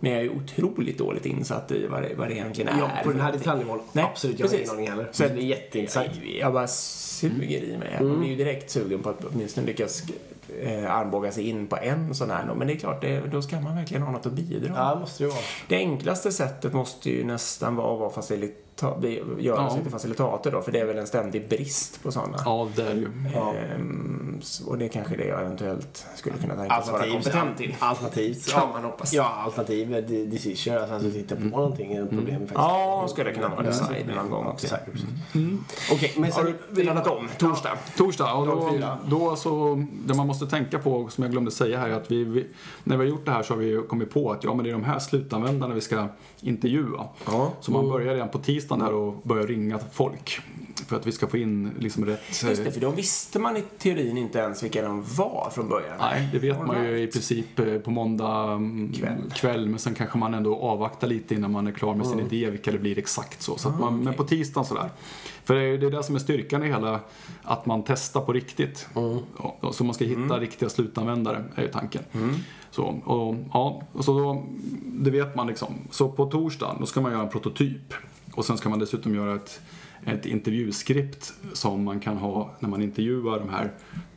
Men 0.00 0.10
jag 0.12 0.20
är 0.20 0.24
ju 0.24 0.30
otroligt 0.30 0.98
dåligt 0.98 1.26
insatt 1.26 1.70
i 1.72 1.86
vad 1.86 2.02
det, 2.02 2.14
vad 2.14 2.28
det 2.28 2.34
egentligen 2.34 2.74
är. 2.74 2.78
Ja, 2.78 2.90
på 3.04 3.10
den 3.10 3.20
här 3.20 3.32
detaljnivån. 3.32 3.80
Nej, 3.92 4.04
absolut, 4.04 4.38
jag 4.40 4.48
har 4.48 4.54
ingen 4.54 4.70
aning 4.70 4.90
heller. 4.90 5.08
Så 5.12 5.22
det 5.22 5.28
är 5.28 5.36
jätteintressant. 5.36 6.06
Jag, 6.22 6.34
jag 6.40 6.52
bara 6.52 6.66
suger 6.68 7.62
i 7.64 7.76
mig. 7.78 7.96
Jag 8.00 8.18
blir 8.18 8.28
ju 8.30 8.36
direkt 8.36 8.70
sugen 8.70 9.02
på 9.02 9.08
att 9.10 9.24
åtminstone 9.24 9.66
lyckas 9.66 10.02
eh, 10.62 10.94
armbåga 10.94 11.32
sig 11.32 11.48
in 11.48 11.66
på 11.66 11.76
en 11.76 12.14
sån 12.14 12.30
här. 12.30 12.54
Men 12.56 12.66
det 12.66 12.72
är 12.72 12.76
klart, 12.78 13.00
det, 13.00 13.20
då 13.32 13.42
ska 13.42 13.60
man 13.60 13.76
verkligen 13.76 14.02
ha 14.02 14.12
något 14.12 14.26
att 14.26 14.32
bidra 14.32 14.68
med. 14.72 14.78
Ja, 14.80 14.94
det 14.94 15.00
måste 15.00 15.24
det 15.24 15.28
vara. 15.28 15.38
Det 15.68 15.76
enklaste 15.76 16.32
sättet 16.32 16.72
måste 16.72 17.10
ju 17.10 17.24
nästan 17.24 17.76
vara 17.76 17.92
att 17.94 18.00
vara 18.00 18.10
facilita- 18.10 18.54
bli- 19.00 19.22
göra 19.38 19.62
Ja. 19.62 19.70
sig 19.70 19.82
till 19.82 19.90
facilitator 19.92 20.50
då, 20.50 20.60
för 20.62 20.72
det 20.72 20.78
är 20.80 20.84
väl 20.86 20.98
en 20.98 21.06
ständig 21.06 21.48
brist 21.48 22.02
på 22.02 22.12
sådana. 22.12 22.36
ja, 22.44 22.68
det 22.76 22.82
är 22.82 22.94
det 22.94 23.00
ju. 23.00 23.08
Ehm, 23.36 24.36
s- 24.42 24.62
och 24.66 24.78
det 24.78 24.84
är 24.84 24.88
kanske 24.88 25.16
det 25.16 25.24
jag 25.24 25.40
eventuellt 25.40 26.06
skulle 26.16 26.36
kunna 26.36 26.54
tänkas 26.56 26.68
vara 26.68 26.76
Alternativt. 27.02 27.12
kompetent 27.12 27.58
till. 27.58 27.74
Alternativt. 27.78 28.52
Kan 28.52 28.68
man 28.72 28.84
hoppas. 28.84 29.12
Ja, 29.12 29.24
alternativ 29.24 29.94
är 29.94 30.02
de- 30.02 30.26
decision. 30.26 30.76
Alltså, 30.76 30.94
alltså 30.94 31.10
titta 31.10 31.36
på 31.36 31.42
någonting 31.42 31.92
är 31.92 32.02
ett 32.02 32.08
problem 32.10 32.38
faktiskt. 32.40 32.54
Ja, 32.54 33.06
skulle 33.10 33.32
kunna 33.32 33.48
vara 33.48 33.62
design 33.62 34.06
någon 34.16 34.30
gång 34.30 34.46
också. 34.46 34.66
Säkert, 34.66 34.92
precis. 34.92 35.08
Okej, 35.92 36.12
men 36.16 36.32
Har 36.32 36.42
sen... 36.44 36.54
du 36.70 36.82
laddat 36.82 37.06
om? 37.06 37.28
Torsdag? 37.38 37.78
Torsdag, 37.96 38.34
och 38.34 38.46
då, 38.46 38.70
då 39.06 39.36
så, 39.36 39.84
det 40.06 40.14
man 40.14 40.26
måste 40.26 40.46
tänka 40.46 40.78
på, 40.78 41.08
som 41.08 41.24
jag 41.24 41.30
glömde 41.30 41.50
säga 41.50 41.78
här, 41.78 41.88
är 41.88 41.92
att 41.94 42.10
vi, 42.10 42.24
vi, 42.24 42.46
när 42.84 42.96
vi 42.96 43.04
har 43.04 43.10
gjort 43.10 43.26
det 43.26 43.32
här 43.32 43.42
så 43.42 43.54
har 43.54 43.58
vi 43.58 43.82
kommit 43.88 44.10
på 44.10 44.32
att 44.32 44.44
ja, 44.44 44.54
men 44.54 44.64
det 44.64 44.70
är 44.70 44.72
de 44.72 44.84
här 44.84 44.98
slutanvändarna 44.98 45.74
vi 45.74 45.80
ska 45.80 46.06
intervjua. 46.40 47.08
Ja. 47.26 47.52
Så 47.60 47.72
man 47.72 47.88
börjar 47.88 48.14
redan 48.14 48.28
på 48.28 48.38
tisdagen 48.70 48.80
här 48.80 48.92
och 48.94 49.22
börjar 49.22 49.46
ringa 49.46 49.78
folk. 49.92 50.40
För 50.86 50.96
att 50.96 51.06
vi 51.06 51.12
ska 51.12 51.26
få 51.26 51.36
in 51.36 51.70
liksom 51.78 52.04
rätt... 52.04 52.20
Just 52.28 52.64
det, 52.64 52.72
för 52.72 52.80
då 52.80 52.90
visste 52.90 53.38
man 53.38 53.56
i 53.56 53.64
teorin 53.78 54.18
inte 54.18 54.38
ens 54.38 54.62
vilka 54.62 54.82
de 54.82 55.04
var 55.16 55.50
från 55.52 55.68
början. 55.68 55.96
Nej, 55.98 56.28
det 56.32 56.38
vet 56.38 56.66
man 56.66 56.84
ju 56.84 57.02
i 57.02 57.06
princip 57.06 57.58
eh, 57.58 57.78
på 57.78 57.90
måndag 57.90 58.52
mm, 58.52 58.92
Kväll. 58.92 59.32
kväll. 59.34 59.68
Men 59.68 59.78
sen 59.78 59.94
kanske 59.94 60.18
man 60.18 60.34
ändå 60.34 60.56
avvaktar 60.56 61.08
lite 61.08 61.34
innan 61.34 61.52
man 61.52 61.66
är 61.66 61.72
klar 61.72 61.94
med 61.94 62.06
sin 62.06 62.20
idé 62.20 62.50
vilka 62.50 62.72
det 62.72 62.78
blir 62.78 62.98
exakt 62.98 63.42
så. 63.42 63.56
så 63.56 63.68
att 63.68 63.80
man, 63.80 64.04
Men 64.04 64.14
på 64.14 64.24
tisdagen 64.24 64.64
sådär. 64.64 64.90
För 65.44 65.54
det 65.54 65.62
är 65.62 65.78
det 65.78 65.86
är 65.86 65.90
det 65.90 66.02
som 66.02 66.14
är 66.14 66.18
styrkan 66.18 66.62
i 66.62 66.66
hela, 66.66 67.00
att 67.42 67.66
man 67.66 67.82
testar 67.82 68.20
på 68.20 68.32
riktigt. 68.32 68.88
Ja, 69.62 69.72
så 69.72 69.84
man 69.84 69.94
ska 69.94 70.04
hitta 70.04 70.38
riktiga 70.38 70.68
slutanvändare, 70.68 71.44
är 71.54 71.62
ju 71.62 71.68
tanken. 71.68 72.02
Så, 72.70 72.82
och, 73.04 73.36
ja, 73.52 73.82
och 73.92 74.04
så 74.04 74.18
då, 74.18 74.44
det 74.84 75.10
vet 75.10 75.36
man 75.36 75.46
liksom. 75.46 75.74
Så 75.90 76.08
på 76.08 76.26
torsdagen, 76.26 76.76
då 76.80 76.86
ska 76.86 77.00
man 77.00 77.12
göra 77.12 77.22
en 77.22 77.28
prototyp. 77.28 77.94
Och 78.32 78.44
sen 78.44 78.58
ska 78.58 78.68
man 78.68 78.78
dessutom 78.78 79.14
göra 79.14 79.34
ett, 79.34 79.60
ett 80.04 80.26
intervjuskript 80.26 81.32
som 81.52 81.84
man 81.84 82.00
kan 82.00 82.16
ha 82.16 82.50
när 82.58 82.68
man 82.68 82.82
intervjuar 82.82 83.38
de 83.38 83.48
här, 83.48 83.72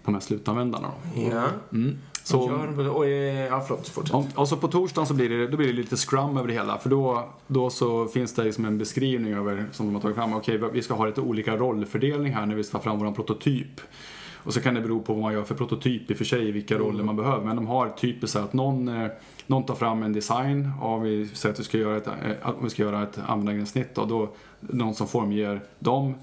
de 0.06 0.14
här 0.14 0.22
slutanvändarna. 0.22 0.88
Då. 1.16 1.22
Ja. 1.22 1.46
Mm. 1.72 1.98
Så... 2.24 2.48
Så, 2.76 2.90
Och, 2.90 3.10
ja, 3.10 3.62
förlåt, 3.62 3.88
fortsätt. 3.88 4.14
Ja, 4.14 4.26
och 4.36 4.48
så 4.48 4.58
på 4.58 4.68
torsdagen 4.68 5.08
så 5.08 5.14
blir 5.14 5.30
det, 5.30 5.48
då 5.48 5.58
blir 5.58 5.68
det 5.68 5.74
lite 5.74 5.96
scrum 5.98 6.38
över 6.38 6.48
det 6.48 6.54
hela. 6.54 6.78
För 6.78 6.90
då, 6.90 7.30
då 7.48 7.70
så 7.70 8.08
finns 8.08 8.34
det 8.34 8.44
liksom 8.44 8.66
en 8.66 8.78
beskrivning 8.78 9.34
över, 9.34 9.66
som 9.72 9.86
de 9.86 9.96
har 9.96 10.02
tagit 10.02 10.16
fram. 10.16 10.34
Okej, 10.34 10.62
vi 10.74 10.82
ska 10.82 10.94
ha 10.94 11.06
lite 11.06 11.22
olika 11.22 11.58
rollfördelning 11.58 12.34
här 12.34 12.46
när 12.46 12.56
vi 12.56 12.64
ska 12.64 12.78
ta 12.78 12.84
fram 12.84 13.00
vår 13.00 13.12
prototyp. 13.12 13.82
Och 14.44 14.54
så 14.54 14.62
kan 14.62 14.74
det 14.74 14.82
bero 14.82 15.02
på 15.02 15.14
vad 15.14 15.22
man 15.22 15.34
gör 15.34 15.44
för 15.44 15.56
prototyp 15.56 16.12
i 16.12 16.14
och 16.14 16.18
för 16.18 16.26
sig, 16.26 16.52
vilka 16.52 16.78
roller 16.78 17.04
man 17.04 17.16
behöver. 17.16 17.46
Men 17.46 17.56
de 17.56 17.68
har 17.68 17.90
typiskt 17.90 18.34
så 18.34 18.40
att 18.40 18.54
någon, 18.54 18.88
eh, 18.88 19.12
någon 19.48 19.66
tar 19.66 19.76
fram 19.76 20.04
en 20.04 20.14
design. 20.14 20.72
Av, 20.82 21.02
vi 21.02 21.28
säger 21.28 21.54
att 21.54 21.60
vi 21.60 21.64
ska 21.64 21.78
göra 21.78 21.98
ett, 21.98 22.08
eh, 22.08 22.14
att 22.42 22.56
vi 22.64 22.70
ska 22.70 22.84
göra 22.84 23.04
ett 23.04 23.20
användargränssnitt. 23.28 23.96
Då, 23.96 24.06
då 24.06 24.30
någon 24.60 24.96
som 24.96 25.08
formger 25.08 25.62
dem. 25.80 26.14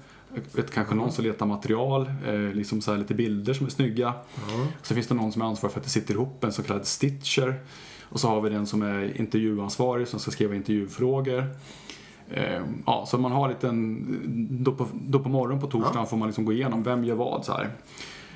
Vet, 0.55 0.71
kanske 0.71 0.95
någon 0.95 1.11
som 1.11 1.25
letar 1.25 1.45
material, 1.45 2.11
eh, 2.27 2.53
liksom 2.53 2.81
så 2.81 2.95
lite 2.95 3.13
bilder 3.13 3.53
som 3.53 3.65
är 3.65 3.69
snygga. 3.69 4.13
Så 4.81 4.93
finns 4.93 5.07
det 5.07 5.15
någon 5.15 5.31
som 5.31 5.41
är 5.41 5.45
ansvarig 5.45 5.73
för 5.73 5.79
att 5.79 5.83
det 5.83 5.89
sitter 5.91 6.13
ihop 6.13 6.43
en 6.43 6.53
så 6.53 6.63
kallad 6.63 6.87
stitcher. 6.87 7.59
Och 8.11 8.19
så 8.19 8.27
har 8.27 8.41
vi 8.41 8.49
den 8.49 8.67
som 8.67 8.81
är 8.81 9.17
intervjuansvarig 9.17 10.07
som 10.07 10.19
ska 10.19 10.31
skriva 10.31 10.55
intervjufrågor. 10.55 11.55
Eh, 12.33 12.61
ja, 12.85 13.05
så 13.07 13.17
man 13.17 13.31
har 13.31 13.49
lite 13.49 13.67
en, 13.67 14.57
då 14.63 14.71
på, 14.71 14.87
då 14.93 15.19
på 15.19 15.29
morgonen 15.29 15.61
på 15.61 15.67
torsdagen 15.67 16.07
får 16.07 16.17
man 16.17 16.27
liksom 16.27 16.45
gå 16.45 16.53
igenom 16.53 16.83
vem 16.83 17.03
gör 17.03 17.15
vad 17.15 17.45
så 17.45 17.51
här. 17.53 17.69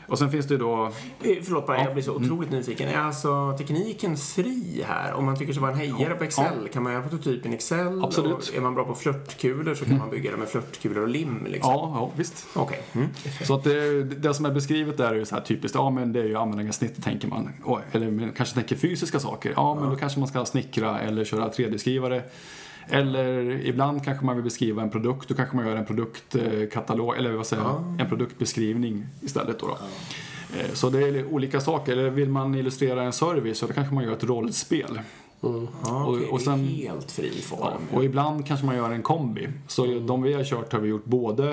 Och 0.08 0.20
sen 0.20 0.32
finns 0.32 0.48
det 0.48 0.54
ju 0.54 0.58
då, 0.58 0.92
Eh, 1.24 1.36
Förlåt 1.44 1.68
bara, 1.68 1.78
Ja. 1.78 1.84
jag 1.84 1.94
blir 1.94 2.04
så 2.04 2.16
otroligt 2.16 2.52
nyfiken. 2.52 2.90
Är 2.90 2.98
alltså 2.98 3.56
tekniken 3.58 4.18
fri 4.18 4.84
här? 4.88 5.14
Om 5.14 5.26
man 5.26 5.38
tycker 5.38 5.54
sig 5.54 5.62
vara 5.62 5.72
en 5.72 5.78
hejare 5.78 6.16
på 6.16 6.24
Excel, 6.24 6.70
kan 6.74 6.84
man 6.84 6.94
göra 6.94 7.04
prototypen 7.04 7.52
i 7.52 7.56
Excel? 7.56 8.04
Absolut. 8.04 8.34
Och 8.50 8.56
är 8.56 8.62
man 8.62 8.76
bra 8.76 8.86
på 8.86 8.96
flörtkulor 8.96 9.76
så 9.76 9.86
kan 9.86 9.98
man 9.98 10.10
bygga 10.10 10.32
det 10.32 10.38
med 10.38 10.48
flörtkulor 10.48 11.02
och 11.04 11.10
lim 11.10 11.46
liksom? 11.50 11.72
ja, 11.74 11.92
ja 11.96 12.12
visst. 12.16 12.48
Okej. 12.54 12.82
Mm. 12.94 13.08
Så 13.44 13.56
att 13.56 13.64
det, 13.64 14.04
det 14.04 14.34
som 14.34 14.46
är 14.46 14.52
beskrivet 14.52 14.98
där 14.98 15.12
är 15.12 15.16
ju 15.16 15.26
så 15.26 15.36
här 15.36 15.42
typiskt, 15.42 15.76
ja 15.76 15.90
men 15.90 16.14
det 16.14 16.20
är 16.20 16.26
ju 16.26 16.36
användargränssnitt 16.36 17.04
tänker 17.04 17.28
man. 17.28 17.50
Eller 17.92 18.12
man 18.12 18.32
kanske 18.32 18.56
tänker 18.56 18.76
fysiska 18.76 19.20
saker, 19.20 19.54
ja 19.56 19.76
men 19.76 19.90
då 19.90 19.96
kanske 19.96 20.20
man 20.20 20.28
ska 20.28 20.46
snickra 20.46 21.00
eller 21.00 21.26
köra 21.26 21.50
3D-skrivare. 21.50 22.24
Eller 22.90 23.66
ibland 23.66 24.04
kanske 24.04 24.26
man 24.26 24.36
vill 24.36 24.44
beskriva 24.44 24.82
en 24.82 24.90
produkt, 24.90 25.30
då 25.30 25.36
kanske 25.36 25.56
man 25.56 25.68
gör 25.68 25.76
en 25.76 25.86
produktkatalog, 25.86 27.18
eller 27.18 27.32
vad 27.32 27.48
säger 27.48 27.64
jag, 27.64 27.96
en 28.00 28.10
produktbeskrivning 28.10 29.06
istället 29.22 29.60
då. 29.60 29.68
då. 29.68 29.74
Eh, 30.60 30.72
Så 30.74 30.90
det 30.90 31.00
är 31.08 31.26
olika 31.26 31.62
saker. 31.62 31.92
Eller 31.92 32.10
vill 32.10 32.30
man 32.30 32.56
illustrera 32.56 33.04
en 33.04 33.14
service 33.14 33.58
så 33.58 33.68
då 33.68 33.74
kanske 33.74 33.96
man 33.96 34.04
gör 34.04 34.14
ett 34.14 34.24
rollspel. 34.24 35.00
Ja, 35.42 36.06
Och- 36.06 36.22
och 36.34 36.42
sen- 36.42 36.66
det 36.66 36.72
är 36.86 36.90
helt 36.90 37.12
fri 37.12 37.32
form. 37.32 37.60
Ja, 37.92 37.98
och 37.98 38.04
ibland 38.06 38.48
kanske 38.48 38.66
man 38.66 38.76
gör 38.76 38.92
en 38.92 39.02
kombi. 39.04 39.48
Så 39.68 39.86
de 39.86 40.22
vi 40.22 40.34
har 40.34 40.44
kört 40.44 40.74
har 40.74 40.80
vi 40.80 40.90
gjort 40.90 41.06
både 41.06 41.50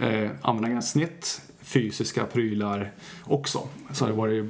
eh, 0.00 0.30
användargränssnitt, 0.42 1.40
fysiska 1.62 2.24
prylar 2.24 2.92
också. 3.32 3.68
Så 3.92 4.04
det 4.06 4.10
har 4.12 4.18
varit, 4.18 4.44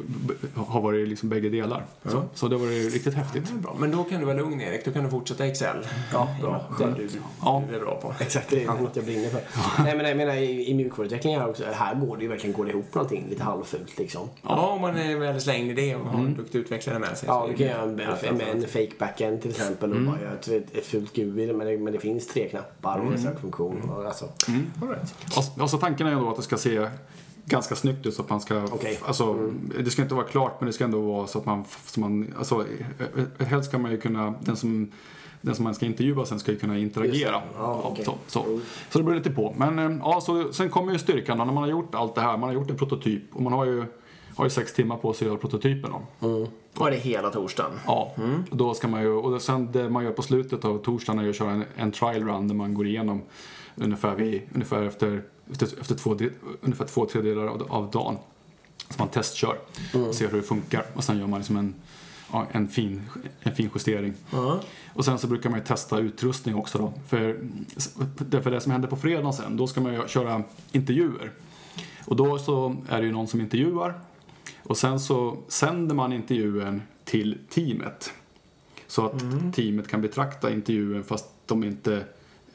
har 0.57 0.81
varit 0.81 1.09
liksom 1.09 1.29
bägge 1.29 1.49
delar. 1.49 1.85
Så, 2.05 2.23
så 2.35 2.49
det 2.49 2.57
har 2.57 2.64
varit 2.66 2.92
riktigt 2.92 3.14
häftigt. 3.14 3.45
Det 3.49 3.55
är 3.55 3.59
bra. 3.59 3.77
Men 3.79 3.90
då 3.90 4.05
kan 4.05 4.21
du 4.21 4.27
vara 4.27 4.37
lugn 4.37 4.61
Erik, 4.61 4.85
då 4.85 4.92
kan 4.92 5.05
du 5.05 5.11
fortsätta 5.11 5.47
Excel. 5.47 5.77
Ja, 6.12 6.29
bra. 6.40 6.64
Det 6.79 6.95
du, 6.97 7.09
Ja. 7.42 7.62
du 7.71 7.77
är 7.77 7.81
bra 7.81 7.99
på. 8.03 8.14
Exakt, 8.21 8.51
det 8.51 8.64
är 8.64 8.66
något 8.66 8.97
jag 8.97 9.05
brinner 9.05 9.29
för. 9.29 9.40
Nej 9.85 9.97
men 9.97 10.07
jag 10.07 10.16
menar 10.16 10.35
i, 10.35 10.68
i 10.71 10.75
mjukvaruutveckling 10.75 11.37
här 11.38 11.49
också, 11.49 11.64
här 11.73 11.95
går 11.95 12.16
det 12.16 12.23
ju 12.23 12.29
verkligen 12.29 12.57
går 12.57 12.64
det 12.64 12.71
ihop 12.71 12.95
någonting 12.95 13.27
lite 13.31 13.42
halvfult 13.42 13.99
liksom. 13.99 14.29
Ja, 14.42 14.66
om 14.66 14.81
man 14.81 14.97
är 14.97 15.16
väl 15.16 15.40
slängd 15.40 15.71
i 15.71 15.75
det 15.75 15.97
och 15.97 16.07
har 16.07 16.18
en 16.18 16.35
duktig 16.35 16.59
utvecklare 16.59 16.99
med 16.99 17.18
sig. 17.18 17.29
Ja, 17.29 17.47
du 17.51 17.57
kan 17.57 17.66
göra 17.66 17.83
en, 17.83 17.99
Ja, 17.99 18.29
en, 18.29 18.40
en 18.40 18.62
fake 18.68 18.92
backend 18.99 19.40
till 19.42 19.51
exempel 19.51 19.92
och 19.92 20.01
bara 20.01 20.21
göra 20.21 20.33
ett, 20.33 20.49
ett 20.77 20.87
fult 20.87 21.12
GUI 21.12 21.53
men 21.53 21.66
det, 21.66 21.79
men 21.79 21.92
det 21.92 21.99
finns 21.99 22.27
tre 22.27 22.49
knappar 22.49 22.99
och 22.99 23.12
en 23.12 23.23
sökfunktion. 23.23 23.90
Och 23.90 24.05
alltså, 24.07 24.25
All 24.83 24.88
right. 24.88 25.14
Och, 25.37 25.62
och 25.62 25.71
så 25.71 25.79
tanken 25.79 26.07
är 26.07 26.14
då 26.14 26.31
att 26.31 26.37
det 26.37 26.42
ska 26.42 26.57
se 26.57 26.88
ganska 27.53 27.75
snyggt 27.75 28.07
ut 28.07 28.15
så 28.15 28.23
att 28.23 28.31
man 28.31 28.41
ska... 28.41 28.65
Okej. 28.65 29.01
Alltså, 29.05 29.51
det 29.85 29.91
ska 29.91 30.03
inte 30.03 30.15
vara 30.15 30.27
klart 30.27 30.61
men 30.61 30.67
det 30.67 30.73
ska 30.73 30.85
ändå 30.85 31.01
vara 31.01 31.27
så 31.27 31.38
att 31.38 31.47
man... 31.47 31.65
Så 31.87 32.01
man 32.01 32.35
alltså, 32.38 32.67
eh, 32.99 33.07
eh, 33.38 33.47
helst 33.47 33.69
ska 33.69 33.79
man 33.79 33.91
ju 33.91 34.01
kunna... 34.01 34.35
Den 34.41 34.57
som, 34.57 34.93
den 35.41 35.55
som 35.55 35.65
man 35.65 35.75
ska 35.75 35.87
intervjua 35.87 36.27
sen 36.27 36.38
ska 36.38 36.53
ju 36.53 36.59
kunna 36.59 36.79
interagera. 36.79 37.43
Ja, 37.59 37.83
okej. 37.85 38.05
så, 38.05 38.15
så. 38.27 38.61
så 38.91 38.99
det 38.99 39.05
beror 39.05 39.17
lite 39.17 39.31
på. 39.31 39.55
Men 39.59 39.79
eh, 39.79 39.99
ja, 40.03 40.21
så, 40.21 40.53
sen 40.53 40.71
kommer 40.71 40.93
ju 40.93 40.99
styrkan 40.99 41.38
då 41.38 41.45
när 41.45 41.53
man 41.53 41.62
har 41.62 41.71
gjort 41.71 41.95
allt 41.95 42.15
det 42.15 42.21
här. 42.21 42.37
Man 42.37 42.49
har 42.49 42.55
gjort 42.55 42.71
en 42.71 42.77
prototyp 42.77 43.23
och 43.33 43.43
man 43.43 43.53
har 43.53 43.65
ju, 43.65 43.85
har 44.37 44.45
ju 44.45 44.51
sex 44.51 44.75
timmar 44.75 44.97
på 44.97 45.12
sig 45.12 45.25
att 45.25 45.29
göra 45.29 45.41
prototypen 45.41 45.91
då. 45.91 46.47
Och 46.79 46.91
det 46.91 46.97
är 46.97 47.01
hela 47.01 47.31
torsdagen. 47.31 47.73
Ja, 47.87 48.12
och 48.51 48.57
då 48.57 48.75
ska 48.75 48.88
man 48.88 49.03
ju, 49.03 49.09
och 49.09 49.43
sen 49.43 49.73
det 49.73 49.88
man 49.91 50.05
gör 50.05 50.12
på 50.12 50.23
slutet 50.23 50.65
av 50.65 50.79
torsdagen 50.79 51.19
är 51.19 51.25
ju 51.25 51.31
att 51.31 51.37
köra 51.37 51.51
en, 51.51 51.65
en 51.77 51.93
trial 51.93 52.25
run 52.25 52.49
där 52.49 52.55
man 52.55 52.75
går 52.75 52.87
igenom 52.87 53.23
ungefär, 53.75 54.15
vid, 54.15 54.43
ungefär 54.55 54.83
efter, 54.83 55.23
efter, 55.53 55.81
efter 55.81 55.95
två, 55.95 56.19
ungefär 56.61 56.87
två 56.87 57.07
tredjedelar 57.07 57.47
av, 57.47 57.73
av 57.73 57.91
dagen. 57.91 58.17
Så 58.88 58.95
man 58.99 59.09
testkör 59.09 59.59
och 59.95 60.15
ser 60.15 60.29
hur 60.29 60.37
det 60.37 60.43
funkar 60.43 60.87
och 60.95 61.05
sen 61.05 61.19
gör 61.19 61.27
man 61.27 61.41
liksom 61.41 61.57
en, 61.57 61.75
ja, 62.33 62.47
en, 62.53 62.69
fin, 62.69 63.03
en 63.41 63.55
fin 63.55 63.71
justering. 63.75 64.15
Ja. 64.31 64.61
Och 64.95 65.05
sen 65.05 65.19
så 65.19 65.27
brukar 65.27 65.51
man 65.51 65.59
ju 65.59 65.65
testa 65.65 65.99
utrustning 65.99 66.55
också 66.55 66.79
då. 66.79 66.93
För, 67.09 67.41
för 68.43 68.51
det 68.51 68.61
som 68.61 68.73
händer 68.73 68.88
på 68.88 68.97
fredagen 68.97 69.33
sen, 69.33 69.57
då 69.57 69.67
ska 69.67 69.81
man 69.81 69.95
ju 69.95 70.09
köra 70.09 70.43
intervjuer. 70.73 71.33
Och 72.05 72.17
då 72.17 72.38
så 72.38 72.77
är 72.88 73.01
det 73.01 73.07
ju 73.07 73.12
någon 73.12 73.29
som 73.29 73.41
intervjuar. 73.41 74.01
Och 74.62 74.77
sen 74.77 75.01
så 75.01 75.37
sänder 75.49 75.95
man 75.95 76.12
intervjun 76.12 76.83
till 77.05 77.38
teamet. 77.51 78.12
Så 78.87 79.07
att 79.07 79.23
teamet 79.55 79.88
kan 79.88 80.03
betrakta 80.03 80.51
intervjun 80.51 81.05
fast 81.05 81.27
de 81.47 81.65
inte 81.65 82.05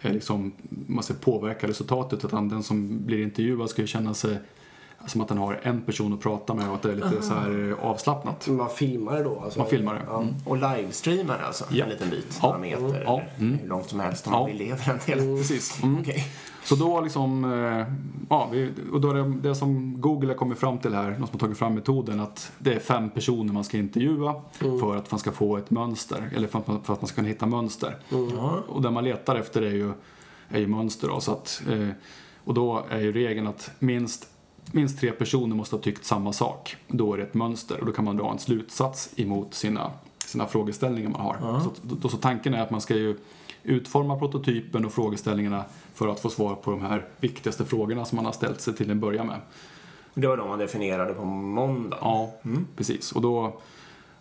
Eh, 0.01 0.13
liksom, 0.13 0.51
man 0.69 1.03
ska 1.03 1.13
påverka 1.13 1.67
resultatet. 1.67 2.25
Utan 2.25 2.49
den 2.49 2.63
som 2.63 3.05
blir 3.05 3.21
intervjuad 3.21 3.69
ska 3.69 3.81
ju 3.81 3.87
känna 3.87 4.13
sig 4.13 4.39
som 5.07 5.21
att 5.21 5.27
den 5.27 5.37
har 5.37 5.59
en 5.63 5.81
person 5.81 6.13
att 6.13 6.19
prata 6.21 6.53
med 6.53 6.69
och 6.69 6.75
att 6.75 6.81
det 6.81 6.91
är 6.91 6.95
lite 6.95 7.21
så 7.21 7.33
här 7.33 7.69
eh, 7.79 7.85
avslappnat. 7.89 8.47
man 8.47 8.69
filmar 8.69 9.17
det 9.17 9.23
då? 9.23 9.39
Alltså. 9.43 9.59
Man 9.59 9.67
filmar 9.67 9.93
det. 9.93 10.01
Ja. 10.07 10.21
Mm. 10.21 10.33
Och 10.45 10.57
livestreamar 10.57 11.39
alltså, 11.45 11.65
Ja. 11.69 11.83
en 11.83 11.89
liten 11.89 12.09
bit, 12.09 12.39
Ja. 12.41 12.47
några 12.47 12.59
meter, 12.59 13.03
Ja. 13.05 13.21
Mm. 13.39 13.57
hur 13.61 13.67
långt 13.69 13.89
som 13.89 13.99
helst 13.99 14.27
om 14.27 14.33
Ja. 14.33 14.39
man 14.39 14.47
vill 14.47 14.57
leva 14.57 14.83
en 14.85 14.99
del. 15.05 15.37
Precis. 15.37 15.83
Mm. 15.83 15.99
Okej. 16.01 16.27
Så 16.63 16.75
då 16.75 17.01
liksom, 17.01 17.43
eh, 17.53 17.93
ja, 18.29 18.49
och 18.93 19.01
då 19.01 19.09
är 19.09 19.13
det, 19.13 19.33
det 19.49 19.55
som 19.55 20.01
Google 20.01 20.27
har 20.27 20.35
kommit 20.35 20.57
fram 20.59 20.77
till 20.77 20.93
här, 20.93 21.09
de 21.11 21.15
som 21.15 21.27
har 21.31 21.39
tagit 21.39 21.57
fram 21.57 21.73
metoden, 21.75 22.19
att 22.19 22.51
det 22.59 22.73
är 22.73 22.79
fem 22.79 23.09
personer 23.09 23.53
man 23.53 23.63
ska 23.63 23.77
intervjua 23.77 24.35
för 24.79 24.95
att 24.95 25.11
man 25.11 25.19
ska 25.19 25.31
få 25.31 25.57
ett 25.57 25.69
mönster, 25.71 26.29
eller 26.35 26.47
för 26.47 26.59
att 26.59 26.67
man, 26.67 26.83
för 26.83 26.93
att 26.93 27.01
man 27.01 27.07
ska 27.07 27.15
kunna 27.15 27.27
hitta 27.27 27.45
mönster. 27.45 27.95
Ja. 28.09 28.59
Och 28.69 28.81
det 28.81 28.91
man 28.91 29.03
letar 29.03 29.35
efter 29.35 29.61
är 29.61 29.71
ju, 29.71 29.91
är 30.49 30.59
ju 30.59 30.67
mönster 30.67 31.07
då, 31.07 31.19
så 31.19 31.31
att, 31.31 31.61
eh, 31.71 31.87
och 32.43 32.53
då 32.53 32.83
är 32.89 32.99
ju 32.99 33.11
regeln 33.11 33.47
att 33.47 33.71
minst 33.79 34.27
Minst 34.71 34.99
tre 34.99 35.11
personer 35.11 35.55
måste 35.55 35.75
ha 35.75 35.81
tyckt 35.81 36.05
samma 36.05 36.33
sak. 36.33 36.75
Då 36.87 37.13
är 37.13 37.17
det 37.17 37.23
ett 37.23 37.33
mönster 37.33 37.79
och 37.79 37.85
då 37.85 37.91
kan 37.91 38.05
man 38.05 38.17
dra 38.17 38.31
en 38.31 38.39
slutsats 38.39 39.09
emot 39.15 39.53
sina, 39.53 39.91
sina 40.25 40.45
frågeställningar 40.45 41.09
man 41.09 41.21
har. 41.21 41.59
Så, 41.59 41.71
då, 41.81 42.09
så 42.09 42.17
tanken 42.17 42.53
är 42.53 42.61
att 42.61 42.71
man 42.71 42.81
ska 42.81 42.95
ju 42.95 43.17
utforma 43.63 44.19
prototypen 44.19 44.85
och 44.85 44.93
frågeställningarna 44.93 45.65
för 45.93 46.07
att 46.07 46.19
få 46.19 46.29
svar 46.29 46.55
på 46.55 46.71
de 46.71 46.81
här 46.81 47.05
viktigaste 47.19 47.65
frågorna 47.65 48.05
som 48.05 48.15
man 48.15 48.25
har 48.25 48.31
ställt 48.31 48.61
sig 48.61 48.75
till 48.75 48.91
en 48.91 48.99
början 48.99 49.27
med. 49.27 49.39
Det 50.13 50.27
var 50.27 50.37
de 50.37 50.49
man 50.49 50.59
definierade 50.59 51.13
på 51.13 51.25
måndag. 51.25 51.97
Ja, 52.01 52.33
precis. 52.75 53.11
Och 53.11 53.21
då 53.21 53.59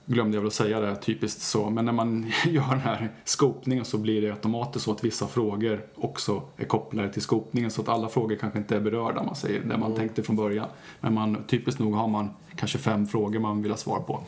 glömde 0.06 0.36
jag 0.36 0.40
väl 0.40 0.46
att 0.46 0.54
säga 0.54 0.80
det, 0.80 0.96
typiskt 0.96 1.42
så. 1.42 1.70
Men 1.70 1.84
när 1.84 1.92
man 1.92 2.32
gör 2.46 2.70
den 2.70 2.80
här 2.80 3.12
skopningen 3.24 3.84
så 3.84 3.98
blir 3.98 4.22
det 4.22 4.30
automatiskt 4.30 4.84
så 4.84 4.92
att 4.92 5.04
vissa 5.04 5.26
frågor 5.26 5.84
också 5.94 6.42
är 6.56 6.64
kopplade 6.64 7.12
till 7.12 7.22
skopningen. 7.22 7.70
Så 7.70 7.82
att 7.82 7.88
alla 7.88 8.08
frågor 8.08 8.36
kanske 8.36 8.58
inte 8.58 8.76
är 8.76 8.80
berörda, 8.80 9.22
man 9.22 9.36
säger, 9.36 9.60
det 9.60 9.78
man 9.78 9.94
tänkte 9.94 10.22
från 10.22 10.36
början. 10.36 10.68
Men 11.00 11.14
man, 11.14 11.44
typiskt 11.46 11.80
nog 11.80 11.94
har 11.94 12.08
man 12.08 12.30
kanske 12.56 12.78
fem 12.78 13.06
frågor 13.06 13.40
man 13.40 13.62
vill 13.62 13.72
ha 13.72 13.78
svar 13.78 14.00
på. 14.00 14.20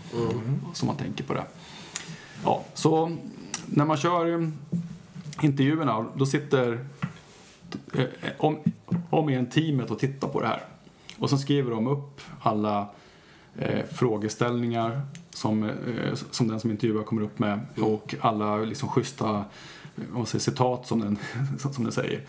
Så 0.72 0.86
man 0.86 0.96
tänker 0.96 1.24
på 1.24 1.34
det. 1.34 1.44
Ja, 2.44 2.64
så 2.74 3.16
när 3.66 3.84
man 3.84 3.96
kör 3.96 4.50
intervjuerna, 5.42 6.06
då 6.14 6.26
sitter 6.26 6.84
eh, 7.94 8.04
om, 8.38 8.58
om 9.10 9.28
igen 9.30 9.46
teamet 9.46 9.90
och 9.90 9.98
tittar 9.98 10.28
på 10.28 10.40
det 10.40 10.46
här. 10.46 10.62
Och 11.18 11.30
så 11.30 11.38
skriver 11.38 11.70
de 11.70 11.86
upp 11.86 12.20
alla 12.40 12.88
eh, 13.56 13.84
frågeställningar 13.92 15.02
som, 15.30 15.62
eh, 15.62 16.14
som 16.30 16.48
den 16.48 16.60
som 16.60 16.70
intervjuar 16.70 17.02
kommer 17.02 17.22
upp 17.22 17.38
med 17.38 17.60
och 17.80 18.14
alla 18.20 18.56
liksom 18.56 18.88
schyssta 18.88 19.30
eh, 19.96 20.02
om 20.12 20.16
man 20.16 20.26
säger, 20.26 20.42
citat 20.42 20.86
som 20.86 21.00
den, 21.00 21.18
som 21.72 21.84
den 21.84 21.92
säger. 21.92 22.22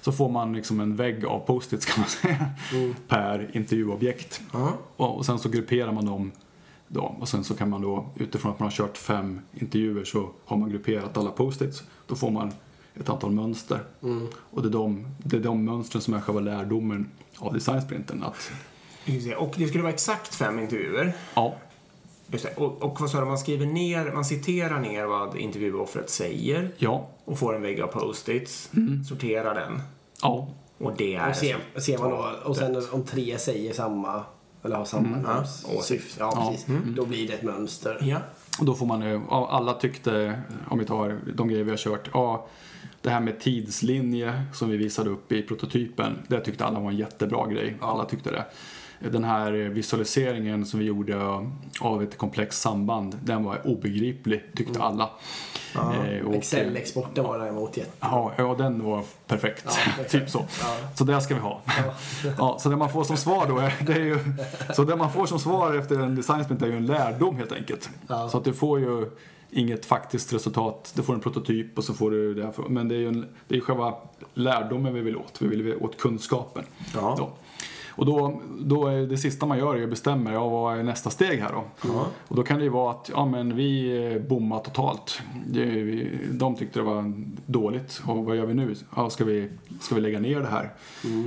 Så 0.00 0.12
får 0.12 0.28
man 0.28 0.52
liksom 0.52 0.80
en 0.80 0.96
vägg 0.96 1.24
av 1.24 1.38
post-its 1.38 1.86
kan 1.86 2.00
man 2.00 2.08
säga 2.08 2.50
per 3.08 3.50
intervjuobjekt. 3.52 4.40
Och, 4.96 5.16
och 5.16 5.26
sen 5.26 5.38
så 5.38 5.48
grupperar 5.48 5.92
man 5.92 6.06
dem 6.06 6.32
då. 6.88 7.16
Och 7.20 7.28
sen 7.28 7.44
så 7.44 7.54
kan 7.54 7.70
man 7.70 7.82
då 7.82 8.06
utifrån 8.16 8.52
att 8.52 8.58
man 8.58 8.66
har 8.66 8.72
kört 8.72 8.96
fem 8.96 9.40
intervjuer 9.54 10.04
så 10.04 10.30
har 10.44 10.56
man 10.56 10.70
grupperat 10.70 11.16
alla 11.16 11.30
post-its. 11.30 11.82
Då 12.06 12.14
får 12.14 12.30
man 12.30 12.52
ett 12.94 13.08
antal 13.08 13.30
mönster. 13.30 13.80
Och 14.40 14.62
det 14.62 14.68
är, 14.68 14.72
de, 14.72 15.06
det 15.18 15.36
är 15.36 15.40
de 15.40 15.64
mönstren 15.64 16.02
som 16.02 16.14
är 16.14 16.20
själva 16.20 16.40
lärdomen 16.40 17.10
av 17.38 17.54
designsprinten. 17.54 18.22
Att. 18.22 18.50
Och 19.38 19.54
det 19.56 19.66
skulle 19.66 19.82
vara 19.82 19.92
exakt 19.92 20.34
fem 20.34 20.58
intervjuer. 20.58 21.12
ja, 21.34 21.54
Just 22.32 22.44
det. 22.44 22.54
Och, 22.56 22.82
och 22.82 23.00
vad 23.00 23.10
sa 23.10 23.20
du, 23.20 23.26
man 23.26 23.38
skriver 23.38 23.66
ner, 23.66 24.12
man 24.12 24.24
citerar 24.24 24.80
ner 24.80 25.04
vad 25.04 25.36
intervjuoffret 25.36 26.10
säger. 26.10 26.70
Ja, 26.78 27.08
och 27.24 27.38
får 27.38 27.56
en 27.56 27.62
vägg 27.62 27.80
av 27.80 27.86
post-its, 27.86 28.70
sorterar 29.08 29.54
den. 29.54 29.82
Ja, 30.22 30.48
och 30.78 30.92
det 30.96 31.14
är... 31.14 31.28
Och 31.30 31.36
ser, 31.36 31.56
ser 31.80 31.98
man 31.98 32.10
då, 32.10 32.30
och 32.44 32.56
sen 32.56 32.82
om 32.92 33.04
tre 33.04 33.38
säger 33.38 33.72
samma, 33.72 34.22
eller 34.62 34.76
har 34.76 34.84
samma 34.84 35.44
Ja, 35.74 35.82
syfte, 35.82 36.16
ja, 36.20 36.32
Ja. 36.34 36.50
precis. 36.50 36.66
Då 36.96 37.06
blir 37.06 37.28
det 37.28 37.34
ett 37.34 37.42
mönster. 37.42 37.98
Ja. 38.02 38.18
Och 38.58 38.64
då 38.66 38.74
får 38.74 38.86
man, 38.86 39.02
ja, 39.02 39.48
alla 39.50 39.72
tyckte, 39.72 40.40
om 40.68 40.78
vi 40.78 40.84
tar 40.84 41.18
de 41.34 41.48
grejer 41.48 41.64
vi 41.64 41.70
har 41.70 41.78
kört, 41.78 42.10
ja, 42.12 42.46
det 43.00 43.10
här 43.10 43.20
med 43.20 43.40
tidslinje 43.40 44.42
som 44.54 44.68
vi 44.70 44.76
visade 44.76 45.10
upp 45.10 45.32
i 45.32 45.42
prototypen, 45.42 46.18
det 46.28 46.40
tyckte 46.40 46.64
alla 46.64 46.80
var 46.80 46.90
en 46.90 46.96
jättebra 46.96 47.46
grej. 47.46 47.76
Alla 47.80 48.04
tyckte 48.04 48.30
det. 48.30 48.44
Den 49.00 49.24
här 49.24 49.52
visualiseringen 49.52 50.66
som 50.66 50.80
vi 50.80 50.86
gjorde 50.86 51.16
av 51.80 52.02
ett 52.02 52.18
komplext 52.18 52.60
samband, 52.60 53.18
den 53.24 53.44
var 53.44 53.66
obegriplig, 53.66 54.42
tyckte 54.56 54.82
alla. 54.82 55.10
Eh, 55.74 56.34
Excel-exporten 56.34 57.24
var 57.24 57.38
däremot 57.38 57.76
jätte... 57.76 57.90
Ja, 58.00 58.32
ja, 58.36 58.54
den 58.58 58.84
var 58.84 59.02
perfekt. 59.26 59.64
exakt. 59.64 60.10
typ 60.10 60.30
så. 60.30 60.46
Ja. 60.62 60.76
Så 60.94 61.04
det 61.04 61.20
ska 61.20 61.34
vi 61.34 61.40
ha. 61.40 61.60
Ja, 62.38 62.58
så 62.58 62.68
det 62.68 62.76
man 62.76 62.90
får 62.90 63.04
som 63.04 63.16
svar 63.16 63.46
då 63.48 63.58
är, 63.58 63.74
det 63.86 63.92
är 63.92 64.04
ju, 64.04 64.18
så 64.76 64.84
det 64.84 64.96
man 64.96 65.12
får 65.12 65.26
som 65.26 65.38
svar 65.38 65.74
efter 65.74 65.98
en 65.98 66.14
designsprint 66.14 66.62
är 66.62 66.66
ju 66.66 66.76
en 66.76 66.86
lärdom 66.86 67.36
helt 67.36 67.52
enkelt. 67.52 67.90
Ja. 68.08 68.28
Så 68.28 68.38
att 68.38 68.44
du 68.44 68.52
får 68.52 68.80
ju 68.80 69.10
inget 69.50 69.86
faktiskt 69.86 70.32
resultat. 70.32 70.92
Du 70.96 71.02
får 71.02 71.14
en 71.14 71.20
prototyp 71.20 71.78
och 71.78 71.84
så 71.84 71.94
får 71.94 72.10
du 72.10 72.34
det 72.34 72.42
här. 72.42 72.68
Men 72.68 72.88
det 72.88 72.94
är 72.94 72.98
ju 72.98 73.08
en, 73.08 73.26
det 73.48 73.56
är 73.56 73.60
själva 73.60 73.94
lärdomen 74.34 74.94
vi 74.94 75.00
vill 75.00 75.16
åt. 75.16 75.42
Vi 75.42 75.48
vill 75.48 75.74
åt 75.74 75.98
kunskapen. 75.98 76.64
Ja. 76.94 77.14
Då. 77.18 77.30
Och 77.90 78.06
då, 78.06 78.40
då 78.58 78.86
är 78.86 79.06
det 79.06 79.16
sista 79.16 79.46
man 79.46 79.58
gör 79.58 79.76
är 79.76 79.82
att 79.82 79.90
bestämma, 79.90 80.32
ja 80.32 80.48
vad 80.48 80.78
är 80.78 80.82
nästa 80.82 81.10
steg 81.10 81.40
här 81.40 81.52
då? 81.52 81.88
Och 82.28 82.36
då 82.36 82.42
kan 82.42 82.58
det 82.58 82.64
ju 82.64 82.70
vara 82.70 82.90
att, 82.90 83.10
ja 83.14 83.26
men 83.26 83.56
vi 83.56 83.96
eh, 84.14 84.22
bommar 84.28 84.58
totalt. 84.58 85.22
De 86.30 86.54
tyckte 86.56 86.78
det 86.78 86.84
var 86.84 87.12
dåligt 87.46 88.02
och 88.06 88.24
vad 88.24 88.36
gör 88.36 88.46
vi 88.46 88.54
nu? 88.54 88.74
Ja, 88.96 89.10
ska, 89.10 89.24
vi, 89.24 89.48
ska 89.80 89.94
vi 89.94 90.00
lägga 90.00 90.20
ner 90.20 90.40
det 90.40 90.46
här? 90.46 90.70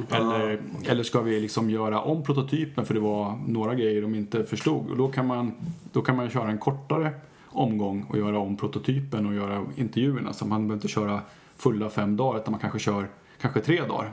Eller, 0.09 0.61
eller 0.85 1.03
ska 1.03 1.21
vi 1.21 1.39
liksom 1.39 1.69
göra 1.69 2.01
om 2.01 2.23
prototypen 2.23 2.85
för 2.85 2.93
det 2.93 2.99
var 2.99 3.39
några 3.47 3.75
grejer 3.75 4.01
de 4.01 4.15
inte 4.15 4.43
förstod? 4.43 4.91
Och 4.91 4.97
då 4.97 5.07
kan 5.07 5.27
man, 5.27 5.51
då 5.91 6.01
kan 6.01 6.15
man 6.15 6.29
köra 6.29 6.49
en 6.49 6.57
kortare 6.57 7.11
omgång 7.53 8.05
och 8.09 8.17
göra 8.17 8.39
om 8.39 8.57
prototypen 8.57 9.25
och 9.25 9.33
göra 9.33 9.65
intervjuerna. 9.75 10.33
Så 10.33 10.45
man 10.45 10.61
behöver 10.61 10.75
inte 10.75 10.87
köra 10.87 11.21
fulla 11.55 11.89
fem 11.89 12.17
dagar 12.17 12.39
utan 12.39 12.51
man 12.51 12.59
kanske 12.59 12.79
kör 12.79 13.07
kanske 13.43 13.59
tre 13.61 13.81
dagar. 13.85 14.11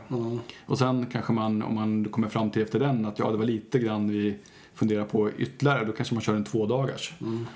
Och 0.67 0.79
sen 0.79 1.07
kanske 1.07 1.33
man, 1.33 1.63
om 1.63 1.75
man 1.75 2.05
kommer 2.05 2.29
fram 2.29 2.51
till 2.51 2.63
efter 2.63 2.79
den 2.79 3.05
att 3.05 3.19
ja, 3.19 3.31
det 3.31 3.37
var 3.37 3.45
lite 3.45 3.79
grann 3.79 4.09
vi 4.09 4.37
funderar 4.75 5.05
på 5.05 5.31
ytterligare, 5.39 5.85
då 5.85 5.93
kanske 5.93 6.15
man 6.15 6.23
kör 6.23 6.35
en 6.35 6.45
två 6.45 6.67
dagars. 6.67 7.13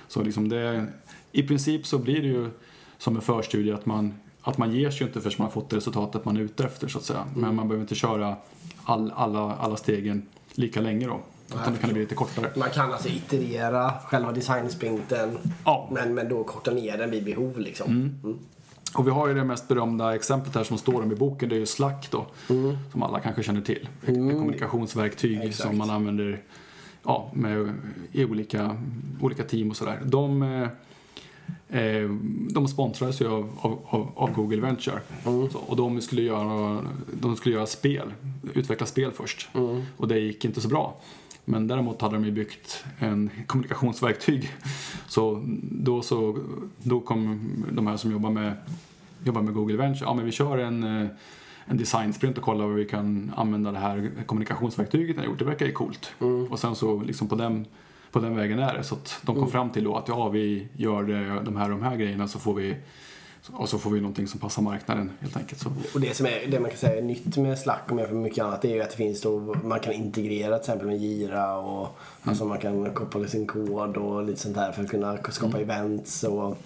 Så 0.09 0.23
liksom 0.23 0.49
det, 0.49 0.87
i 1.33 1.43
princip 1.43 1.87
så 1.87 1.99
blir 1.99 2.23
det 2.23 2.29
ju 2.29 2.51
som 2.99 3.17
en 3.17 3.23
förstudie 3.23 3.73
att 3.73 3.87
man, 3.87 4.15
att 4.43 4.59
man 4.59 4.73
ger 4.73 4.91
sig 4.91 5.07
inte 5.07 5.21
förrän 5.21 5.35
man 5.39 5.51
fått 5.51 5.71
det 5.71 5.77
resultatet 5.77 6.25
man 6.25 6.37
är 6.37 6.41
ute 6.41 6.65
efter 6.65 6.89
så 6.89 6.99
att 6.99 7.05
säga. 7.05 7.25
Men 7.37 7.55
man 7.55 7.69
behöver 7.69 7.83
inte 7.83 7.95
köra 7.95 8.37
all, 8.85 9.13
alla, 9.17 9.55
alla 9.55 9.77
stegen 9.77 10.27
lika 10.55 10.81
länge 10.81 11.07
då. 11.07 11.21
Utan 11.49 11.73
det 11.73 11.79
kan 11.79 11.93
bli 11.93 12.01
lite 12.01 12.15
kortare. 12.15 12.51
Man 12.57 12.71
kan 12.71 12.93
alltså 12.93 13.09
iterera 13.09 13.93
själva 14.05 14.33
designsprinten 14.33 15.39
Ja. 15.65 15.89
men, 15.93 16.15
men 16.15 16.29
då 16.29 16.45
korta 16.45 16.71
ner 16.71 16.99
den 16.99 17.11
vid 17.11 17.25
behov 17.25 17.59
liksom. 17.59 17.91
Mm. 17.91 18.39
Och 18.95 19.07
vi 19.07 19.11
har 19.11 19.29
ju 19.29 19.35
det 19.35 19.45
mest 19.45 19.69
berömda 19.69 20.15
exemplet 20.15 20.55
här 20.55 20.65
som 20.65 20.79
står 20.79 21.03
om 21.03 21.13
i 21.13 21.15
boken, 21.15 21.49
det 21.49 21.55
är 21.55 21.59
ju 21.59 21.67
Slack 21.67 22.09
då. 22.11 22.27
Som 22.93 23.03
alla 23.03 23.21
kanske 23.21 23.43
känner 23.43 23.61
till. 23.61 23.89
Ett 24.03 24.09
ett 24.09 24.15
kommunikationsverktyg 24.15 25.39
Exakt. 25.39 25.69
som 25.69 25.79
man 25.79 25.91
använder 25.91 26.43
ja, 27.03 27.31
med, 27.35 27.73
i 28.13 28.25
olika, 28.25 28.77
olika 29.21 29.43
team 29.43 29.71
och 29.71 29.77
sådär. 29.77 30.01
De, 30.05 30.43
eh, 30.43 31.81
eh, 31.81 32.11
de 32.51 32.69
sponsrades 32.69 33.21
ju 33.21 33.29
av, 33.29 33.51
av, 33.61 34.13
av, 34.15 34.33
Google 34.33 34.61
Venture. 34.61 35.01
Så, 35.25 35.59
och 35.67 35.77
de 35.77 36.01
skulle, 36.01 36.23
göra, 36.23 36.81
de 37.21 37.37
skulle 37.37 37.55
göra 37.55 37.67
spel, 37.67 38.13
utveckla 38.55 38.87
spel 38.87 39.11
först. 39.13 39.49
Och 39.97 40.09
det 40.09 40.19
gick 40.19 40.45
inte 40.45 40.61
så 40.61 40.69
bra. 40.69 40.97
Men 41.45 41.67
däremot 41.67 42.03
hade 42.03 42.15
de 42.15 42.25
ju 42.25 42.31
byggt 42.31 42.85
en 42.99 43.31
kommunikationsverktyg. 43.47 44.51
Så 45.09 45.43
då, 45.63 46.03
så 46.03 46.39
då 46.83 47.01
kom 47.01 47.41
de 47.73 47.87
här 47.87 47.97
som 47.97 48.11
jobbar 48.11 48.31
med, 48.31 48.53
jobbar 49.25 49.43
med 49.43 49.55
Google 49.55 49.77
Venture, 49.77 50.05
ja 50.05 50.15
men 50.15 50.25
vi 50.25 50.33
kör 50.33 50.59
en, 50.59 50.83
eh, 50.83 51.09
en 51.65 51.77
designsprint 51.77 52.39
och 52.39 52.45
kollar 52.45 52.67
hur 52.67 52.75
vi 52.75 52.85
kan 52.85 53.33
använda 53.37 53.73
det 53.73 53.79
här 53.79 54.11
kommunikationsverktyget 54.27 55.17
ni 55.17 55.23
har 55.23 55.29
gjort. 55.29 55.39
Det 55.39 55.45
verkar 55.45 55.67
ju 55.67 55.73
coolt. 55.73 56.13
Och 56.51 56.59
sen 56.59 56.75
så 56.75 57.03
liksom 57.03 57.29
på 57.29 57.35
den, 57.35 57.67
på 58.13 58.19
den 58.19 58.37
vägen 58.37 58.59
är 58.59 58.75
det. 58.75 58.85
Så 58.85 58.95
att 58.95 59.21
de 59.23 59.37
kom 59.37 59.51
fram 59.51 59.71
till 59.71 59.85
då 59.85 59.97
att 59.97 60.09
ja, 60.09 60.29
vi 60.29 60.69
gör 60.77 61.03
de 61.45 61.57
här 61.57 61.69
de 61.69 61.83
här 61.83 61.97
grejerna 61.97 62.29
så 62.29 62.39
får 62.39 62.55
vi 62.55 62.77
och 63.53 63.69
så 63.69 63.79
får 63.79 63.91
vi 63.91 64.01
någonting 64.01 64.27
som 64.27 64.41
passar 64.41 64.63
marknaden 64.63 65.11
helt 65.21 65.37
enkelt. 65.37 65.61
Så. 65.61 65.73
Och 65.95 66.01
det 66.01 66.17
som 66.17 66.27
är 66.27 66.47
det 66.51 66.61
man 66.61 66.71
kan 66.71 66.79
säga 66.79 66.99
är 66.99 67.03
nytt 67.03 67.37
med 67.37 67.59
Slack 67.59 67.93
om 67.93 67.99
jämfört 67.99 68.15
med 68.15 68.23
mycket 68.23 68.45
annat 68.45 68.65
är 68.65 68.75
ju 68.75 68.83
att 68.83 68.91
det 68.91 68.97
finns 68.97 69.21
då, 69.21 69.57
man 69.65 69.81
kan 69.81 69.93
integrera 69.93 70.59
till 70.59 70.71
exempel 70.71 70.87
med 70.87 70.99
Jira 70.99 71.57
och 71.57 71.99
alltså 72.23 72.45
man 72.45 72.59
kan 72.59 72.95
koppla 72.95 73.29
sin 73.29 73.47
kod 73.47 73.97
och 73.97 74.25
lite 74.25 74.41
sånt 74.41 74.55
där 74.55 74.73
för 74.73 74.83
att 74.83 74.91
kunna 74.91 75.19
skapa 75.31 75.61
events 75.61 76.25
och 76.25 76.59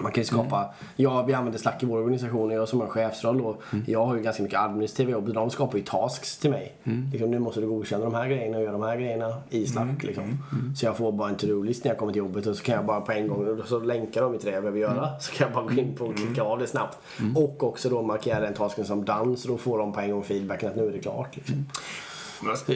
man 0.00 0.12
kan 0.12 0.20
ju 0.20 0.26
skapa, 0.26 0.74
ja 0.96 1.22
vi 1.22 1.32
använder 1.32 1.58
Slack 1.58 1.82
i 1.82 1.86
vår 1.86 1.98
organisation 1.98 2.50
och 2.50 2.56
jag 2.56 2.68
som 2.68 2.80
har 2.80 2.88
chefsroll 2.88 3.38
då, 3.38 3.56
jag 3.86 4.06
har 4.06 4.16
ju 4.16 4.22
ganska 4.22 4.42
mycket 4.42 4.60
administrativa 4.60 5.10
jobb, 5.10 5.34
de 5.34 5.50
skapar 5.50 5.78
ju 5.78 5.84
tasks 5.84 6.38
till 6.38 6.50
mig. 6.50 6.72
Liksom, 7.12 7.30
nu 7.30 7.38
måste 7.38 7.60
du 7.60 7.66
godkänna 7.66 8.04
de 8.04 8.14
här 8.14 8.28
grejerna 8.28 8.56
och 8.56 8.62
göra 8.62 8.72
de 8.72 8.82
här 8.82 8.96
grejerna 8.96 9.34
i 9.50 9.66
Slack 9.66 10.02
liksom. 10.02 10.38
Så 10.76 10.86
jag 10.86 10.96
får 10.96 11.12
bara 11.12 11.28
en 11.28 11.36
to-do-list 11.36 11.84
när 11.84 11.90
jag 11.90 11.98
kommer 11.98 12.12
till 12.12 12.18
jobbet 12.18 12.46
och 12.46 12.56
så 12.56 12.62
kan 12.62 12.74
jag 12.74 12.84
bara 12.86 13.00
på 13.00 13.12
en 13.12 13.28
gång, 13.28 13.60
och 13.60 13.68
så 13.68 13.78
länkar 13.78 14.22
de 14.22 14.38
till 14.38 14.46
det 14.46 14.52
jag 14.52 14.62
behöver 14.62 14.80
göra. 14.80 15.20
Så 15.20 15.32
kan 15.32 15.46
jag 15.46 15.54
bara 15.54 15.74
gå 15.74 15.80
in 15.80 15.94
på 15.94 16.04
och 16.04 16.16
klicka 16.16 16.42
av 16.42 16.58
det 16.58 16.66
snabbt. 16.66 16.98
Och 17.36 17.64
också 17.64 17.88
då 17.88 18.02
markera 18.02 18.40
den 18.40 18.54
tasken 18.54 18.84
som 18.84 19.04
done 19.04 19.36
så 19.36 19.48
då 19.48 19.56
får 19.56 19.78
de 19.78 19.92
på 19.92 20.00
en 20.00 20.10
gång 20.10 20.22
feedbacken 20.22 20.68
att 20.68 20.76
nu 20.76 20.88
är 20.88 20.92
det 20.92 20.98
klart. 20.98 21.36
Liksom. 21.36 21.66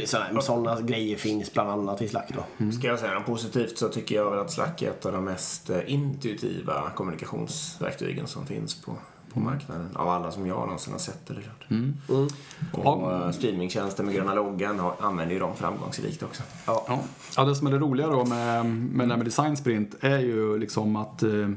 Sådana, 0.07 0.41
sådana 0.41 0.81
grejer 0.81 1.17
finns 1.17 1.53
bland 1.53 1.71
annat 1.71 2.03
i 2.03 2.09
Slack 2.09 2.33
då. 2.35 2.71
Ska 2.73 2.87
jag 2.87 2.99
säga 2.99 3.15
något 3.15 3.27
positivt 3.27 3.79
så 3.79 3.89
tycker 3.89 4.15
jag 4.15 4.31
väl 4.31 4.39
att 4.39 4.53
Slack 4.53 4.83
är 4.83 4.91
ett 4.91 5.07
av 5.07 5.13
de 5.13 5.25
mest 5.25 5.71
eh, 5.71 5.93
intuitiva 5.93 6.91
kommunikationsverktygen 6.95 8.27
som 8.27 8.47
finns 8.47 8.75
på, 8.75 8.97
på 9.33 9.41
marknaden. 9.41 9.89
Av 9.95 10.09
alla 10.09 10.31
som 10.33 10.47
jag 10.47 10.59
någonsin 10.59 10.93
har 10.93 11.01
sett 11.01 11.31
eller 11.31 11.43
hört. 11.43 11.67
Och 12.73 13.13
eh, 13.13 13.31
streamingtjänster 13.31 14.05
med 14.05 14.15
gröna 14.15 14.35
loggan 14.35 14.79
har, 14.79 14.95
använder 15.01 15.35
ju 15.35 15.41
dem 15.41 15.57
framgångsrikt 15.57 16.23
också. 16.23 16.43
Ja. 16.67 17.01
ja, 17.37 17.45
det 17.45 17.55
som 17.55 17.67
är 17.67 17.71
det 17.71 17.79
roliga 17.79 18.07
då 18.07 18.25
med, 18.25 18.67
med 18.67 19.09
med 19.09 19.25
design 19.25 19.57
sprint 19.57 19.95
är 20.01 20.19
ju 20.19 20.59
liksom 20.59 20.97
att 20.97 21.23
eh, 21.23 21.51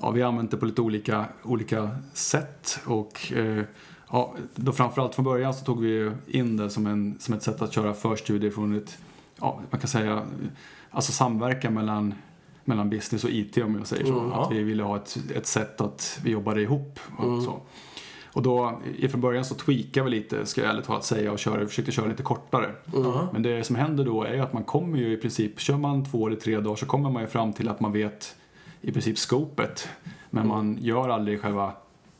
ja, 0.00 0.10
vi 0.10 0.20
har 0.20 0.28
använt 0.28 0.50
det 0.50 0.56
på 0.56 0.66
lite 0.66 0.80
olika, 0.80 1.24
olika 1.42 1.90
sätt 2.12 2.80
och 2.84 3.32
eh, 3.32 3.64
ja, 4.12 4.34
då 4.54 4.72
framförallt 4.72 5.14
från 5.14 5.24
början 5.24 5.54
så 5.54 5.64
tog 5.64 5.80
vi 5.80 5.88
ju 5.88 6.12
in 6.26 6.56
det 6.56 6.70
som, 6.70 6.86
en, 6.86 7.16
som 7.18 7.34
ett 7.34 7.42
sätt 7.42 7.62
att 7.62 7.72
köra 7.72 7.94
förstudier 7.94 8.50
från 8.50 8.76
ett, 8.76 8.98
ja, 9.40 9.60
man 9.70 9.80
kan 9.80 9.88
säga, 9.88 10.22
alltså 10.90 11.12
samverkan 11.12 11.74
mellan 11.74 12.14
mellan 12.64 12.90
business 12.90 13.24
och 13.24 13.30
IT 13.30 13.58
om 13.58 13.74
jag 13.74 13.86
säger 13.86 14.04
så. 14.04 14.30
Att 14.32 14.52
vi 14.52 14.62
ville 14.62 14.82
ha 14.82 14.96
ett, 14.96 15.18
ett 15.34 15.46
sätt 15.46 15.80
att 15.80 16.20
vi 16.24 16.30
jobbade 16.30 16.62
ihop 16.62 17.00
och 17.18 17.42
så. 17.42 17.60
Och 18.32 18.42
då, 18.42 18.80
från 19.10 19.20
början 19.20 19.44
så 19.44 19.54
tweakade 19.54 20.04
vi 20.04 20.10
lite, 20.10 20.46
ska 20.46 20.60
jag 20.60 20.70
ärligt 20.70 20.84
talat 20.84 21.04
säga, 21.04 21.32
och 21.32 21.38
körde, 21.38 21.66
försökte 21.66 21.92
köra 21.92 22.06
lite 22.06 22.22
kortare. 22.22 22.74
Men 23.32 23.42
det 23.42 23.64
som 23.64 23.76
händer 23.76 24.04
då 24.04 24.22
är 24.22 24.40
att 24.40 24.52
man 24.52 24.64
kommer 24.64 24.98
ju 24.98 25.12
i 25.12 25.16
princip, 25.16 25.60
kör 25.60 25.76
man 25.76 26.04
två 26.04 26.26
eller 26.26 26.36
tre 26.36 26.60
dagar 26.60 26.76
så 26.76 26.86
kommer 26.86 27.10
man 27.10 27.22
ju 27.22 27.28
fram 27.28 27.52
till 27.52 27.68
att 27.68 27.80
man 27.80 27.92
vet 27.92 28.36
i 28.80 28.92
princip 28.92 29.18
scopet. 29.18 29.88
Men 30.30 30.48
man 30.48 30.78
gör 30.80 31.08
aldrig 31.08 31.40
själva 31.40 31.72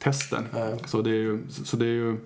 testen. 0.02 0.44
Så 0.86 1.02
det 1.02 1.10
är 1.10 1.14
ju, 1.14 1.42
så 1.48 1.76
det 1.76 1.84
är 1.84 1.94
ju 1.94 2.16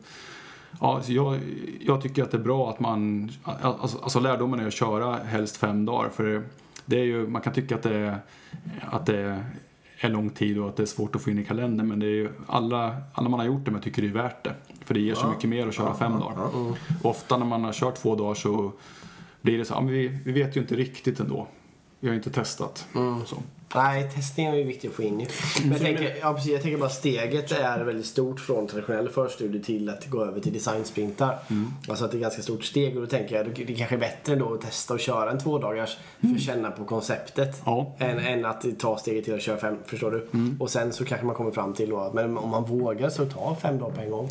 Ja, 0.80 1.02
jag, 1.06 1.40
jag 1.80 2.02
tycker 2.02 2.22
att 2.22 2.30
det 2.30 2.36
är 2.36 2.42
bra 2.42 2.70
att 2.70 2.80
man, 2.80 3.30
alltså, 3.42 3.98
alltså 4.02 4.20
lärdomen 4.20 4.60
är 4.60 4.66
att 4.66 4.72
köra 4.72 5.16
helst 5.16 5.56
fem 5.56 5.84
dagar. 5.84 6.08
För 6.08 6.42
det 6.84 6.96
är 7.00 7.04
ju, 7.04 7.26
man 7.26 7.42
kan 7.42 7.52
tycka 7.52 7.74
att 7.74 7.82
det, 7.82 7.94
är, 7.94 8.18
att 8.80 9.06
det 9.06 9.42
är 9.98 10.08
lång 10.08 10.30
tid 10.30 10.58
och 10.58 10.68
att 10.68 10.76
det 10.76 10.82
är 10.82 10.86
svårt 10.86 11.16
att 11.16 11.22
få 11.22 11.30
in 11.30 11.38
i 11.38 11.44
kalendern. 11.44 11.88
Men 11.88 11.98
det 11.98 12.06
är 12.06 12.10
ju, 12.10 12.30
alla, 12.46 12.96
alla 13.12 13.28
man 13.28 13.40
har 13.40 13.46
gjort 13.46 13.64
det 13.64 13.70
med 13.70 13.82
tycker 13.82 14.02
det 14.02 14.08
är 14.08 14.12
värt 14.12 14.44
det. 14.44 14.54
För 14.84 14.94
det 14.94 15.00
ger 15.00 15.14
så 15.14 15.28
mycket 15.28 15.50
mer 15.50 15.66
att 15.66 15.74
köra 15.74 15.94
fem 15.94 16.12
dagar. 16.12 16.56
Och 16.56 16.76
ofta 17.02 17.36
när 17.36 17.46
man 17.46 17.64
har 17.64 17.72
kört 17.72 17.94
två 17.94 18.14
dagar 18.14 18.34
så 18.34 18.72
blir 19.40 19.58
det 19.58 19.64
så, 19.64 19.74
ja, 19.74 19.80
men 19.80 19.92
vi, 19.92 20.18
vi 20.24 20.32
vet 20.32 20.56
ju 20.56 20.60
inte 20.60 20.74
riktigt 20.74 21.20
ändå. 21.20 21.46
Vi 22.00 22.08
har 22.08 22.14
inte 22.14 22.30
testat. 22.30 22.86
Så. 23.26 23.36
Nej, 23.74 24.10
testningen 24.14 24.54
är 24.54 24.58
ju 24.58 24.64
viktig 24.64 24.88
att 24.88 24.94
få 24.94 25.02
in 25.02 25.20
ju. 25.20 25.26
Men 25.62 25.72
jag 25.72 25.80
tänker, 25.80 26.16
ja, 26.20 26.34
precis, 26.34 26.52
jag 26.52 26.62
tänker 26.62 26.78
bara 26.78 26.90
steget 26.90 27.52
är 27.52 27.84
väldigt 27.84 28.06
stort 28.06 28.40
från 28.40 28.66
traditionell 28.66 29.08
förstudie 29.08 29.62
till 29.62 29.88
att 29.88 30.06
gå 30.06 30.24
över 30.24 30.40
till 30.40 30.52
designsprintar. 30.52 31.38
Alltså 31.88 32.04
att 32.04 32.10
det 32.10 32.14
är 32.14 32.18
ett 32.18 32.22
ganska 32.22 32.42
stort 32.42 32.64
steg 32.64 32.96
och 32.96 33.02
då 33.02 33.06
tänker 33.08 33.36
jag 33.36 33.66
det 33.66 33.74
kanske 33.74 33.94
är 33.94 33.98
bättre 33.98 34.36
då 34.36 34.54
att 34.54 34.60
testa 34.60 34.94
och 34.94 35.00
köra 35.00 35.30
en 35.30 35.38
tvådagars 35.38 35.96
för 36.20 36.34
att 36.34 36.40
känna 36.40 36.70
på 36.70 36.84
konceptet. 36.84 37.62
Ja. 37.64 37.94
Än, 37.98 38.18
än 38.18 38.44
att 38.44 38.64
ta 38.78 38.98
steget 38.98 39.24
till 39.24 39.34
att 39.34 39.42
köra 39.42 39.56
fem, 39.58 39.76
förstår 39.86 40.10
du? 40.10 40.28
Och 40.60 40.70
sen 40.70 40.92
så 40.92 41.04
kanske 41.04 41.26
man 41.26 41.34
kommer 41.34 41.50
fram 41.50 41.74
till 41.74 41.96
att 41.96 42.14
men 42.14 42.38
om 42.38 42.50
man 42.50 42.64
vågar 42.64 43.08
så 43.08 43.26
ta 43.26 43.56
fem 43.62 43.78
dagar 43.78 43.94
på 43.94 44.00
en 44.00 44.10
gång. 44.10 44.28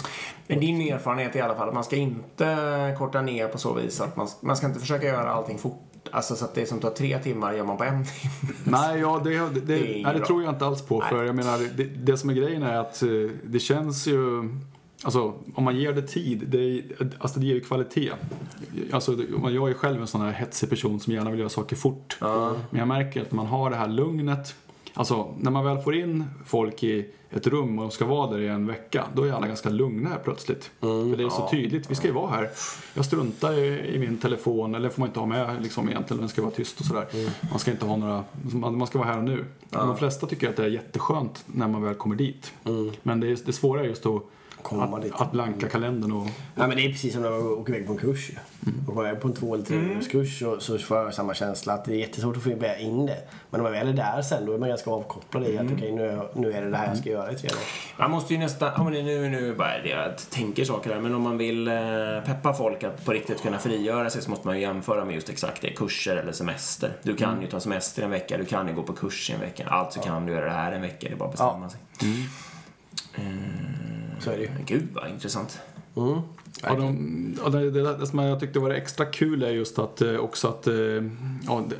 Men 0.47 0.59
din 0.59 0.93
erfarenhet 0.93 1.35
i 1.35 1.41
alla 1.41 1.55
fall 1.55 1.67
att 1.67 1.73
man 1.73 1.83
ska 1.83 1.95
inte 1.95 2.95
korta 2.97 3.21
ner 3.21 3.47
på 3.47 3.57
så 3.57 3.73
vis 3.73 4.01
att 4.01 4.15
man, 4.15 4.27
man 4.41 4.57
ska 4.57 4.67
inte 4.67 4.79
försöka 4.79 5.07
göra 5.07 5.29
allting 5.29 5.57
fort. 5.57 5.81
Alltså 6.11 6.35
så 6.35 6.45
att 6.45 6.55
det 6.55 6.65
som 6.65 6.79
tar 6.79 6.89
tre 6.89 7.19
timmar 7.19 7.53
gör 7.53 7.63
man 7.63 7.77
på 7.77 7.83
en 7.83 8.05
timme. 8.05 8.53
Nej, 8.63 8.99
ja, 8.99 9.21
det, 9.23 9.29
det, 9.29 9.59
det, 9.59 10.01
nej, 10.03 10.13
det 10.13 10.25
tror 10.25 10.43
jag 10.43 10.53
inte 10.53 10.65
alls 10.65 10.81
på. 10.81 11.01
För 11.01 11.23
jag 11.23 11.35
menar, 11.35 11.77
det, 11.77 11.83
det 11.83 12.17
som 12.17 12.29
är 12.29 12.33
grejen 12.33 12.63
är 12.63 12.77
att 12.77 13.01
eh, 13.03 13.09
det 13.43 13.59
känns 13.59 14.07
ju... 14.07 14.49
Alltså, 15.03 15.33
om 15.55 15.63
man 15.63 15.77
ger 15.77 15.93
det 15.93 16.01
tid, 16.01 16.43
det, 16.47 16.83
alltså, 17.19 17.39
det 17.39 17.45
ger 17.45 17.55
ju 17.55 17.61
kvalitet. 17.61 18.11
Alltså, 18.91 19.17
jag 19.49 19.69
är 19.69 19.73
själv 19.73 20.01
en 20.01 20.07
sån 20.07 20.21
här 20.21 20.31
hetsig 20.31 20.69
person 20.69 20.99
som 20.99 21.13
gärna 21.13 21.29
vill 21.29 21.39
göra 21.39 21.49
saker 21.49 21.75
fort. 21.75 22.17
Men 22.69 22.79
jag 22.79 22.87
märker 22.87 23.21
att 23.21 23.31
man 23.31 23.45
har 23.45 23.69
det 23.69 23.75
här 23.75 23.87
lugnet. 23.87 24.55
Alltså, 24.97 25.33
när 25.39 25.51
man 25.51 25.65
väl 25.65 25.77
får 25.77 25.95
in 25.95 26.23
folk 26.45 26.83
i 26.83 27.05
ett 27.29 27.47
rum 27.47 27.79
och 27.79 27.85
de 27.85 27.91
ska 27.91 28.05
vara 28.05 28.31
där 28.31 28.39
i 28.39 28.47
en 28.47 28.67
vecka, 28.67 29.05
då 29.13 29.23
är 29.23 29.31
alla 29.31 29.47
ganska 29.47 29.69
lugna 29.69 30.09
här 30.09 30.19
plötsligt. 30.23 30.71
För 30.79 31.17
det 31.17 31.23
är 31.23 31.29
så 31.29 31.49
tydligt, 31.51 31.91
vi 31.91 31.95
ska 31.95 32.07
ju 32.07 32.13
vara 32.13 32.31
här. 32.31 32.49
Jag 32.93 33.05
struntar 33.05 33.59
i, 33.59 33.99
min 33.99 34.17
telefon, 34.17 34.75
eller 34.75 34.89
får 34.89 34.99
man 34.99 35.09
inte 35.09 35.19
ha 35.19 35.27
med 35.27 35.63
liksom 35.63 35.89
egentligen, 35.89 36.19
den 36.19 36.29
ska 36.29 36.41
vara 36.41 36.51
tyst 36.51 36.79
och 36.79 36.85
sådär. 36.85 37.07
Man 37.49 37.59
ska 37.59 37.71
inte 37.71 37.85
ha 37.85 37.97
några, 37.97 38.23
man, 38.53 38.87
ska 38.87 38.99
vara 38.99 39.09
här 39.09 39.17
och 39.17 39.23
nu. 39.23 39.45
De 39.69 39.97
flesta 39.97 40.27
tycker 40.27 40.49
att 40.49 40.55
det 40.55 40.63
är 40.63 40.69
jätteskönt 40.69 41.43
när 41.45 41.67
man 41.67 41.83
väl 41.83 41.95
kommer 41.95 42.15
dit. 42.15 42.53
Men 43.03 43.19
det, 43.19 43.27
är, 43.27 43.37
det 43.45 43.53
svåra 43.53 43.81
är 43.81 43.85
just 43.85 44.05
att, 44.05 44.21
Komma 44.65 44.97
att, 44.97 45.01
dit. 45.01 45.13
att 45.15 45.31
blanka 45.31 45.69
kalendern 45.69 46.11
och... 46.11 46.27
Ja, 46.55 46.67
men 46.67 46.77
det 46.77 46.85
är 46.85 46.89
precis 46.89 47.13
som 47.13 47.21
när 47.21 47.29
man 47.29 47.41
åker 47.41 47.73
iväg 47.73 47.87
på 47.87 47.93
en 47.93 47.99
kurs. 47.99 48.29
ju. 48.29 48.35
Åker 48.87 48.95
man 48.95 49.05
iväg 49.05 49.21
på 49.21 49.27
en 49.27 49.33
två 49.33 49.53
eller 49.53 49.65
tre 49.65 49.77
mm. 49.77 50.01
kurs 50.01 50.39
så, 50.39 50.59
så 50.59 50.77
får 50.77 50.97
jag 50.97 51.13
samma 51.13 51.33
känsla 51.33 51.73
att 51.73 51.85
det 51.85 51.93
är 51.93 51.97
jättesvårt 51.97 52.37
att 52.37 52.43
få 52.43 52.49
in 52.49 52.59
det. 53.05 53.17
Men 53.49 53.61
när 53.61 53.63
man 53.63 53.71
väl 53.71 53.87
är 53.87 53.93
där 53.93 54.21
sen 54.21 54.45
då 54.45 54.53
är 54.53 54.57
man 54.57 54.69
ganska 54.69 54.91
avkopplad 54.91 55.47
i 55.47 55.57
att 55.57 55.71
okej 55.71 55.91
nu, 55.91 56.07
är- 56.09 56.27
nu 56.33 56.51
är 56.51 56.61
det 56.61 56.69
det 56.69 56.77
här 56.77 56.87
jag 56.87 56.97
ska 56.97 57.09
göra 57.09 57.31
i 57.31 57.35
tre 57.35 57.49
dagar. 57.49 57.63
Man 57.99 58.11
måste 58.11 58.33
ju 58.33 58.39
nästan, 58.39 58.71
ja 58.77 58.83
men 58.83 58.93
nu, 58.93 59.29
nu 59.29 59.55
bara 59.55 59.81
det 59.83 59.89
jag 59.89 60.17
tänker 60.29 60.65
saker 60.65 60.93
här, 60.93 61.01
men 61.01 61.15
om 61.15 61.21
man 61.21 61.37
vill 61.37 61.67
eh, 61.67 61.73
peppa 62.25 62.53
folk 62.53 62.83
att 62.83 63.05
på 63.05 63.11
riktigt 63.11 63.41
kunna 63.41 63.59
frigöra 63.59 64.09
sig 64.09 64.21
så 64.21 64.29
måste 64.29 64.47
man 64.47 64.55
ju 64.55 64.61
jämföra 64.61 65.05
med 65.05 65.15
just 65.15 65.29
exakt 65.29 65.61
det, 65.61 65.69
kurser 65.69 66.15
eller 66.15 66.31
semester. 66.31 66.91
Du 67.03 67.15
kan 67.15 67.41
ju 67.41 67.47
ta 67.47 67.59
semester 67.59 68.03
en 68.03 68.11
vecka, 68.11 68.37
du 68.37 68.45
kan 68.45 68.67
ju 68.67 68.73
gå 68.73 68.83
på 68.83 68.93
kurs 68.93 69.29
i 69.29 69.33
en 69.33 69.39
vecka, 69.39 69.67
alltså 69.67 69.99
kan 69.99 70.25
du 70.25 70.33
göra 70.33 70.45
det 70.45 70.51
här 70.51 70.71
en 70.71 70.81
vecka, 70.81 71.07
det 71.07 71.13
är 71.13 71.17
bara 71.17 71.29
att 71.29 71.31
bestämma 71.31 71.69
sig. 71.69 71.79
Så 74.25 74.31
är 74.31 74.37
det 74.37 74.43
ju. 74.43 74.49
Gud 74.65 74.87
vad 74.93 75.09
intressant. 75.09 75.59
Mm. 75.95 76.19
Ja, 76.63 76.75
de, 76.75 77.35
ja, 77.43 77.49
det, 77.49 77.71
det, 77.71 77.97
det 77.97 78.07
som 78.07 78.19
jag 78.19 78.39
tyckte 78.39 78.59
var 78.59 78.69
extra 78.69 79.05
kul 79.05 79.43
är 79.43 79.49
just 79.49 79.79
att 79.79 80.01
eh, 80.01 80.15
också 80.15 80.47
att, 80.47 80.67
eh, 80.67 80.75
ja, 81.45 81.63
det, 81.69 81.75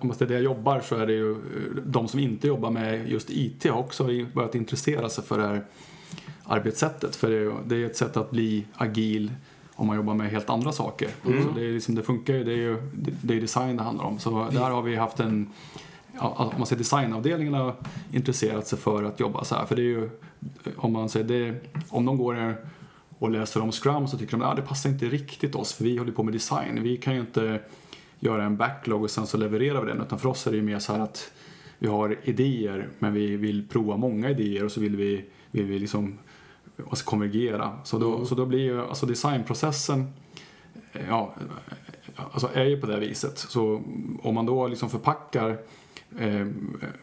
om 0.00 0.08
det 0.18 0.24
är 0.24 0.28
det 0.28 0.34
jag 0.34 0.42
jobbar 0.42 0.80
så 0.80 0.96
är 0.96 1.06
det 1.06 1.12
ju 1.12 1.30
eh, 1.30 1.36
de 1.84 2.08
som 2.08 2.20
inte 2.20 2.46
jobbar 2.46 2.70
med 2.70 3.08
just 3.08 3.30
IT 3.30 3.64
har 3.64 3.78
också 3.78 4.08
börjat 4.34 4.54
intressera 4.54 5.08
sig 5.08 5.24
för 5.24 5.38
det 5.38 5.46
här 5.46 5.64
arbetssättet. 6.44 7.16
För 7.16 7.30
det 7.30 7.36
är, 7.36 7.52
det 7.66 7.76
är 7.76 7.86
ett 7.86 7.96
sätt 7.96 8.16
att 8.16 8.30
bli 8.30 8.66
agil 8.74 9.32
om 9.74 9.86
man 9.86 9.96
jobbar 9.96 10.14
med 10.14 10.30
helt 10.30 10.50
andra 10.50 10.72
saker. 10.72 11.08
Så 11.22 11.30
det, 11.56 11.66
är 11.66 11.72
liksom, 11.72 11.94
det 11.94 12.02
funkar 12.02 12.34
ju, 12.34 12.44
det 12.44 12.52
är 12.52 12.56
ju 12.56 12.76
det 13.22 13.36
är 13.36 13.40
design 13.40 13.76
det 13.76 13.82
handlar 13.82 14.04
om. 14.04 14.18
Så 14.18 14.48
där 14.52 14.70
har 14.70 14.82
vi 14.82 14.96
haft 14.96 15.20
en, 15.20 15.50
ja, 16.20 16.50
om 16.52 16.58
man 16.58 16.66
säger 16.66 16.78
designavdelningen 16.78 17.54
har 17.54 17.74
intresserat 18.12 18.66
sig 18.66 18.78
för 18.78 19.04
att 19.04 19.20
jobba 19.20 19.44
så 19.44 19.54
här. 19.54 19.66
För 19.66 19.76
det 19.76 19.82
är 19.82 19.84
ju, 19.84 20.10
om 20.76 20.92
man 20.92 21.08
säger 21.08 21.26
det, 21.26 21.60
om 21.88 22.04
de 22.04 22.18
går 22.18 22.56
och 23.18 23.30
läser 23.30 23.60
om 23.60 23.72
Scrum 23.72 24.08
så 24.08 24.18
tycker 24.18 24.32
de 24.32 24.42
att 24.42 24.52
ah, 24.52 24.54
det 24.54 24.62
passar 24.62 24.90
inte 24.90 25.06
riktigt 25.06 25.54
oss 25.54 25.72
för 25.72 25.84
vi 25.84 25.96
håller 25.96 26.12
på 26.12 26.22
med 26.22 26.34
design. 26.34 26.82
Vi 26.82 26.96
kan 26.96 27.14
ju 27.14 27.20
inte 27.20 27.60
göra 28.20 28.44
en 28.44 28.56
backlog 28.56 29.02
och 29.02 29.10
sen 29.10 29.26
så 29.26 29.36
levererar 29.36 29.80
vi 29.80 29.86
den. 29.86 30.00
Utan 30.00 30.18
för 30.18 30.28
oss 30.28 30.46
är 30.46 30.50
det 30.50 30.56
ju 30.56 30.62
mer 30.62 30.78
så 30.78 30.92
här 30.92 31.00
att 31.00 31.32
vi 31.78 31.88
har 31.88 32.18
idéer 32.22 32.88
men 32.98 33.12
vi 33.12 33.36
vill 33.36 33.68
prova 33.68 33.96
många 33.96 34.30
idéer 34.30 34.64
och 34.64 34.72
så 34.72 34.80
vill 34.80 34.96
vi, 34.96 35.24
vill 35.50 35.66
vi 35.66 35.78
liksom 35.78 36.18
alltså 36.90 37.04
konvergera. 37.04 37.78
Så 37.84 37.98
då, 37.98 38.26
så 38.26 38.34
då 38.34 38.46
blir 38.46 38.58
ju 38.58 38.80
alltså 38.80 39.06
designprocessen 39.06 40.12
ja, 41.08 41.34
alltså 42.32 42.48
är 42.54 42.64
ju 42.64 42.80
på 42.80 42.86
det 42.86 43.00
viset. 43.00 43.38
Så 43.38 43.82
om 44.22 44.34
man 44.34 44.46
då 44.46 44.68
liksom 44.68 44.90
förpackar 44.90 45.58
eh, 46.18 46.46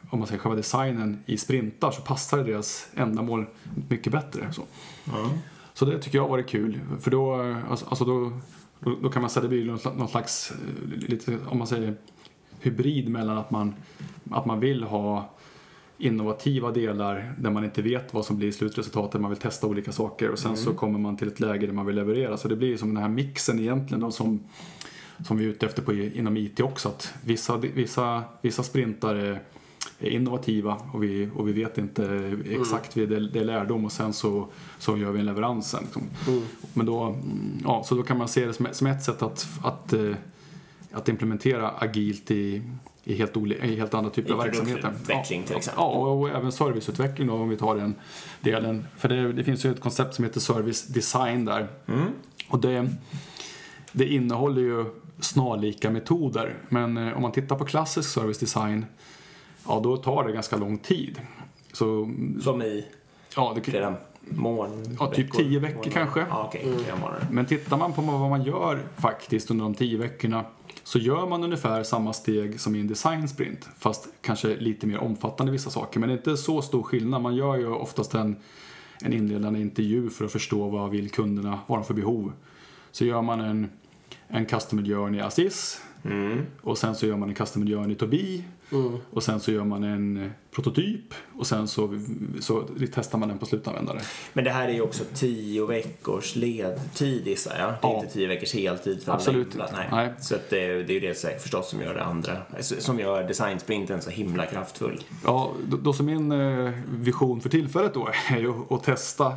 om 0.10 0.20
man 0.20 0.28
säger 0.28 0.40
själva 0.40 0.56
designen 0.56 1.24
i 1.26 1.38
sprintar 1.38 1.92
så 1.92 2.02
passar 2.02 2.44
deras 2.44 2.88
ändamål 2.96 3.46
mycket 3.90 4.12
bättre. 4.12 4.54
Så, 4.54 4.64
så 5.74 5.86
det 5.86 6.00
tycker 6.00 6.18
jag 6.18 6.24
har 6.24 6.30
varit 6.30 6.48
kul. 6.48 6.80
För 7.00 7.12
då, 7.12 7.36
alltså, 7.70 7.86
alltså 7.86 8.06
då, 8.06 8.32
då, 8.80 8.96
då 9.02 9.10
kan 9.10 9.22
man 9.22 9.30
säga 9.30 9.44
att 9.46 9.50
det 9.52 9.56
blir 9.56 9.66
någon, 9.66 9.98
någon 9.98 10.10
slags, 10.10 10.52
eh, 10.52 11.10
lite, 11.10 11.38
om 11.48 11.58
man 11.58 11.68
säger 11.68 11.96
hybrid 12.60 13.10
mellan 13.10 13.38
att 13.38 13.52
man, 13.52 13.76
att 14.32 14.46
man 14.46 14.60
vill 14.60 14.84
ha 14.84 15.30
innovativa 15.98 16.72
delar 16.72 17.34
där 17.38 17.50
man 17.50 17.64
inte 17.64 17.82
vet 17.82 18.14
vad 18.14 18.26
som 18.26 18.38
blir 18.38 18.52
slutresultatet, 18.52 19.22
man 19.22 19.32
vill 19.32 19.40
testa 19.40 19.68
olika 19.68 19.92
saker 19.92 20.30
och 20.30 20.40
sen 20.40 20.58
så 20.58 20.74
kommer 20.74 21.00
man 21.00 21.18
till 21.18 21.28
ett 21.28 21.40
läge 21.40 21.66
där 21.66 21.74
man 21.74 21.86
vill 21.86 21.96
leverera. 21.96 22.38
Så 22.38 22.48
det 22.48 22.56
blir 22.56 22.78
som 22.78 22.94
den 22.94 23.04
här 23.04 23.10
mixen 23.10 23.60
egentligen 23.60 24.02
då 24.02 24.12
som, 24.12 24.40
som 25.24 25.38
vi 25.38 25.46
är 25.46 25.50
ute 25.50 25.66
efter 25.66 25.82
på, 25.82 25.94
inom 25.94 26.38
IT 26.38 26.60
också. 26.60 26.90
Att 26.90 27.14
vissa, 27.26 27.58
vissa, 27.58 28.24
vissa 28.42 28.64
sprintar 28.64 29.16
är, 29.16 29.40
innovativa 30.00 30.82
och 30.94 31.04
vi, 31.04 31.30
och 31.36 31.48
vi 31.48 31.52
vet 31.52 31.78
inte 31.78 32.36
exakt, 32.50 32.96
mm. 32.96 33.30
det, 33.34 33.40
är 33.40 33.44
lärdom 33.44 33.86
och 33.86 33.92
sen 33.92 34.14
så, 34.14 34.48
så 34.80 34.98
gör 34.98 35.12
vi 35.12 35.20
en 35.20 35.26
leverans 35.26 35.70
sen. 35.70 35.84
Liksom. 35.84 36.04
Mm. 36.28 36.44
Men 36.74 36.86
då, 36.86 37.16
ja, 37.64 37.84
så 37.86 37.96
då 37.96 38.04
kan 38.04 38.18
man 38.18 38.28
se 38.28 38.46
det 38.46 38.54
som, 38.54 38.68
som 38.72 38.88
ett 38.88 39.04
sätt 39.04 39.22
att, 39.22 39.48
att, 39.64 39.94
eh, 39.94 40.16
att 40.92 41.10
implementera 41.10 41.70
agilt 41.70 42.32
i, 42.32 42.62
i 43.04 43.16
helt, 43.16 43.38
i 43.38 43.76
helt 43.76 43.94
andra 43.94 44.10
typer 44.10 44.34
av 44.34 44.40
verksamheter. 44.40 44.94
Utveckling 45.02 45.44
till 45.44 45.56
exempel. 45.56 45.84
Ja, 45.84 45.88
och, 45.88 46.22
och 46.22 46.30
även 46.30 46.52
serviceutveckling 46.52 47.28
då, 47.28 47.34
om 47.34 47.50
vi 47.50 47.58
tar 47.58 47.76
den 47.76 47.96
delen. 48.42 48.86
För 48.98 49.10
det, 49.10 49.34
det 49.34 49.44
finns 49.44 49.66
ju 49.66 49.72
ett 49.72 49.82
koncept 49.82 50.16
som 50.16 50.26
heter 50.26 50.40
service 50.40 50.88
design 50.88 51.46
där. 51.46 51.68
Mm. 51.88 52.08
Och 52.48 52.60
det, 52.60 52.90
det 53.92 54.08
innehåller 54.08 54.62
ju 54.62 54.86
snarlika 55.22 55.90
metoder. 55.90 56.56
Men 56.70 56.98
eh, 56.98 57.16
om 57.16 57.22
man 57.22 57.32
tittar 57.32 57.56
på 57.56 57.66
klassisk 57.66 58.10
service 58.10 58.40
design, 58.40 58.86
ja 59.68 59.80
då 59.84 59.98
tar 59.98 60.28
det 60.28 60.34
ganska 60.34 60.58
lång 60.58 60.78
tid. 60.78 61.22
Så, 61.74 62.12
som 62.44 62.62
i? 62.62 62.86
Ja, 63.36 63.54
det, 63.56 63.62
flera 63.62 63.96
månader? 64.20 64.96
Ja, 65.00 65.08
typ 65.08 65.34
tio 65.34 65.60
veckor 65.60 65.76
månader. 65.76 65.92
kanske. 65.92 66.26
Ja, 66.30 66.48
okay. 66.48 66.64
mm. 66.64 67.00
Men 67.32 67.46
tittar 67.46 67.78
man 67.78 67.94
på 67.94 68.02
vad 68.02 68.30
man 68.30 68.44
gör 68.44 68.80
faktiskt 68.98 69.52
under 69.52 69.64
de 69.64 69.74
tio 69.74 69.98
veckorna 69.98 70.46
så 70.84 71.00
gör 71.00 71.28
man 71.28 71.44
ungefär 71.44 71.84
samma 71.84 72.14
steg 72.14 72.60
som 72.60 72.76
i 72.76 72.80
en 72.80 72.88
design 72.88 73.28
sprint 73.28 73.70
fast 73.80 74.08
kanske 74.22 74.56
lite 74.56 74.88
mer 74.88 74.98
omfattande 74.98 75.52
vissa 75.52 75.70
saker. 75.70 76.00
Men 76.00 76.10
det 76.10 76.16
är 76.16 76.18
inte 76.18 76.38
så 76.38 76.62
stor 76.62 76.84
skillnad. 76.84 77.22
Man 77.22 77.36
gör 77.36 77.56
ju 77.56 77.68
oftast 77.68 78.14
en, 78.14 78.36
en 79.02 79.14
inledande 79.14 79.60
intervju 79.60 80.10
för 80.10 80.26
att 80.26 80.32
förstå 80.32 80.70
vad 80.70 80.90
vill 80.90 81.10
kunderna, 81.10 81.60
vad 81.68 81.80
de 81.80 81.86
för 81.86 81.94
behov. 81.94 82.34
Så 82.92 83.06
gör 83.06 83.22
man 83.22 83.42
en, 83.42 83.70
en 84.32 84.46
customer 84.46 84.84
journey 84.84 85.22
assist 85.22 85.82
mm. 86.06 86.46
och 86.62 86.78
sen 86.78 86.96
så 86.96 87.06
gör 87.06 87.18
man 87.18 87.30
en 87.30 87.36
customer 87.36 87.66
journey 87.66 87.96
to 87.96 88.08
be 88.08 88.44
Mm. 88.72 88.98
Och 89.12 89.24
sen 89.24 89.40
så 89.40 89.52
gör 89.52 89.64
man 89.64 89.84
en 89.84 90.18
eh, 90.18 90.32
prototyp 90.52 91.14
och 91.38 91.48
sen 91.48 91.68
så, 91.68 92.00
så 92.40 92.68
testar 92.94 93.18
man 93.18 93.30
den 93.30 93.38
på 93.38 93.46
slutanvändare. 93.46 94.02
Men 94.34 94.44
det 94.44 94.50
här 94.50 94.68
är 94.68 94.74
ju 94.74 94.82
också 94.82 95.04
tio 95.14 95.66
veckors 95.66 96.36
ledtid 96.36 97.28
gissar 97.28 97.60
jag. 97.60 97.70
Det 97.70 97.88
är 97.88 97.92
ja. 97.92 98.00
inte 98.00 98.14
tio 98.14 98.28
veckors 98.28 98.54
heltid 98.54 99.04
för 99.04 99.12
Absolut 99.12 99.56
alla 99.56 99.70
Nej. 99.72 99.88
Nej. 99.92 100.14
Så 100.20 100.36
att 100.36 100.50
det, 100.50 100.84
det 100.84 100.94
är 100.94 101.00
ju 101.00 101.00
det 101.00 101.42
förstås 101.42 101.70
som 101.70 101.82
gör 101.82 101.94
det 101.94 102.04
andra, 102.04 102.38
som 102.60 103.00
gör 103.00 103.28
designsprinten 103.28 104.02
så 104.02 104.10
himla 104.10 104.46
kraftfull. 104.46 105.04
Ja, 105.26 105.54
då, 105.68 105.78
då 105.78 105.94
som 105.94 106.06
min 106.06 106.32
eh, 106.32 106.72
vision 106.90 107.42
för 107.42 107.50
tillfället 107.50 107.94
då 107.94 108.10
är 108.30 108.38
ju 108.38 108.54
att 108.70 108.84
testa 108.84 109.34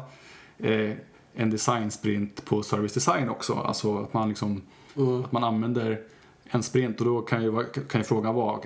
eh, 0.58 0.90
en 1.34 1.50
designsprint 1.50 2.44
på 2.44 2.62
service 2.62 2.92
design 2.92 3.28
också. 3.28 3.54
Alltså 3.54 3.98
att 3.98 4.14
man 4.14 4.28
liksom, 4.28 4.62
mm. 4.96 5.24
att 5.24 5.32
man 5.32 5.44
använder 5.44 6.00
en 6.44 6.62
sprint 6.62 7.00
och 7.00 7.06
då 7.06 7.20
kan 7.22 7.42
ju, 7.42 7.64
kan 7.64 8.00
ju 8.00 8.04
frågan 8.04 8.34
vara, 8.34 8.60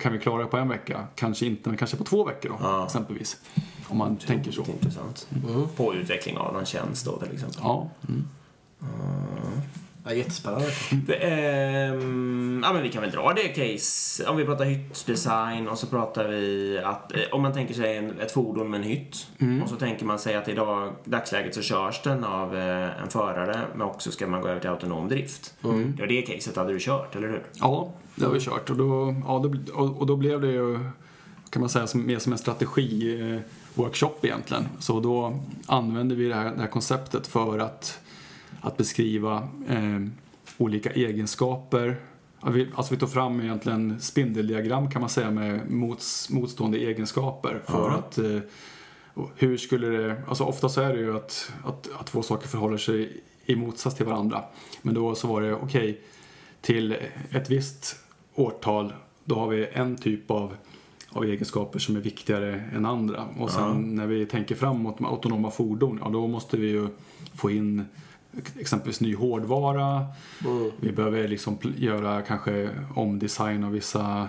kan 0.00 0.12
vi 0.12 0.18
klara 0.18 0.42
det 0.42 0.48
på 0.48 0.56
en 0.56 0.68
vecka? 0.68 1.06
Kanske 1.14 1.46
inte, 1.46 1.68
men 1.68 1.78
kanske 1.78 1.96
på 1.96 2.04
två 2.04 2.24
veckor 2.24 2.48
då, 2.48 2.56
ja. 2.60 2.84
exempelvis. 2.86 3.36
Om 3.88 3.98
man 3.98 4.12
Otroligt 4.12 4.26
tänker 4.26 4.52
så. 4.52 4.64
intressant. 4.72 5.28
Mm. 5.48 5.68
På 5.76 5.94
utveckling 5.94 6.36
av 6.36 6.52
någon 6.52 6.66
tjänst 6.66 7.06
då 7.06 7.18
till 7.18 7.32
exempel. 7.32 7.60
Ja. 7.62 7.90
Mm. 8.08 8.24
Mm. 10.04 10.16
Ja, 10.16 10.24
jättespännande. 10.24 10.66
Det, 11.06 11.14
eh, 11.14 11.94
ja, 12.62 12.72
men 12.72 12.82
vi 12.82 12.90
kan 12.92 13.02
väl 13.02 13.10
dra 13.10 13.32
det 13.32 13.48
case. 13.48 14.28
Om 14.28 14.36
vi 14.36 14.44
pratar 14.44 14.64
hyttdesign 14.64 15.68
och 15.68 15.78
så 15.78 15.86
pratar 15.86 16.28
vi 16.28 16.78
att 16.84 17.12
eh, 17.12 17.20
om 17.32 17.42
man 17.42 17.52
tänker 17.52 17.74
sig 17.74 17.96
en, 17.96 18.20
ett 18.20 18.32
fordon 18.32 18.70
med 18.70 18.80
en 18.80 18.86
hytt 18.86 19.26
mm. 19.38 19.62
och 19.62 19.68
så 19.68 19.76
tänker 19.76 20.04
man 20.04 20.18
sig 20.18 20.34
att 20.34 20.48
idag, 20.48 20.92
dagsläget 21.04 21.54
så 21.54 21.62
körs 21.62 22.02
den 22.02 22.24
av 22.24 22.56
eh, 22.56 23.02
en 23.02 23.08
förare 23.08 23.60
men 23.72 23.82
också 23.82 24.10
ska 24.10 24.26
man 24.26 24.40
gå 24.40 24.48
över 24.48 24.60
till 24.60 24.70
autonom 24.70 25.08
drift. 25.08 25.54
Mm. 25.64 25.96
Det 25.96 26.06
det 26.06 26.22
caset 26.22 26.56
hade 26.56 26.72
du 26.72 26.78
kört, 26.80 27.16
eller 27.16 27.28
hur? 27.28 27.42
Ja, 27.52 27.92
det 28.14 28.24
har 28.24 28.32
vi 28.32 28.40
kört 28.40 28.70
och 28.70 28.76
då, 28.76 29.14
ja, 29.26 29.38
då, 29.44 29.80
och, 29.82 29.98
och 29.98 30.06
då 30.06 30.16
blev 30.16 30.40
det 30.40 30.52
ju 30.52 30.78
kan 31.50 31.60
man 31.60 31.68
säga 31.68 31.86
som, 31.86 32.06
mer 32.06 32.18
som 32.18 32.32
en 32.32 32.38
strategi 32.38 33.20
eh, 33.20 33.40
workshop 33.74 34.14
egentligen. 34.22 34.68
Så 34.78 35.00
då 35.00 35.38
använder 35.66 36.16
vi 36.16 36.28
det 36.28 36.34
här, 36.34 36.44
det 36.44 36.60
här 36.60 36.68
konceptet 36.68 37.26
för 37.26 37.58
att 37.58 38.00
att 38.64 38.76
beskriva 38.76 39.48
eh, 39.68 40.00
olika 40.58 40.90
egenskaper. 40.90 41.96
Alltså 42.74 42.94
vi 42.94 43.00
tog 43.00 43.10
fram 43.10 43.40
egentligen 43.40 44.00
spindeldiagram 44.00 44.90
kan 44.90 45.00
man 45.00 45.10
säga 45.10 45.30
med 45.30 45.70
mots, 45.70 46.30
motstående 46.30 46.78
egenskaper 46.78 47.62
för 47.66 47.88
mm. 47.88 47.98
att 47.98 48.18
eh, 48.18 48.40
hur 49.36 49.56
skulle 49.56 49.86
det, 49.86 50.22
alltså 50.28 50.44
ofta 50.44 50.68
så 50.68 50.80
är 50.80 50.94
det 50.94 51.00
ju 51.00 51.16
att, 51.16 51.52
att, 51.64 51.88
att 52.00 52.06
två 52.06 52.22
saker 52.22 52.48
förhåller 52.48 52.76
sig 52.76 53.22
i 53.44 53.56
motsats 53.56 53.96
till 53.96 54.06
varandra. 54.06 54.44
Men 54.82 54.94
då 54.94 55.14
så 55.14 55.28
var 55.28 55.42
det 55.42 55.54
okej, 55.54 55.90
okay, 55.90 55.96
till 56.60 56.96
ett 57.30 57.50
visst 57.50 57.96
årtal 58.34 58.92
då 59.24 59.34
har 59.34 59.48
vi 59.48 59.66
en 59.72 59.96
typ 59.96 60.30
av, 60.30 60.56
av 61.08 61.24
egenskaper 61.24 61.78
som 61.78 61.96
är 61.96 62.00
viktigare 62.00 62.64
än 62.74 62.86
andra. 62.86 63.24
Och 63.38 63.50
sen 63.50 63.70
mm. 63.70 63.94
när 63.94 64.06
vi 64.06 64.26
tänker 64.26 64.54
framåt 64.54 65.00
med 65.00 65.10
autonoma 65.10 65.50
fordon, 65.50 66.00
ja 66.02 66.08
då 66.08 66.26
måste 66.26 66.56
vi 66.56 66.66
ju 66.66 66.88
få 67.34 67.50
in 67.50 67.84
exempelvis 68.58 69.00
ny 69.00 69.14
hårdvara. 69.14 70.06
Mm. 70.44 70.70
Vi 70.80 70.92
behöver 70.92 71.28
liksom 71.28 71.58
göra 71.76 72.22
kanske 72.22 72.70
omdesign 72.94 73.64
av 73.64 73.72
vissa, 73.72 74.28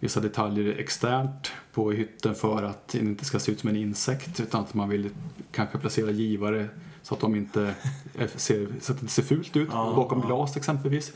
vissa 0.00 0.20
detaljer 0.20 0.78
externt 0.78 1.52
på 1.72 1.92
hytten 1.92 2.34
för 2.34 2.62
att 2.62 2.88
det 2.88 2.98
inte 2.98 3.24
ska 3.24 3.38
se 3.38 3.52
ut 3.52 3.60
som 3.60 3.68
en 3.68 3.76
insekt 3.76 4.40
utan 4.40 4.60
att 4.60 4.74
man 4.74 4.88
vill 4.88 5.10
kanske 5.52 5.78
placera 5.78 6.10
givare 6.10 6.68
så 7.02 7.14
att 7.14 7.20
de 7.20 7.34
inte 7.34 7.74
ser, 8.36 8.66
så 8.80 8.92
att 8.92 9.00
det 9.00 9.08
ser 9.08 9.22
fult 9.22 9.56
ut 9.56 9.68
ja, 9.72 9.92
bakom 9.96 10.20
ja. 10.20 10.26
glas 10.26 10.56
exempelvis. 10.56 11.12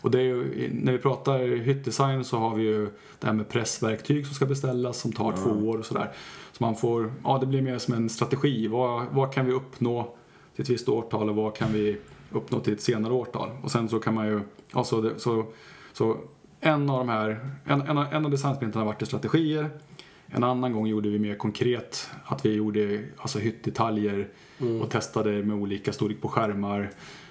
Och 0.00 0.14
ju, 0.14 0.70
när 0.72 0.92
vi 0.92 0.98
pratar 0.98 1.38
hyttdesign 1.38 2.24
så 2.24 2.38
har 2.38 2.54
vi 2.54 2.62
ju 2.62 2.84
det 3.18 3.26
här 3.26 3.32
med 3.32 3.48
pressverktyg 3.48 4.26
som 4.26 4.34
ska 4.34 4.46
beställas 4.46 5.00
som 5.00 5.12
tar 5.12 5.32
ja. 5.32 5.36
två 5.36 5.68
år 5.68 5.78
och 5.78 5.86
sådär. 5.86 6.12
Så 6.52 6.64
man 6.64 6.76
får, 6.76 7.12
ja 7.24 7.38
det 7.38 7.46
blir 7.46 7.62
mer 7.62 7.78
som 7.78 7.94
en 7.94 8.08
strategi. 8.08 8.68
Vad, 8.68 9.06
vad 9.10 9.32
kan 9.32 9.46
vi 9.46 9.52
uppnå 9.52 10.16
till 10.56 10.62
ett 10.62 10.70
visst 10.70 10.88
årtal 10.88 11.28
och 11.28 11.36
vad 11.36 11.56
kan 11.56 11.72
vi 11.72 11.98
uppnå 12.32 12.60
till 12.60 12.72
ett 12.72 12.80
senare 12.80 13.12
årtal. 13.12 13.50
Och 13.62 13.70
sen 13.70 13.88
så 13.88 13.98
kan 13.98 14.14
man 14.14 14.26
ju, 14.26 14.40
alltså 14.72 15.18
så, 15.18 15.46
så 15.92 16.16
en 16.60 16.90
av 16.90 16.98
de 16.98 17.08
här, 17.08 17.50
en, 17.64 17.80
en, 17.80 17.98
en 17.98 18.24
av 18.24 18.30
designsprintarna 18.30 18.84
har 18.84 18.92
varit 18.92 19.02
i 19.02 19.06
strategier. 19.06 19.70
En 20.26 20.44
annan 20.44 20.72
gång 20.72 20.86
gjorde 20.86 21.08
vi 21.08 21.18
mer 21.18 21.34
konkret 21.34 22.10
att 22.24 22.46
vi 22.46 22.54
gjorde 22.54 23.04
alltså 23.16 23.38
hyttdetaljer 23.38 24.28
mm. 24.58 24.80
och 24.80 24.90
testade 24.90 25.42
med 25.42 25.56
olika 25.56 25.92
storlek 25.92 26.20
på 26.20 26.28
skärmar. 26.28 26.90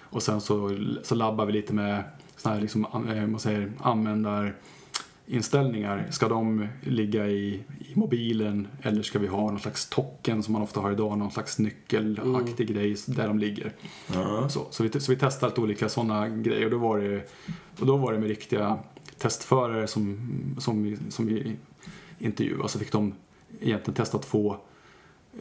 Och 0.10 0.24
sen 0.24 0.42
så, 0.42 0.78
så 1.04 1.16
labbade 1.16 1.48
vi 1.48 1.54
lite 1.54 1.74
med 1.74 2.04
såna 2.36 2.56
här 2.56 2.62
liksom, 2.62 2.86
eh, 2.86 3.28
man 3.28 3.40
säger, 3.40 3.72
användar 3.80 4.56
inställningar, 5.28 6.08
ska 6.12 6.30
de 6.30 6.68
ligga 6.82 7.28
i, 7.28 7.64
i, 7.80 7.92
mobilen 7.94 8.68
eller 8.82 9.02
ska 9.04 9.20
vi 9.20 9.28
ha 9.28 9.52
någon 9.52 9.60
slags 9.60 9.90
token 9.90 10.44
som 10.44 10.54
man 10.54 10.62
ofta 10.62 10.80
har 10.80 10.92
idag, 10.92 11.18
någon 11.18 11.32
slags 11.32 11.60
nyckelaktig 11.60 12.70
mm. 12.70 12.74
grej 12.74 12.96
där 13.08 13.28
de 13.28 13.40
ligger. 13.40 13.74
Mm. 14.14 14.50
Så, 14.50 14.68
så, 14.70 14.84
vi, 14.84 15.00
så 15.00 15.12
vi 15.12 15.18
testade 15.18 15.50
lite 15.50 15.62
olika 15.62 15.90
sådana 15.90 16.30
grejer 16.30 16.66
och 16.66 16.72
då 16.72 16.78
var 16.78 17.00
det, 17.00 17.30
och 17.80 17.86
då 17.86 17.98
var 17.98 18.14
det 18.14 18.20
med 18.20 18.28
riktiga 18.28 18.80
testförare 19.18 19.88
som, 19.88 20.30
som, 20.60 20.84
vi, 20.84 20.98
som 21.10 21.26
vi 21.26 21.56
intervjuade 22.20 22.70
så 22.70 22.80
fick 22.80 22.92
de 22.92 23.14
egentligen 23.62 23.96
testa 23.96 24.18
två 24.18 24.58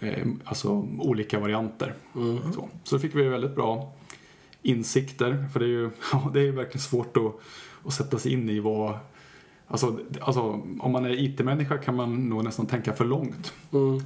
eh, 0.00 0.26
alltså 0.44 0.88
olika 0.98 1.40
varianter. 1.40 1.94
Så. 2.54 2.68
så 2.84 2.96
då 2.96 2.98
fick 2.98 3.14
vi 3.14 3.22
väldigt 3.22 3.54
bra 3.54 3.92
insikter, 4.62 5.48
för 5.52 5.60
det 5.60 5.66
är 5.66 5.68
ju 5.68 5.90
ja, 6.12 6.30
det 6.34 6.40
är 6.40 6.52
verkligen 6.52 6.82
svårt 6.82 7.16
att, 7.16 7.40
att 7.84 7.94
sätta 7.94 8.18
sig 8.18 8.32
in 8.32 8.50
i 8.50 8.60
vad 8.60 8.98
Alltså, 9.68 9.98
alltså, 10.20 10.40
om 10.80 10.92
man 10.92 11.04
är 11.04 11.10
IT-människa 11.10 11.78
kan 11.78 11.96
man 11.96 12.28
nog 12.28 12.44
nästan 12.44 12.66
tänka 12.66 12.92
för 12.92 13.04
långt. 13.04 13.52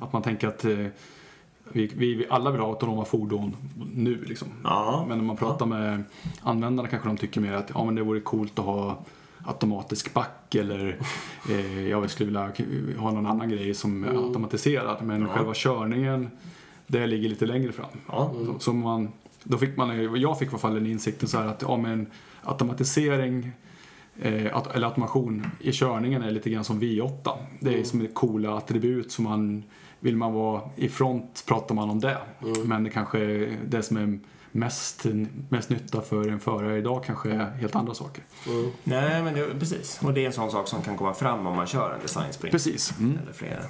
Att 0.00 0.12
man 0.12 0.22
tänker 0.22 0.48
att 0.48 0.64
eh, 0.64 0.86
vi, 1.72 1.86
vi, 1.86 2.26
alla 2.30 2.50
vill 2.50 2.60
ha 2.60 2.68
autonoma 2.68 3.04
fordon 3.04 3.56
nu 3.94 4.24
liksom. 4.24 4.48
Ja. 4.64 5.04
Men 5.08 5.18
när 5.18 5.24
man 5.24 5.36
pratar 5.36 5.66
med 5.66 6.04
användarna 6.42 6.88
kanske 6.88 7.08
de 7.08 7.16
tycker 7.16 7.40
mer 7.40 7.52
att 7.52 7.70
ja, 7.74 7.84
men 7.84 7.94
det 7.94 8.02
vore 8.02 8.20
coolt 8.20 8.58
att 8.58 8.64
ha 8.64 8.98
automatisk 9.44 10.14
back 10.14 10.54
eller 10.54 10.98
eh, 11.50 11.88
jag 11.88 12.10
skulle 12.10 12.26
vilja 12.26 12.52
ha 12.98 13.10
någon 13.10 13.26
annan 13.26 13.48
grej 13.48 13.74
som 13.74 14.04
är 14.04 14.08
automatiserad. 14.08 15.02
Men 15.02 15.28
själva 15.28 15.52
körningen, 15.54 16.30
det 16.86 17.06
ligger 17.06 17.28
lite 17.28 17.46
längre 17.46 17.72
fram. 17.72 17.86
Ja. 18.06 18.32
Så, 18.46 18.58
så 18.58 18.72
man, 18.72 19.08
då 19.44 19.58
fick 19.58 19.76
man, 19.76 20.20
jag 20.20 20.38
fick 20.38 20.48
i 20.48 20.50
alla 20.50 20.58
fall 20.58 20.74
den 20.74 20.86
insikten 20.86 21.28
så 21.28 21.38
här 21.38 21.46
att 21.46 21.62
ja, 21.62 21.76
men 21.76 22.06
automatisering 22.42 23.52
att, 24.52 24.74
eller 24.74 24.86
automation 24.86 25.46
i 25.60 25.72
körningen 25.72 26.22
är 26.22 26.30
lite 26.30 26.50
grann 26.50 26.64
som 26.64 26.82
V8. 26.82 27.38
Det 27.60 27.80
är 27.80 27.84
som 27.84 28.00
ett 28.00 28.14
coola 28.14 28.56
attribut 28.56 29.12
som 29.12 29.24
man 29.24 29.64
vill 30.00 30.16
man 30.16 30.32
vara 30.32 30.62
i 30.76 30.88
front 30.88 31.44
pratar 31.46 31.74
man 31.74 31.90
om 31.90 32.00
det. 32.00 32.18
Men 32.64 32.84
det 32.84 32.90
kanske 32.90 33.18
är 33.18 33.56
det 33.66 33.82
som 33.82 33.96
är 33.96 34.18
mest, 34.52 35.06
mest 35.48 35.70
nytta 35.70 36.00
för 36.00 36.28
en 36.28 36.40
förare 36.40 36.78
idag 36.78 37.04
kanske 37.04 37.30
är 37.30 37.50
helt 37.50 37.76
andra 37.76 37.94
saker. 37.94 38.24
Nej, 38.84 39.22
men 39.22 39.34
det, 39.34 39.46
precis. 39.58 40.00
Och 40.02 40.14
det 40.14 40.20
är 40.20 40.26
en 40.26 40.32
sån 40.32 40.50
sak 40.50 40.68
som 40.68 40.82
kan 40.82 40.96
komma 40.96 41.14
fram 41.14 41.46
om 41.46 41.56
man 41.56 41.66
kör 41.66 41.94
en 41.94 42.00
design 42.00 42.32
sprint. 42.32 42.52
Precis. 42.52 42.94
Mm. 42.98 43.18
Eller 43.22 43.32
flera. 43.32 43.62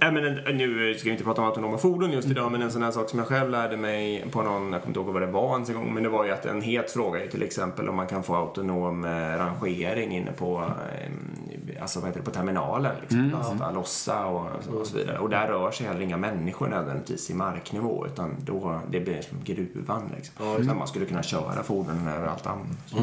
Men 0.00 0.16
en, 0.16 0.56
nu 0.56 0.94
ska 0.94 1.04
vi 1.04 1.10
inte 1.10 1.24
prata 1.24 1.40
om 1.40 1.46
autonoma 1.46 1.78
fordon 1.78 2.10
just 2.12 2.28
idag, 2.28 2.52
men 2.52 2.62
en 2.62 2.70
sån 2.70 2.82
här 2.82 2.90
sak 2.90 3.10
som 3.10 3.18
jag 3.18 3.28
själv 3.28 3.50
lärde 3.50 3.76
mig 3.76 4.24
på 4.30 4.42
någon, 4.42 4.72
jag 4.72 4.82
kommer 4.82 4.90
inte 4.90 5.00
ihåg 5.00 5.12
vad 5.12 5.22
det 5.22 5.26
var 5.26 5.52
ens 5.52 5.68
en 5.68 5.74
gång, 5.74 5.94
men 5.94 6.02
det 6.02 6.08
var 6.08 6.24
ju 6.24 6.30
att 6.30 6.46
en 6.46 6.62
het 6.62 6.90
fråga 6.90 7.24
är 7.24 7.28
till 7.28 7.42
exempel 7.42 7.88
om 7.88 7.96
man 7.96 8.06
kan 8.06 8.22
få 8.22 8.36
autonom 8.36 9.04
eh, 9.04 9.10
rangering 9.10 10.16
inne 10.16 10.32
på, 10.32 10.64
eh, 10.92 11.82
alltså 11.82 12.00
vad 12.00 12.08
heter 12.08 12.20
det, 12.20 12.24
på 12.24 12.30
terminalen. 12.30 12.92
Liksom, 13.00 13.30
lasta, 13.30 13.70
lossa 13.70 14.26
och, 14.26 14.46
och 14.74 14.86
så 14.86 14.96
vidare. 14.96 15.18
Och 15.18 15.30
där 15.30 15.48
rör 15.48 15.70
sig 15.70 15.86
heller 15.86 16.00
inga 16.00 16.16
människor 16.16 16.68
nödvändigtvis 16.68 17.30
i 17.30 17.34
marknivå, 17.34 18.06
utan 18.06 18.36
då, 18.44 18.80
det 18.90 19.00
blir 19.00 19.22
som 19.22 19.38
gruvan 19.44 20.12
liksom. 20.16 20.64
Så 20.64 20.74
man 20.74 20.88
skulle 20.88 21.06
kunna 21.06 21.22
köra 21.22 21.62
fordonen 21.62 22.08
överallt 22.08 22.46
annars. 22.46 22.92
Det 22.92 22.98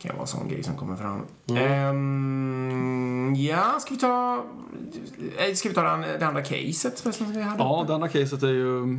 kan 0.00 0.10
vara 0.16 0.20
en 0.22 0.26
sån 0.26 0.48
grej 0.48 0.62
som 0.62 0.76
kommer 0.76 0.96
fram. 0.96 1.22
Ehm, 2.00 3.34
ja, 3.36 3.78
ska 3.80 3.94
vi 3.94 4.00
ta... 4.00 4.44
eh, 5.38 5.54
Ska 5.54 5.68
vi 5.68 5.74
ta 5.74 5.82
det 5.82 5.90
an- 5.90 6.00
det 6.18 6.26
andra 6.26 6.42
caset 6.42 7.00
förresten 7.00 7.26
som 7.26 7.32
vi 7.34 7.42
hade? 7.42 7.62
Ja, 7.62 7.84
det 7.86 7.94
andra 7.94 8.08
caset 8.08 8.42
är 8.42 8.48
ju 8.48 8.98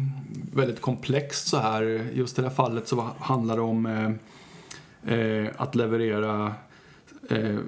väldigt 0.54 0.82
komplext 0.82 1.47
så 1.47 1.58
här. 1.58 2.08
Just 2.14 2.39
i 2.39 2.41
det 2.41 2.47
här 2.47 2.56
fallet 2.56 2.88
så 2.88 3.08
handlar 3.20 3.56
det 3.56 3.62
om 3.62 3.86
eh, 3.86 5.16
eh, 5.18 5.47
att 5.58 5.76
leverera 5.76 6.54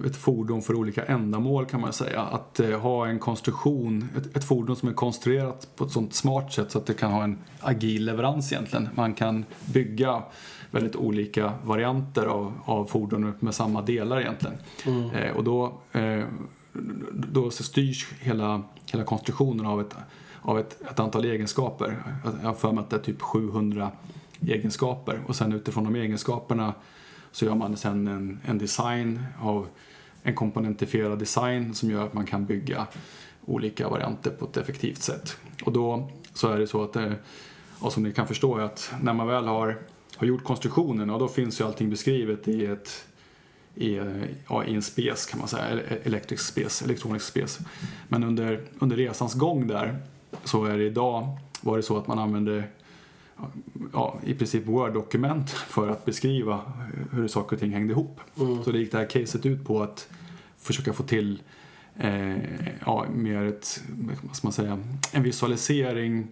ett 0.06 0.16
fordon 0.16 0.62
för 0.62 0.76
olika 0.76 1.06
ändamål 1.06 1.66
kan 1.66 1.82
man 1.82 1.94
säga. 1.94 2.22
Att 2.22 2.60
eh, 2.60 2.80
ha 2.80 3.08
en 3.08 3.20
konstruktion, 3.20 4.10
ett, 4.18 4.38
ett 4.38 4.44
fordon 4.44 4.76
som 4.76 4.90
är 4.90 4.94
konstruerat 4.94 5.68
på 5.76 5.84
ett 5.86 5.92
sånt 5.92 6.14
smart 6.14 6.54
sätt 6.54 6.72
så 6.72 6.78
att 6.78 6.86
det 6.86 6.94
kan 6.94 7.12
ha 7.12 7.24
en 7.24 7.38
agil 7.60 8.06
leverans 8.06 8.52
egentligen. 8.52 8.90
Man 8.96 9.14
kan 9.14 9.46
bygga 9.66 10.24
väldigt 10.72 10.96
olika 10.96 11.54
varianter 11.64 12.26
av, 12.26 12.54
av 12.66 12.86
fordonet 12.86 13.42
med 13.42 13.56
samma 13.56 13.82
delar 13.82 14.22
egentligen. 14.22 14.56
Eh, 15.16 15.36
och 15.36 15.44
då, 15.44 15.74
eh, 15.92 16.24
då 17.14 17.52
styrs 17.52 18.14
hela, 18.20 18.64
hela 18.92 19.04
konstruktionen 19.04 19.66
av 19.66 19.82
ett 19.82 19.96
av 20.44 20.60
ett, 20.60 20.82
ett 20.92 21.00
antal 21.00 21.26
egenskaper. 21.26 22.04
Jag 22.42 22.48
har 22.48 22.54
för 22.54 22.72
mig 22.72 22.82
att 22.82 22.90
det 22.90 22.96
är 22.96 23.00
typ 23.00 23.22
700 23.22 23.92
egenskaper 24.42 25.20
och 25.28 25.36
sen 25.36 25.54
utifrån 25.54 25.84
de 25.84 25.96
egenskaperna 25.96 26.74
så 27.34 27.46
gör 27.46 27.56
man 27.56 27.78
sen 27.78 28.08
en, 28.08 28.40
en 28.46 28.58
design 28.58 29.24
av 29.42 29.68
en 30.24 30.36
komponentifierad 30.36 31.20
design 31.20 31.74
som 31.74 31.92
gör 31.92 32.06
att 32.06 32.14
man 32.14 32.26
kan 32.26 32.46
bygga 32.46 32.88
olika 33.46 33.90
varianter 33.90 34.32
på 34.32 34.46
ett 34.46 34.58
effektivt 34.58 35.02
sätt. 35.02 35.38
Och 35.64 35.72
då 35.72 36.10
så 36.34 36.48
är 36.48 36.60
det 36.60 36.68
så 36.68 36.84
att, 36.84 36.96
eh, 36.96 37.12
och 37.80 37.94
som 37.94 38.04
ni 38.04 38.12
kan 38.12 38.28
förstå, 38.28 38.58
är 38.58 38.62
att 38.62 38.94
när 39.02 39.14
man 39.14 39.28
väl 39.28 39.48
har, 39.48 39.78
har 40.16 40.28
gjort 40.28 40.44
konstruktionen, 40.44 41.10
och 41.10 41.20
då 41.20 41.28
finns 41.28 41.62
ju 41.62 41.66
allting 41.66 41.90
beskrivet 41.90 42.48
i 42.48 42.66
ett 42.66 43.06
i, 43.76 44.02
ja, 44.50 44.64
i 44.66 44.76
en 44.76 44.82
spes 44.82 45.26
kan 45.26 45.40
man 45.40 45.48
säga, 45.48 45.70
e-, 45.72 45.98
elektrisk 46.04 46.46
spes, 46.46 46.82
elektronisk 46.82 47.26
spes. 47.26 47.60
Men 48.08 48.24
under, 48.24 48.62
under 48.80 48.98
resans 48.98 49.34
gång 49.34 49.68
där 49.68 49.98
så 50.44 50.66
är 50.66 50.78
det 50.78 50.84
idag 50.84 51.38
var 51.62 51.78
det 51.78 51.84
så 51.84 51.98
att 51.98 52.08
man 52.08 52.20
använde 52.20 52.64
ja, 53.94 54.20
i 54.24 54.34
princip 54.34 54.66
Word-dokument 54.66 55.50
för 55.50 55.90
att 55.90 56.06
beskriva 56.06 56.62
hur 57.12 57.28
saker 57.28 57.56
och 57.56 57.60
ting 57.60 57.72
hängde 57.72 57.94
ihop. 57.94 58.20
Så 58.66 58.72
det 58.72 58.80
gick 58.80 58.92
det 58.92 58.98
här 58.98 59.10
caset 59.10 59.46
ut 59.46 59.66
på 59.66 59.84
att 59.84 60.08
försöka 60.58 60.94
få 60.94 61.04
till 61.04 61.42
eh, 61.98 62.38
ja, 62.86 63.06
mer 63.16 63.44
ett, 63.44 63.84
vad 64.24 64.36
ska 64.36 64.48
man 64.48 64.54
säga, 64.54 64.80
en 65.12 65.24
visualisering 65.24 66.28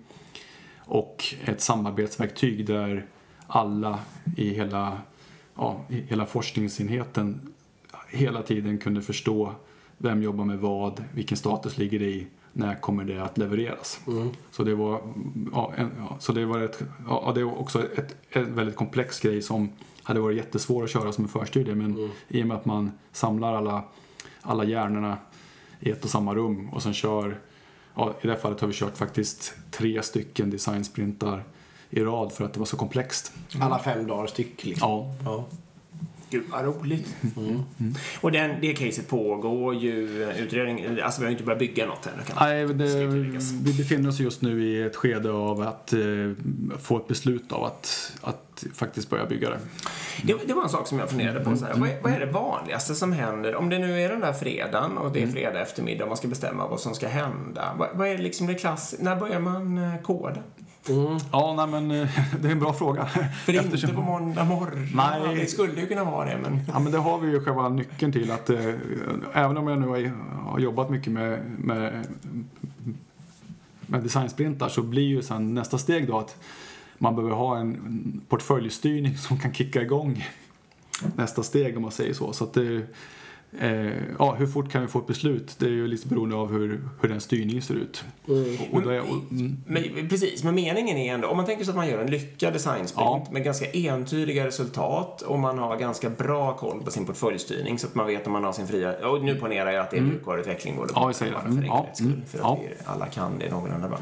och 0.80 1.36
ett 1.46 1.62
samarbetsverktyg 1.62 2.66
där 2.66 3.06
alla 3.48 4.00
i 4.38 4.50
hela, 4.50 5.02
ja, 5.56 5.86
i 5.90 6.02
hela 6.02 6.26
forskningsenheten 6.26 7.52
hela 8.12 8.42
tiden 8.42 8.78
kunde 8.78 9.02
förstå 9.02 9.56
vem 9.98 10.24
jobbar 10.24 10.46
med 10.46 10.60
vad, 10.60 11.04
vilken 11.14 11.38
status 11.38 11.78
ligger 11.78 12.00
det 12.00 12.10
i, 12.10 12.28
när 12.54 12.76
kommer 12.76 13.04
det 13.04 13.24
att 13.24 13.38
levereras. 13.38 14.00
Så 14.52 14.64
det 14.64 14.76
var, 14.76 15.02
ja, 15.54 15.74
en, 15.78 15.92
ja, 15.98 16.16
så 16.20 16.32
det 16.32 16.46
var 16.46 16.62
ett, 16.62 16.84
ja, 17.08 17.32
det 17.36 17.44
var 17.44 17.60
också 17.60 17.84
ett, 17.98 18.16
ett 18.30 18.48
väldigt 18.48 18.76
komplex 18.76 19.20
grej 19.20 19.42
som 19.42 19.70
hade 20.04 20.20
varit 20.20 20.38
jättesvår 20.38 20.84
att 20.84 20.90
köra 20.90 21.12
som 21.12 21.24
en 21.24 21.30
förstudie 21.30 21.76
men 21.76 22.10
i 22.28 22.44
och 22.44 22.48
med 22.48 22.58
att 22.58 22.66
man 22.66 22.92
samlar 23.12 23.54
alla, 23.54 23.84
alla 24.42 24.64
hjärnorna 24.64 25.18
i 25.80 25.90
ett 25.90 26.04
och 26.04 26.10
samma 26.10 26.36
rum 26.36 26.70
och 26.70 26.84
sen 26.84 26.94
kör, 26.94 27.40
ja, 27.96 28.14
i 28.22 28.28
det 28.28 28.34
här 28.34 28.40
fallet 28.40 28.60
har 28.62 28.68
vi 28.68 28.74
kört 28.74 28.98
faktiskt 28.98 29.54
tre 29.72 30.04
stycken 30.04 30.50
designsprintar 30.50 31.44
i 31.90 32.00
rad 32.04 32.32
för 32.32 32.46
att 32.46 32.54
det 32.54 32.60
var 32.60 32.66
så 32.66 32.78
komplext. 32.78 33.34
Alla 33.60 33.80
fem 33.80 34.08
dagar 34.08 34.28
styck 34.28 34.66
liksom. 34.66 34.90
Ja, 34.90 35.16
Ja. 35.26 35.46
Gud 36.32 36.44
vad 36.50 36.66
roligt. 36.66 37.16
Och 38.22 38.32
den, 38.32 38.62
det 38.62 38.74
caset 38.74 39.08
pågår 39.08 39.76
ju, 39.76 40.24
eh, 40.24 40.42
utredning, 40.42 41.00
alltså 41.02 41.22
vi 41.22 41.26
har 41.26 41.30
ju 41.30 41.36
inte 41.36 41.44
börjat 41.44 41.60
bygga 41.60 41.86
något 41.86 42.08
ännu. 42.08 42.24
Nej, 42.40 42.68
det, 42.68 43.06
vi 43.64 43.74
befinner 43.74 44.10
oss 44.10 44.20
just 44.20 44.42
nu 44.42 44.64
i 44.64 44.84
ett 44.84 44.96
skede 44.96 45.32
av 45.32 45.62
att 45.62 45.94
eh, 45.94 46.00
få 46.80 46.98
ett 46.98 47.08
beslut 47.08 47.52
av 47.52 47.64
att, 47.64 48.14
att 48.22 48.64
faktiskt 48.74 49.10
börja 49.10 49.26
bygga 49.26 49.50
det. 49.50 49.60
Det, 50.24 50.48
det 50.48 50.54
var 50.54 50.64
en 50.64 50.70
sak 50.70 50.88
som 50.88 51.00
jag 51.00 51.10
funderade 51.10 51.40
på. 51.40 51.56
Så 51.56 51.66
här, 51.66 51.74
vad, 51.74 51.90
är, 51.90 52.02
vad 52.02 52.12
är 52.12 52.20
det 52.20 52.32
vanligaste 52.32 52.96
som 52.96 53.14
händer? 53.14 53.56
Om 53.56 53.70
det 53.70 53.80
nu 53.80 54.02
är 54.02 54.10
den 54.10 54.20
där 54.20 54.34
fredagen 54.34 54.98
och 54.98 55.12
det 55.12 55.24
är 55.24 55.28
fredag 55.28 55.62
eftermiddag 55.62 56.04
och 56.04 56.10
man 56.10 56.18
ska 56.18 56.28
bestämma 56.28 56.68
vad 56.68 56.80
som 56.80 56.96
ska 56.96 57.08
hända. 57.08 57.76
Vad, 57.78 57.90
vad 57.94 58.08
är 58.08 58.18
liksom 58.18 58.48
det 58.48 58.56
klass... 58.56 58.96
När 59.00 59.16
börjar 59.16 59.40
man 59.40 59.78
eh, 59.78 60.02
koda? 60.88 61.20
Ja, 61.32 61.54
nej 61.58 61.68
men 61.82 62.02
eh, 62.02 62.10
det 62.42 62.48
är 62.48 62.52
en 62.52 62.60
bra 62.60 62.74
fråga. 62.74 63.06
För 63.46 63.54
är 63.54 63.64
inte 63.64 63.88
på 63.88 64.02
måndag 64.02 64.44
morgon. 64.44 64.88
Nej. 64.96 65.36
Det 65.36 65.46
skulle 65.46 65.82
ju 65.82 65.88
kunna 65.88 66.04
vara 66.04 66.26
det, 66.26 66.38
men... 66.38 66.60
Ja, 66.68 66.80
men 66.80 66.92
det 66.92 66.98
har 66.98 67.20
vi 67.20 67.32
ju 67.32 67.44
själva 67.44 67.70
nyckeln 67.70 68.12
till 68.12 68.32
att 68.32 68.50
eh, 68.50 68.74
även 69.34 69.58
om 69.58 69.68
jag 69.68 69.80
nu 69.80 69.88
har, 69.88 70.12
har 70.52 70.60
jobbat 70.60 70.90
mycket 70.90 71.14
med, 71.14 71.40
med, 71.58 72.06
med 73.82 74.04
designsprintar 74.04 74.70
så 74.70 74.82
blir 74.82 75.08
ju 75.08 75.22
sen 75.22 75.54
nästa 75.54 75.78
steg 75.78 76.08
då 76.08 76.18
att 76.18 76.38
man 76.98 77.16
behöver 77.16 77.36
ha 77.36 77.58
en 77.58 78.22
portföljstyrning 78.30 79.18
som 79.18 79.40
kan 79.40 79.54
kicka 79.54 79.82
igång 79.82 80.28
nästa 81.16 81.44
steg 81.44 81.76
om 81.76 81.82
man 81.82 81.92
säger 81.92 82.14
så. 82.14 82.34
så 82.34 82.44
att 82.44 82.54
det, 82.54 82.82
eh, 83.60 83.92
ja, 84.20 84.36
hur 84.40 84.48
fort 84.48 84.72
kan 84.72 84.82
vi 84.82 84.88
få 84.88 85.00
ett 85.00 85.08
beslut? 85.08 85.56
Det 85.60 85.66
är 85.66 85.70
ju 85.70 85.88
lite 85.88 86.08
beroende 86.08 86.36
av 86.36 86.52
hur, 86.52 86.82
hur 87.02 87.10
den 87.10 87.22
styrningen 87.22 87.62
ser 87.62 87.74
ut. 87.74 88.04
Och, 88.26 88.76
och 88.76 88.82
då 88.82 88.90
är, 88.90 89.00
och, 89.00 89.32
mm. 89.32 89.58
Men, 89.66 90.10
precis, 90.10 90.44
men 90.44 90.56
meningen 90.56 90.98
är 90.98 91.14
ändå, 91.14 91.28
om 91.28 91.38
man 91.38 91.46
tänker 91.46 91.64
sig 91.64 91.72
att 91.72 91.76
man 91.78 91.88
gör 91.88 92.02
en 92.02 92.12
lyckad 92.12 92.54
designsprint 92.54 93.24
Ja. 93.26 93.28
med 93.32 93.44
ganska 93.44 93.66
entydiga 93.72 94.48
resultat 94.48 95.22
och 95.22 95.40
man 95.40 95.58
har 95.58 95.78
ganska 95.78 96.10
bra 96.10 96.58
koll 96.58 96.82
på 96.84 96.92
sin 96.92 97.06
portföljdstyrning 97.06 97.80
så 97.80 97.88
att 97.88 97.96
man 97.96 98.08
vet 98.08 98.28
om 98.28 98.34
man 98.34 98.44
har 98.44 98.54
sin 98.54 98.68
fria... 98.68 99.08
Och 99.08 99.24
nu 99.24 99.36
ponerar 99.36 99.72
jag 99.72 99.82
att 99.82 99.92
det 99.92 99.98
är 99.98 100.02
mjukvaruutveckling 100.02 100.76
både 100.76 100.92
Mm. 100.92 101.02
Ja, 101.02 101.08
jag 101.08 101.16
säger 101.16 101.34
det. 101.34 101.40
Mm, 101.50 101.66
ja, 101.66 101.88
skull, 101.94 102.08
mm, 102.08 102.22
för 102.26 102.38
att 102.38 102.44
ja. 102.44 102.60
vi 102.62 102.76
alla 102.86 103.06
kan 103.06 103.40
det 103.40 103.50
någorlunda 103.50 103.88
bra. 103.88 103.98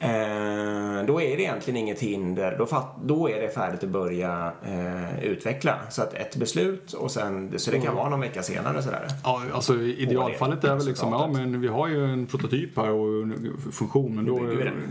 Eh, 0.00 1.06
då 1.06 1.20
är 1.22 1.36
det 1.36 1.42
egentligen 1.42 1.76
inget 1.76 2.00
hinder, 2.00 2.56
då, 2.58 2.66
fatt, 2.66 2.96
då 3.04 3.28
är 3.30 3.40
det 3.40 3.48
färdigt 3.48 3.82
att 3.84 3.88
börja 3.88 4.52
eh, 4.66 5.24
utveckla. 5.24 5.74
Så 5.90 6.02
att 6.02 6.14
ett 6.14 6.36
beslut 6.36 6.92
och 6.92 7.10
sen, 7.10 7.52
så 7.58 7.70
det 7.70 7.76
Mm. 7.76 7.86
kan 7.86 7.96
vara 7.96 8.08
någon 8.08 8.20
vecka 8.20 8.42
senare 8.42 8.82
sådär. 8.82 9.06
Ja, 9.24 9.42
alltså 9.52 9.74
i 9.74 9.96
idealfallet 10.02 10.64
är 10.64 10.76
väl 10.76 10.86
liksom, 10.86 11.12
ja 11.12 11.30
men 11.32 11.60
vi 11.60 11.68
har 11.68 11.88
ju 11.88 12.04
en 12.04 12.26
prototyp 12.26 12.76
här 12.76 12.90
och 12.90 13.22
en 13.22 13.56
funktion 13.72 14.16
men 14.16 14.26
då, 14.26 14.40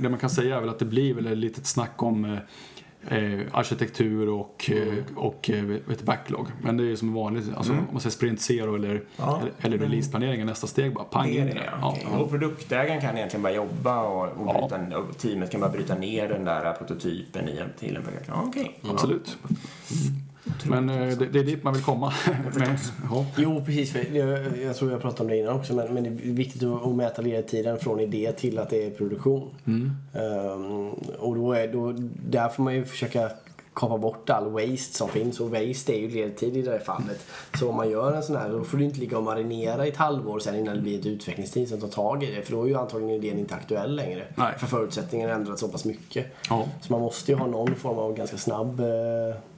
det 0.02 0.10
man 0.10 0.20
kan 0.20 0.30
säga 0.30 0.56
är 0.56 0.60
väl 0.60 0.70
att 0.70 0.80
det 0.80 0.86
blir 0.86 1.14
väl 1.14 1.28
ett 1.28 1.38
litet 1.38 1.66
snack 1.66 2.04
om 2.04 2.38
eh, 3.08 3.34
eh, 3.34 3.40
arkitektur 3.52 4.30
och, 4.30 4.70
Mm. 4.74 4.90
eh, 4.98 5.04
och 5.18 5.50
eh, 5.50 5.76
ett 5.92 6.02
backlog. 6.02 6.48
Men 6.62 6.78
det 6.78 6.84
är 6.84 6.88
ju 6.88 6.98
som 6.98 7.14
vanligt, 7.14 7.46
alltså, 7.58 7.72
om 7.74 7.88
man 7.92 8.02
säger 8.02 8.12
sprint 8.12 8.42
zero 8.42 8.76
eller, 8.76 9.02
Ja. 9.18 9.40
eller, 9.42 9.52
eller 9.62 9.78
releaseplanering 9.86 10.42
är 10.42 10.46
nästa 10.46 10.68
steg 10.68 10.94
bara. 10.94 11.04
Pang 11.04 11.28
Det 11.28 11.38
är 11.38 11.42
in 11.42 11.48
i 11.48 11.54
det, 11.54 11.70
ja. 11.82 11.98
Ja. 12.12 12.18
Och 12.18 12.30
produktägaren 12.30 13.02
kan 13.02 13.18
egentligen 13.18 13.44
bara 13.44 13.54
jobba 13.54 14.02
och, 14.02 14.24
och, 14.24 14.48
Ja. 14.48 14.68
bryta, 14.70 14.94
och 14.98 15.18
teamet 15.18 15.52
kan 15.52 15.62
bara 15.62 15.72
bryta 15.72 15.96
ner 15.96 16.30
den 16.30 16.46
där 16.46 16.74
prototypen 16.74 17.50
i 17.50 17.58
en, 17.58 17.70
till 17.80 17.96
en 17.96 18.04
produkt. 18.04 18.26
Ja, 18.28 18.44
okej. 18.48 18.80
Absolut. 18.90 19.38
Men 20.66 20.90
eh, 20.90 21.18
det, 21.18 21.26
det 21.26 21.40
är 21.40 21.44
dit 21.44 21.64
man 21.64 21.74
vill 21.74 21.84
komma. 21.84 22.14
med, 22.58 22.80
ja. 23.12 23.26
Jo, 23.38 23.64
precis. 23.66 23.96
Jag, 24.14 24.58
jag 24.58 24.76
tror 24.76 24.92
jag 24.92 25.02
pratade 25.02 25.24
om 25.24 25.28
det 25.28 25.38
innan 25.38 25.56
också, 25.56 25.74
men, 25.74 25.94
men 25.94 26.04
det 26.04 26.10
är 26.10 26.34
viktigt 26.34 26.64
att, 26.64 26.86
att 26.86 26.96
mäta 26.96 27.22
ledtiden 27.22 27.80
från 27.80 28.00
idé 28.00 28.32
till 28.32 28.60
att 28.60 28.70
det 28.70 28.86
är 28.86 28.90
produktion. 28.90 29.56
Ehm, 29.66 30.90
och 31.20 31.36
då 31.36 31.54
är, 31.54 31.68
då, 31.68 31.94
där 32.30 32.50
får 32.50 32.64
man 32.64 32.76
ju 32.76 32.86
försöka 32.86 33.30
kapa 33.78 33.98
bort 33.98 34.30
all 34.30 34.50
waste 34.50 34.98
som 34.98 35.10
finns. 35.10 35.40
Och 35.40 35.50
waste 35.50 35.94
är 35.94 36.00
ju 36.00 36.10
ledtid 36.10 36.58
i 36.58 36.62
det 36.62 36.72
här 36.72 36.80
fallet. 36.80 37.26
Så 37.60 37.70
om 37.70 37.76
man 37.76 37.90
gör 37.90 38.14
en 38.14 38.24
sån 38.24 38.36
här, 38.36 38.50
då 38.50 38.64
får 38.64 38.78
du 38.78 38.84
inte 38.84 39.00
ligga 39.00 39.18
och 39.18 39.24
marinera 39.24 39.86
i 39.86 39.90
ett 39.90 39.98
halvår 39.98 40.40
sen 40.40 40.56
innan 40.56 40.76
det 40.76 40.82
blir 40.82 41.00
ett 41.00 41.06
utvecklingsteam 41.06 41.66
som 41.66 41.80
tar 41.80 41.88
tag 41.88 42.24
i 42.24 42.36
det. 42.36 42.42
För 42.42 42.52
då 42.52 42.64
är 42.64 42.68
ju 42.68 42.76
antagligen 42.76 43.16
idén 43.16 43.40
inte 43.40 43.56
aktuell 43.56 43.96
längre. 43.96 44.24
Nej. 44.36 44.54
För 44.58 44.68
förutsättningarna 44.68 45.34
har 45.34 45.40
ändrats 45.40 45.62
så 45.62 45.68
pass 45.68 45.86
mycket. 45.86 46.26
Ja. 46.50 46.68
Så 46.82 46.94
man 46.94 47.02
måste 47.02 47.32
ju 47.32 47.38
ha 47.38 47.48
någon 47.48 47.76
form 47.76 47.98
av 47.98 48.16
ganska 48.16 48.38
snabb 48.38 48.80
eh, 48.80 48.88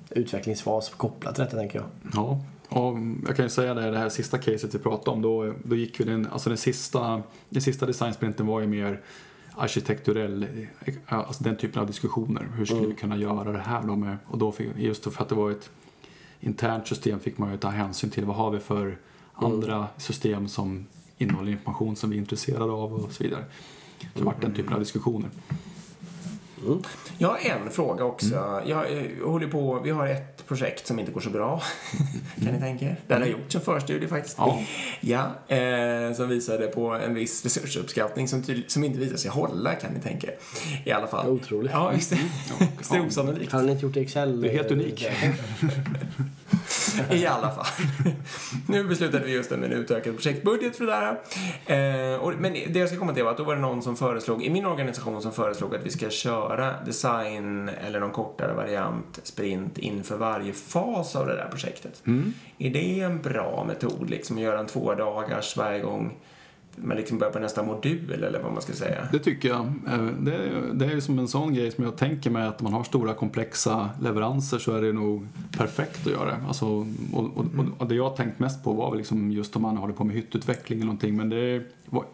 utvecklingsfas 0.10 0.90
kopplat 0.90 1.36
till 1.36 1.44
detta, 1.44 1.58
tänker 1.58 1.80
jag. 1.80 1.88
Ja, 2.14 2.40
och 2.70 2.98
jag 3.28 3.36
kan 3.36 3.46
ju 3.46 3.50
säga 3.50 3.74
det, 3.74 3.92
det 3.92 3.98
här 3.98 4.10
sista 4.10 4.38
caset 4.38 4.76
vi 4.76 4.80
pratade 4.80 5.12
om, 5.12 5.22
då, 5.22 5.54
då 5.64 5.76
gick 5.76 6.00
vi 6.00 6.04
den, 6.04 6.28
alltså 6.32 6.50
den 6.50 6.58
sista, 6.58 7.22
den 7.50 7.62
sista 7.62 7.86
designsprinten 7.86 8.48
var 8.48 8.62
ju 8.62 8.68
mer 8.68 9.02
arkitekturell, 9.56 10.48
eh, 10.86 10.94
alltså 11.08 11.44
den 11.44 11.58
typen 11.58 11.82
av 11.82 11.88
diskussioner. 11.88 12.48
Hur 12.58 12.66
skulle 12.66 12.88
vi 12.88 12.96
kunna 12.96 13.18
göra 13.18 13.52
det 13.52 13.60
här 13.60 13.84
då 13.84 13.96
med, 13.96 14.18
och 14.28 14.38
då 14.38 14.52
fick, 14.52 14.68
just 14.78 15.04
för 15.14 15.24
att 15.24 15.30
det 15.30 15.36
var 15.36 15.52
ett 15.52 15.70
internt 16.40 16.88
system 16.88 17.20
fick 17.20 17.38
man 17.38 17.52
ju 17.52 17.58
ta 17.58 17.70
hänsyn 17.70 18.10
till 18.10 18.26
vad 18.26 18.36
har 18.36 18.52
vi 18.52 18.60
för 18.60 18.98
andra 19.34 19.88
system 19.98 20.48
som 20.48 20.88
innehåller 21.18 21.52
information 21.52 21.96
som 21.96 22.10
vi 22.10 22.16
är 22.16 22.20
intresserade 22.20 22.72
av 22.72 22.94
och 22.94 23.12
så 23.12 23.24
vidare. 23.24 23.46
Så 24.00 24.20
det 24.20 24.24
vart 24.24 24.42
den 24.42 24.54
typen 24.54 24.74
av 24.74 24.80
diskussioner. 24.80 25.30
Jag 27.18 27.30
har 27.30 27.38
en 27.38 27.72
fråga 27.72 28.04
också. 28.04 28.36
Mm. 28.36 28.70
Jag, 28.70 28.98
eh, 28.98 29.26
håller 29.26 29.48
på, 29.48 29.80
vi 29.84 29.90
har 29.90 30.08
ett 30.08 30.48
projekt 30.48 30.88
som 30.88 31.00
inte 31.00 31.12
går 31.12 31.22
så 31.22 31.30
bra. 31.30 31.62
kan 32.44 32.54
ni 32.54 32.60
tänka 32.60 32.86
er? 32.86 32.96
Den 33.08 33.22
har 33.22 33.30
gjorts 33.30 33.56
en 33.56 33.62
förstudie 33.62 34.08
faktiskt. 34.08 34.36
Ja. 34.38 34.60
Ja, 35.02 35.56
eh, 35.56 36.14
som 36.14 36.30
visade 36.30 36.68
på 36.68 36.94
en 36.94 37.14
viss 37.14 37.44
resursuppskattning 37.44 38.28
som, 38.28 38.44
som 38.68 38.84
inte 38.84 39.00
visade 39.00 39.18
sig 39.18 39.32
hålla 39.32 39.74
kan 39.76 39.94
ni 39.94 40.00
tänka 40.00 40.28
er. 40.28 40.36
I 40.86 40.92
alla 40.92 41.08
fall. 41.08 41.30
Otroligt. 41.30 41.72
Ja, 41.72 41.90
visst. 41.96 42.12
Visst 42.78 42.92
är 42.92 42.96
det 42.98 43.08
osannolikt. 43.08 43.52
Har 43.52 43.62
ni 43.62 43.72
inte 43.72 43.86
gjort 43.86 43.98
Excel? 43.98 44.42
Det 44.42 44.50
är 44.50 44.54
helt 44.54 44.72
unik. 44.72 45.08
I 47.12 47.26
alla 47.26 47.52
fall. 47.52 47.66
nu 48.68 48.84
beslutade 48.84 49.26
vi 49.26 49.34
just 49.34 49.52
om 49.52 49.64
en 49.64 49.72
utökad 49.72 50.14
projektbudget 50.14 50.76
för 50.76 50.86
det 50.86 50.92
där. 50.92 52.14
Eh, 52.14 52.20
och, 52.20 52.34
men 52.40 52.54
det 52.54 52.80
jag 52.80 52.90
ska 52.90 52.98
komma 52.98 53.14
till 53.14 53.24
var 53.24 53.32
att 53.32 53.38
då 53.38 53.44
var 53.44 53.56
det 53.56 53.62
någon 53.62 53.82
som 53.82 53.98
föreslog, 53.98 54.44
i 54.44 54.50
min 54.50 54.66
organisation 54.66 55.22
som 55.22 55.32
föreslog 55.32 55.76
att 55.76 55.86
vi 55.86 55.90
ska 55.90 56.10
köra 56.10 56.84
design 56.86 57.70
eller 57.70 58.00
någon 58.00 58.12
kortare 58.12 58.54
variant, 58.54 59.20
sprint, 59.24 59.78
inför 59.78 60.18
varje 60.18 60.54
fas 60.54 61.16
av 61.16 61.28
det 61.28 61.36
där 61.36 61.48
projektet. 61.52 62.02
Är 62.58 62.70
det 62.70 63.00
en 63.00 63.22
bra 63.22 63.64
metod, 63.68 64.10
liksom 64.10 64.38
att 64.38 64.44
göra 64.44 64.60
en 64.60 64.68
två 64.68 64.96
dagars 64.96 65.58
varje 65.58 65.80
gång 65.80 66.18
man 66.84 66.98
liksom 66.98 67.18
börjar 67.18 67.34
på 67.34 67.40
nästa 67.40 67.64
modul 67.64 68.24
eller 68.24 68.40
vad 68.44 68.54
man 68.54 68.62
ska 68.62 68.74
säga? 68.74 69.08
Det 69.12 69.20
tycker 69.20 69.50
jag. 69.50 69.60
Eh, 69.88 70.06
Det 70.20 70.34
är, 70.36 70.62
det 70.74 70.86
är 70.86 70.90
ju 70.92 71.02
som 71.02 71.20
en 71.20 71.28
sån 71.28 71.54
grej 71.54 71.72
som 71.72 71.84
jag 71.84 71.98
tänker 71.98 72.30
mig 72.30 72.48
att 72.48 72.60
om 72.62 72.64
man 72.64 72.74
har 72.74 72.84
stora 72.84 73.14
komplexa 73.14 73.90
leveranser 74.02 74.60
så 74.60 74.76
är 74.76 74.82
det 74.82 74.94
nog 74.94 75.28
perfekt 75.58 76.08
att 76.08 76.12
göra 76.14 76.26
det. 76.26 76.38
Alltså, 76.48 76.66
och, 76.66 76.86
och, 77.14 77.26
och, 77.38 77.66
och 77.78 77.88
det 77.88 77.96
jag 77.96 78.10
har 78.10 78.16
tänkt 78.16 78.40
mest 78.40 78.64
på 78.64 78.74
var 78.74 78.96
liksom 78.96 79.32
just 79.32 79.56
om 79.56 79.62
man 79.62 79.78
håller 79.78 79.94
på 79.94 80.04
med 80.04 80.16
hyttutveckling 80.16 80.80
eller 80.80 80.86
någonting. 80.86 81.18
Men 81.18 81.30
det 81.30 81.38
är, 81.38 81.64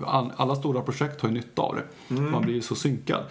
all- 0.05 0.31
alla 0.35 0.55
stora 0.55 0.81
projekt 0.81 1.21
har 1.21 1.29
ju 1.29 1.35
nytta 1.35 1.61
av 1.61 1.75
det. 1.75 2.15
För 2.15 2.21
Man 2.23 2.43
blir 2.43 2.53
ju 2.55 2.61
så 2.61 2.75
synkad. 2.75 3.23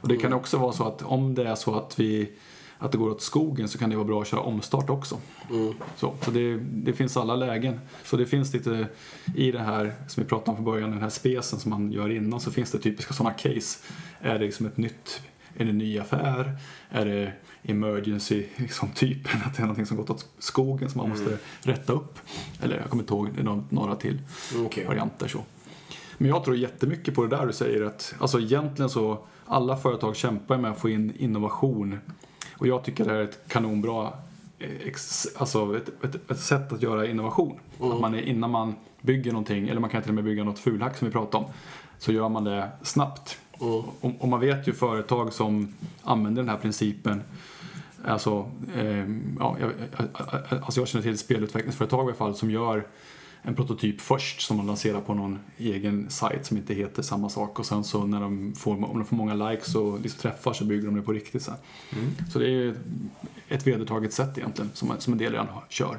Och 0.00 0.08
det 0.08 0.16
kan 0.16 0.32
också 0.32 0.58
vara 0.58 0.72
så 0.72 0.84
att 0.84 1.02
om 1.02 1.34
det 1.34 1.48
är 1.48 1.54
så 1.54 1.74
att 1.74 2.00
vi 2.00 2.30
att 2.78 2.92
det 2.92 2.98
går 2.98 3.10
åt 3.10 3.22
skogen 3.22 3.68
så 3.68 3.78
kan 3.78 3.90
det 3.90 3.96
vara 3.96 4.06
bra 4.06 4.22
att 4.22 4.28
köra 4.28 4.40
omstart 4.40 4.90
också. 4.90 5.18
Så, 5.96 6.14
så 6.24 6.30
det, 6.30 6.58
det 6.58 6.92
finns 6.92 7.16
alla 7.16 7.36
lägen. 7.36 7.80
Så 8.04 8.16
det 8.16 8.26
finns 8.26 8.52
lite 8.54 8.88
i 9.36 9.52
det 9.52 9.58
här 9.58 9.94
som 10.08 10.22
vi 10.22 10.28
pratade 10.28 10.50
om 10.50 10.56
från 10.56 10.64
början, 10.64 10.90
den 10.90 11.00
här 11.02 11.08
spesen 11.08 11.58
som 11.58 11.70
man 11.70 11.92
gör 11.92 12.10
innan 12.10 12.40
så 12.40 12.50
finns 12.50 12.70
det 12.70 12.78
typiska 12.78 13.14
sådana 13.14 13.34
case. 13.34 13.78
Är 14.20 14.38
det 14.38 14.44
liksom 14.44 14.66
ett 14.66 14.76
nytt, 14.76 15.20
är 15.56 15.64
det 15.64 15.70
en 15.70 15.78
ny 15.78 15.98
affär? 15.98 16.58
Är 16.90 17.06
det 17.06 17.32
emergency 17.62 18.44
liksom 18.56 18.88
typen, 18.88 19.40
att 19.46 19.54
det 19.54 19.60
är 19.60 19.62
någonting 19.62 19.86
som 19.86 19.96
gått 19.96 20.10
åt 20.10 20.26
skogen 20.38 20.90
som 20.90 20.98
man 21.00 21.08
måste 21.10 21.38
rätta 21.62 21.92
upp? 21.92 22.18
Eller 22.62 22.76
jag 22.76 22.90
kommer 22.90 23.02
inte 23.02 23.14
ihåg, 23.14 23.28
det 23.34 23.40
är 23.40 23.44
nå- 23.44 23.64
några 23.70 23.96
till 23.96 24.18
Okej. 24.66 24.86
varianter 24.86 25.28
så. 25.28 25.38
Men 26.18 26.28
jag 26.30 26.44
tror 26.44 26.56
jättemycket 26.56 27.14
på 27.14 27.22
det 27.26 27.36
där 27.36 27.46
du 27.46 27.52
säger 27.52 27.82
att 27.82 28.14
alltså 28.18 28.40
egentligen 28.40 28.88
så 28.90 29.18
alla 29.46 29.76
företag 29.76 30.16
kämpar 30.16 30.58
med 30.58 30.70
att 30.70 30.78
få 30.78 30.88
in 30.88 31.12
innovation 31.18 31.98
och 32.58 32.66
jag 32.66 32.84
tycker 32.84 33.04
det 33.04 33.10
här 33.10 33.18
är 33.18 33.24
ett 33.24 33.40
kanonbra 33.48 34.12
eh, 34.58 34.70
ex, 34.86 35.26
alltså 35.36 35.76
ett, 35.76 36.04
ett, 36.04 36.30
ett 36.30 36.40
sätt 36.40 36.72
att 36.72 36.82
göra 36.82 37.06
innovation. 37.06 37.58
Att 37.80 38.00
man 38.00 38.14
är, 38.14 38.20
innan 38.22 38.50
man 38.50 38.74
bygger 39.00 39.32
någonting, 39.32 39.68
eller 39.68 39.80
man 39.80 39.90
kan 39.90 40.02
till 40.02 40.10
och 40.10 40.14
med 40.14 40.24
bygga 40.24 40.44
något 40.44 40.58
fulhack 40.58 40.96
som 40.96 41.06
vi 41.08 41.12
pratade 41.12 41.44
om, 41.44 41.50
så 41.98 42.12
gör 42.12 42.28
man 42.28 42.44
det 42.44 42.68
snabbt. 42.82 43.38
Och, 44.00 44.14
och 44.22 44.28
man 44.28 44.40
vet 44.40 44.68
ju 44.68 44.72
företag 44.72 45.32
som 45.32 45.74
använder 46.02 46.42
den 46.42 46.48
här 46.48 46.56
principen 46.58 47.22
Alltså, 48.04 48.50
eh, 48.76 48.98
ja, 49.38 49.56
jag, 49.60 49.70
jag- 49.98 50.62
alltså 50.62 50.80
jag 50.80 50.88
känner 50.88 51.02
till 51.02 51.18
spelutvecklingsföretag 51.18 52.00
i 52.00 52.06
alla 52.06 52.14
fall 52.14 52.34
som 52.34 52.50
gör 52.50 52.86
en 53.48 53.54
prototyp 53.54 54.00
först 54.00 54.40
som 54.40 54.56
de 54.56 54.66
lanserar 54.66 55.00
på 55.00 55.14
någon 55.14 55.38
egen 55.58 56.10
sajt 56.10 56.46
som 56.46 56.56
inte 56.56 56.74
heter 56.74 57.02
samma 57.02 57.28
sak 57.28 57.58
och 57.58 57.66
sen 57.66 57.84
så 57.84 58.06
när 58.06 58.20
de 58.20 58.54
får, 58.54 58.72
om 58.72 58.98
de 58.98 59.04
får 59.04 59.16
många 59.16 59.34
likes 59.34 59.74
och 59.74 60.00
liksom 60.00 60.20
träffar 60.20 60.52
så 60.52 60.64
bygger 60.64 60.86
de 60.86 60.96
det 60.96 61.02
på 61.02 61.12
riktigt 61.12 61.42
sen. 61.42 61.54
Så 62.32 62.38
det 62.38 62.50
är 62.50 62.74
ett 63.48 63.66
vedertaget 63.66 64.12
sätt 64.12 64.38
egentligen 64.38 64.70
som, 64.74 64.92
som 64.98 65.12
en 65.12 65.18
del 65.18 65.32
redan 65.32 65.46
kör. 65.68 65.98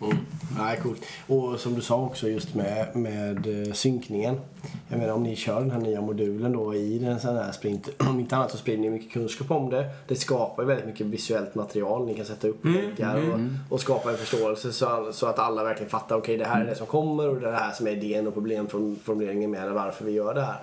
Mm. 0.00 0.16
Nej, 0.58 0.78
coolt. 0.82 1.02
Och 1.26 1.60
som 1.60 1.74
du 1.74 1.80
sa 1.80 2.02
också 2.02 2.28
just 2.28 2.54
med, 2.54 2.96
med 2.96 3.66
eh, 3.66 3.72
synkningen. 3.72 4.40
Jag 4.88 4.98
menar 4.98 5.14
om 5.14 5.22
ni 5.22 5.36
kör 5.36 5.60
den 5.60 5.70
här 5.70 5.80
nya 5.80 6.00
modulen 6.00 6.52
då 6.52 6.74
i 6.74 6.98
den 6.98 7.20
sån 7.20 7.36
här 7.36 7.52
sprint. 7.52 7.88
Om 7.98 8.20
inte 8.20 8.36
annat 8.36 8.50
så 8.50 8.56
sprider 8.56 8.82
ni 8.82 8.90
mycket 8.90 9.12
kunskap 9.12 9.50
om 9.50 9.70
det. 9.70 9.90
Det 10.08 10.14
skapar 10.14 10.62
ju 10.62 10.66
väldigt 10.66 10.86
mycket 10.86 11.06
visuellt 11.06 11.54
material. 11.54 12.06
Ni 12.06 12.14
kan 12.14 12.26
sätta 12.26 12.48
upp 12.48 12.64
länkar 12.64 13.16
och, 13.16 13.40
och 13.74 13.80
skapa 13.80 14.10
en 14.10 14.16
förståelse 14.16 14.72
så, 14.72 15.08
så 15.12 15.26
att 15.26 15.38
alla 15.38 15.64
verkligen 15.64 15.90
fattar. 15.90 16.16
Okej, 16.16 16.36
det 16.36 16.44
här 16.44 16.60
är 16.60 16.66
det 16.66 16.74
som 16.74 16.86
kommer 16.86 17.28
och 17.28 17.40
det 17.40 17.46
är 17.46 17.52
det 17.52 17.58
här 17.58 17.72
som 17.72 17.86
är 17.86 17.90
idén 17.90 18.26
och 18.26 18.34
problemformuleringen 18.34 19.50
med 19.50 19.72
varför 19.72 20.04
vi 20.04 20.12
gör 20.12 20.34
det 20.34 20.42
här. 20.42 20.60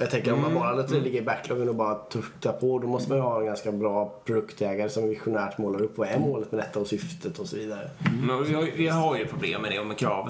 Jag 0.00 0.10
tänker 0.10 0.32
om 0.32 0.40
man 0.40 0.54
bara 0.54 0.72
låter 0.74 0.94
det 0.94 1.00
ligga 1.00 1.18
i 1.18 1.22
backloggen 1.22 1.68
och 1.68 1.74
bara 1.74 1.94
tufta 1.94 2.52
på 2.52 2.78
då 2.78 2.86
måste 2.86 3.08
man 3.08 3.18
ju 3.18 3.22
ha 3.24 3.40
en 3.40 3.46
ganska 3.46 3.72
bra 3.72 4.14
produktägare 4.24 4.88
som 4.88 5.08
visionärt 5.08 5.58
målar 5.58 5.82
upp 5.82 5.98
vad 5.98 6.08
är 6.08 6.18
målet 6.18 6.52
med 6.52 6.60
detta 6.60 6.80
och 6.80 6.86
syftet 6.86 7.38
och 7.38 7.46
så 7.46 7.56
vidare. 7.56 7.90
Men 8.26 8.44
vi, 8.44 8.54
har, 8.54 8.62
vi 8.76 8.88
har 8.88 9.16
ju 9.18 9.26
problem 9.26 9.62
med 9.62 9.70
det 9.72 9.78
och 9.80 9.86
med 9.86 9.98
krav. 9.98 10.28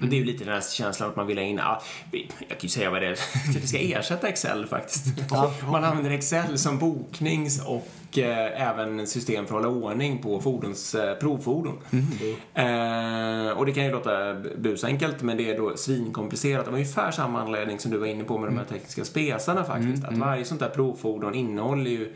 Det 0.00 0.16
är 0.16 0.20
ju 0.20 0.24
lite 0.24 0.44
den 0.44 0.54
här 0.54 0.60
känslan 0.60 1.10
att 1.10 1.16
man 1.16 1.26
vill 1.26 1.38
ha 1.38 1.44
in... 1.44 1.56
Ja, 1.56 1.82
vi- 2.12 2.30
jag 2.38 2.48
kan 2.48 2.58
ju 2.60 2.68
säga 2.68 2.90
vad 2.90 3.02
det 3.02 3.06
är. 3.08 3.18
Det 3.60 3.66
ska 3.66 3.78
ersätta 3.78 4.28
Excel 4.28 4.66
faktiskt. 4.66 5.04
Man 5.70 5.84
använder 5.84 6.10
Excel 6.10 6.58
som 6.58 6.78
boknings 6.78 7.66
och 7.66 7.88
eh, 8.18 8.68
även 8.68 9.06
system 9.06 9.46
för 9.46 9.58
att 9.58 9.64
hålla 9.64 9.76
ordning 9.76 10.18
på 10.18 10.40
fordons, 10.40 10.94
eh, 10.94 11.14
provfordon. 11.14 11.78
Eh, 12.54 13.58
och 13.58 13.66
det 13.66 13.72
kan 13.72 13.84
ju 13.84 13.90
låta 13.90 14.34
busenkelt 14.34 15.22
men 15.22 15.36
det 15.36 15.50
är 15.50 15.56
då 15.58 15.76
svinkomplicerat. 15.76 16.68
Av 16.68 16.74
ungefär 16.74 17.10
samma 17.10 17.40
anledning 17.40 17.78
som 17.78 17.90
du 17.90 17.98
var 17.98 18.06
inne 18.06 18.24
på 18.24 18.38
med 18.38 18.48
de 18.48 18.58
här 18.58 18.64
tekniska 18.64 19.04
spesarna 19.04 19.64
faktiskt. 19.64 20.04
Att 20.04 20.18
varje 20.18 20.44
sånt 20.44 20.60
där 20.60 20.68
provfordon 20.68 21.34
innehåller 21.34 21.90
ju 21.90 22.12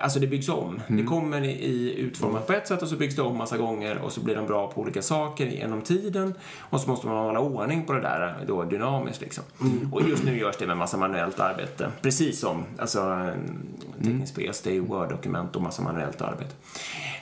Alltså 0.00 0.18
det 0.18 0.26
byggs 0.26 0.48
om. 0.48 0.80
Det 0.88 1.02
kommer 1.02 1.44
i 1.44 1.94
utformat 1.98 2.46
på 2.46 2.52
ett 2.52 2.68
sätt 2.68 2.82
och 2.82 2.88
så 2.88 2.96
byggs 2.96 3.16
det 3.16 3.22
om 3.22 3.36
massa 3.36 3.56
gånger 3.56 3.98
och 3.98 4.12
så 4.12 4.20
blir 4.20 4.36
de 4.36 4.46
bra 4.46 4.70
på 4.70 4.80
olika 4.80 5.02
saker 5.02 5.46
genom 5.46 5.82
tiden. 5.82 6.34
Och 6.58 6.80
så 6.80 6.90
måste 6.90 7.06
man 7.06 7.16
hålla 7.16 7.40
ordning 7.40 7.84
på 7.84 7.92
det 7.92 8.00
där 8.00 8.34
då 8.46 8.64
dynamiskt 8.64 9.20
liksom. 9.20 9.44
Och 9.92 10.02
just 10.08 10.24
nu 10.24 10.38
görs 10.38 10.56
det 10.56 10.66
med 10.66 10.76
massa 10.76 10.96
manuellt 10.96 11.40
arbete. 11.40 11.90
Precis 12.02 12.40
som, 12.40 12.64
alltså 12.78 13.00
en 13.00 14.04
teknisk 14.04 14.32
spes, 14.32 14.60
det 14.60 14.76
är 14.76 14.80
Word-dokument 14.80 15.56
och 15.56 15.62
massa 15.62 15.82
manuellt 15.82 16.22
arbete. 16.22 16.54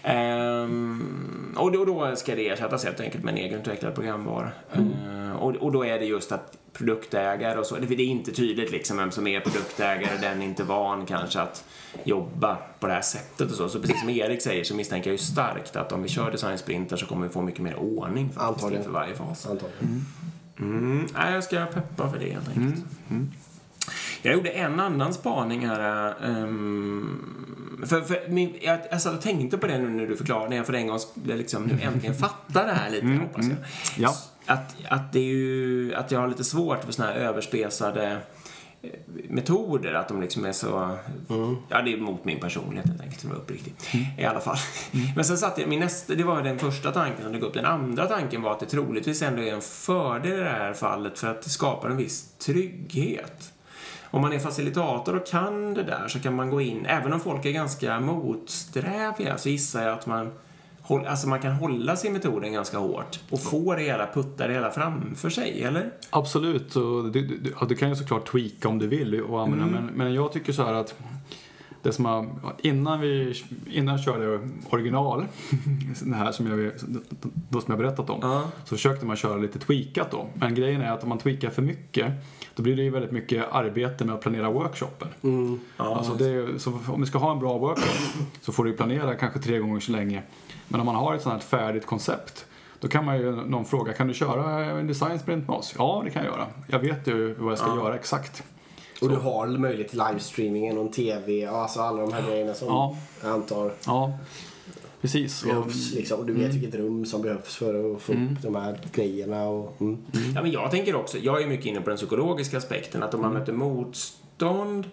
Ehm, 0.04 1.54
och 1.56 1.72
då, 1.72 1.84
då 1.84 2.16
ska 2.16 2.34
det 2.34 2.48
ersättas 2.48 2.84
helt 2.84 3.00
enkelt 3.00 3.24
med 3.24 3.32
en 3.32 3.38
egenutvecklad 3.38 3.94
programvara. 3.94 4.50
Ehm, 4.72 5.32
och, 5.32 5.56
och 5.56 5.72
då 5.72 5.84
är 5.84 5.98
det 5.98 6.04
just 6.04 6.32
att 6.32 6.58
produktägare 6.72 7.58
och 7.58 7.66
så, 7.66 7.76
det 7.76 7.86
det 7.86 8.02
är 8.02 8.06
inte 8.06 8.32
tydligt 8.32 8.70
liksom 8.70 8.96
vem 8.96 9.10
som 9.10 9.26
är 9.26 9.40
produktägare, 9.40 10.16
den 10.20 10.42
är 10.42 10.46
inte 10.46 10.64
van 10.64 11.06
kanske 11.06 11.40
att 11.40 11.64
jobba 12.04 12.56
på 12.80 12.86
det 12.86 12.92
här 12.92 13.02
sättet 13.02 13.50
och 13.50 13.56
så. 13.56 13.68
Så 13.68 13.80
precis 13.80 14.00
som 14.00 14.10
Erik 14.10 14.42
säger 14.42 14.64
så 14.64 14.74
misstänker 14.74 15.10
jag 15.10 15.14
ju 15.14 15.24
starkt 15.24 15.76
att 15.76 15.92
om 15.92 16.02
vi 16.02 16.08
kör 16.08 16.30
designsprinter 16.30 16.96
så 16.96 17.06
kommer 17.06 17.26
vi 17.26 17.32
få 17.32 17.42
mycket 17.42 17.60
mer 17.60 17.76
ordning 17.76 18.30
faktiskt 18.30 18.84
för 18.84 18.90
varje 18.90 19.14
fas. 19.14 19.46
Antagligen. 19.46 20.06
Mm. 20.58 21.06
Nej, 21.14 21.34
jag 21.34 21.44
ska 21.44 21.66
peppa 21.66 22.10
för 22.10 22.18
det 22.18 22.30
helt 22.30 22.48
enkelt. 22.48 22.84
Jag 24.22 24.34
gjorde 24.34 24.50
en 24.50 24.80
annan 24.80 25.14
spaning 25.14 25.66
här. 25.66 26.14
ehm, 26.24 27.63
För, 27.86 28.00
för 28.00 28.28
min, 28.28 28.56
jag, 28.62 28.78
jag 28.90 29.02
satt 29.02 29.14
och 29.14 29.22
tänkte 29.22 29.58
på 29.58 29.66
det 29.66 29.78
nu 29.78 29.88
när 29.88 30.06
du 30.06 30.16
förklarade, 30.16 30.48
när 30.48 30.56
jag 30.56 30.66
för 30.66 30.72
en 30.72 30.86
gång 30.86 30.98
skulle 30.98 31.36
liksom 31.36 31.62
nu 31.62 31.78
äntligen 31.82 32.14
fatta 32.14 32.66
det 32.66 32.72
här 32.72 32.90
lite, 32.90 33.06
hoppas 33.06 33.46
jag. 33.46 33.56
Ja. 33.98 34.14
Att, 34.46 34.76
att 34.88 35.12
det 35.12 35.18
är 35.18 35.34
ju, 35.34 35.94
att 35.94 36.10
jag 36.10 36.20
har 36.20 36.28
lite 36.28 36.44
svårt 36.44 36.84
för 36.84 36.92
såna 36.92 37.08
här 37.08 37.14
överspesade 37.14 38.18
eh, 38.82 38.90
metoder, 39.28 39.94
att 39.94 40.08
de 40.08 40.20
liksom 40.20 40.44
är 40.44 40.52
så... 40.52 40.98
Ja, 41.68 41.82
det 41.82 41.92
är 41.92 41.96
mot 41.96 42.24
min 42.24 42.40
personlighet 42.40 42.86
helt 42.86 43.00
enkelt, 43.00 43.20
som 43.20 43.30
är 43.30 43.34
uppriktig. 43.34 43.74
I 44.18 44.24
alla 44.24 44.40
fall. 44.40 44.56
Men 45.14 45.24
sen 45.24 45.38
satt 45.38 45.58
jag, 45.58 45.68
min 45.68 45.80
nästa, 45.80 46.14
det 46.14 46.24
var 46.24 46.42
den 46.42 46.58
första 46.58 46.92
tanken 46.92 47.22
som 47.22 47.32
dök 47.32 47.42
upp. 47.42 47.54
Den 47.54 47.64
andra 47.64 48.06
tanken 48.06 48.42
var 48.42 48.52
att 48.52 48.60
det 48.60 48.66
troligtvis 48.66 49.22
ändå 49.22 49.42
är 49.42 49.54
en 49.54 49.60
fördel 49.60 50.32
i 50.32 50.36
det 50.36 50.50
här 50.50 50.72
fallet 50.72 51.18
för 51.18 51.28
att 51.28 51.42
det 51.42 51.50
skapar 51.50 51.90
en 51.90 51.96
viss 51.96 52.38
trygghet. 52.38 53.53
Om 54.14 54.22
man 54.22 54.32
är 54.32 54.38
facilitator 54.38 55.16
och 55.16 55.26
kan 55.26 55.74
det 55.74 55.82
där 55.82 56.08
så 56.08 56.20
kan 56.20 56.34
man 56.36 56.50
gå 56.50 56.60
in, 56.60 56.86
även 56.86 57.12
om 57.12 57.20
folk 57.20 57.44
är 57.44 57.50
ganska 57.52 58.00
motsträviga 58.00 59.38
så 59.38 59.48
gissar 59.48 59.82
jag 59.82 59.92
att 59.92 60.06
man 60.06 60.30
Alltså 61.06 61.28
man 61.28 61.40
kan 61.40 61.52
hålla 61.52 61.96
sig 61.96 62.10
i 62.10 62.12
metoden 62.12 62.52
ganska 62.52 62.78
hårt 62.78 63.20
och 63.30 63.40
få 63.40 63.74
det 63.74 63.82
hela, 63.82 64.06
putta 64.06 64.46
det 64.46 64.54
hela 64.54 64.70
framför 64.70 65.30
sig, 65.30 65.62
eller? 65.62 65.90
Absolut, 66.10 66.76
och 66.76 67.04
du, 67.04 67.22
du, 67.26 67.54
du 67.68 67.74
kan 67.74 67.88
ju 67.88 67.96
såklart 67.96 68.26
tweaka 68.30 68.68
om 68.68 68.78
du 68.78 68.86
vill 68.86 69.20
och 69.20 69.42
använda, 69.42 69.66
men, 69.66 69.86
men 69.86 70.14
jag 70.14 70.32
tycker 70.32 70.52
så 70.52 70.64
här 70.64 70.74
att 70.74 70.94
det 71.82 71.92
som 71.92 72.04
har, 72.04 72.26
innan, 72.62 73.00
vi, 73.00 73.34
innan 73.70 73.94
jag 73.96 74.04
körde 74.04 74.48
original, 74.70 75.24
det 76.04 76.14
här 76.16 76.32
som 76.32 76.46
jag, 76.46 76.72
då 77.48 77.60
som 77.60 77.70
jag 77.72 77.78
berättat 77.78 78.10
om, 78.10 78.18
Ja. 78.22 78.50
så 78.64 78.76
försökte 78.76 79.06
man 79.06 79.16
köra 79.16 79.36
lite 79.36 79.58
tweakat 79.58 80.10
då. 80.10 80.26
Men 80.34 80.54
grejen 80.54 80.80
är 80.80 80.92
att 80.92 81.02
om 81.02 81.08
man 81.08 81.18
tweakar 81.18 81.50
för 81.50 81.62
mycket, 81.62 82.12
då 82.54 82.62
blir 82.62 82.76
det 82.76 82.82
ju 82.82 82.90
väldigt 82.90 83.12
mycket 83.12 83.44
arbete 83.52 84.04
med 84.04 84.14
att 84.14 84.20
planera 84.20 84.50
workshopen. 84.50 85.08
Alltså 85.76 86.14
det 86.14 86.26
är, 86.28 86.58
så 86.58 86.72
om 86.88 87.00
du 87.00 87.06
ska 87.06 87.18
ha 87.18 87.32
en 87.32 87.38
bra 87.38 87.58
workshop 87.58 88.24
så 88.42 88.52
får 88.52 88.64
du 88.64 88.70
ju 88.70 88.76
planera 88.76 89.14
kanske 89.14 89.38
tre 89.38 89.58
gånger 89.58 89.80
så 89.80 89.92
länge. 89.92 90.22
Men 90.68 90.80
om 90.80 90.86
man 90.86 90.94
har 90.94 91.14
ett 91.14 91.22
sånt 91.22 91.32
här 91.32 91.40
färdigt 91.40 91.86
koncept 91.86 92.46
då 92.80 92.88
kan 92.88 93.04
man 93.04 93.16
ju 93.18 93.32
någon 93.32 93.64
fråga, 93.64 93.92
kan 93.92 94.08
du 94.08 94.14
köra 94.14 94.64
en 94.64 94.86
design 94.86 95.18
sprint 95.18 95.48
med 95.48 95.56
oss? 95.56 95.74
Ja, 95.78 96.02
det 96.04 96.10
kan 96.10 96.24
jag 96.24 96.32
göra. 96.32 96.46
Jag 96.66 96.78
vet 96.78 97.06
ju 97.06 97.34
vad 97.34 97.52
jag 97.52 97.58
ska 97.58 97.76
göra 97.76 97.94
exakt. 97.94 98.42
Och 99.02 99.08
du 99.08 99.16
har 99.16 99.46
möjlighet 99.46 99.90
till 99.90 100.02
livestreaming, 100.08 100.78
och 100.78 100.92
TV, 100.92 101.48
och 101.48 101.58
alltså 101.58 101.80
alla 101.80 102.00
de 102.02 102.12
här 102.12 102.22
grejerna 102.28 102.54
som 102.54 102.68
Ja. 102.68 102.96
jag 103.22 103.30
antar 103.32 103.72
Ja, 103.86 104.12
precis. 105.04 105.42
Och, 105.42 105.48
behövs. 105.48 105.94
Liksom. 105.94 106.20
Och 106.20 106.26
du 106.26 106.32
vet 106.32 106.54
vilket 106.54 106.74
rum 106.74 107.06
som 107.06 107.22
behövs 107.22 107.56
för 107.56 107.94
att 107.94 108.02
få 108.02 108.12
upp 108.12 108.42
de 108.42 108.54
här 108.54 108.80
grejerna. 108.92 109.48
Och, 109.48 109.80
mm. 109.80 109.98
Ja, 110.34 110.42
men 110.42 110.50
jag 110.50 110.70
tänker 110.70 110.94
också, 110.94 111.18
jag 111.18 111.42
är 111.42 111.46
mycket 111.46 111.66
inne 111.66 111.80
på 111.80 111.90
den 111.90 111.96
psykologiska 111.96 112.58
aspekten, 112.58 113.02
att 113.02 113.14
om 113.14 113.20
man 113.20 113.32
möter 113.32 113.52
motstånd 113.52 114.86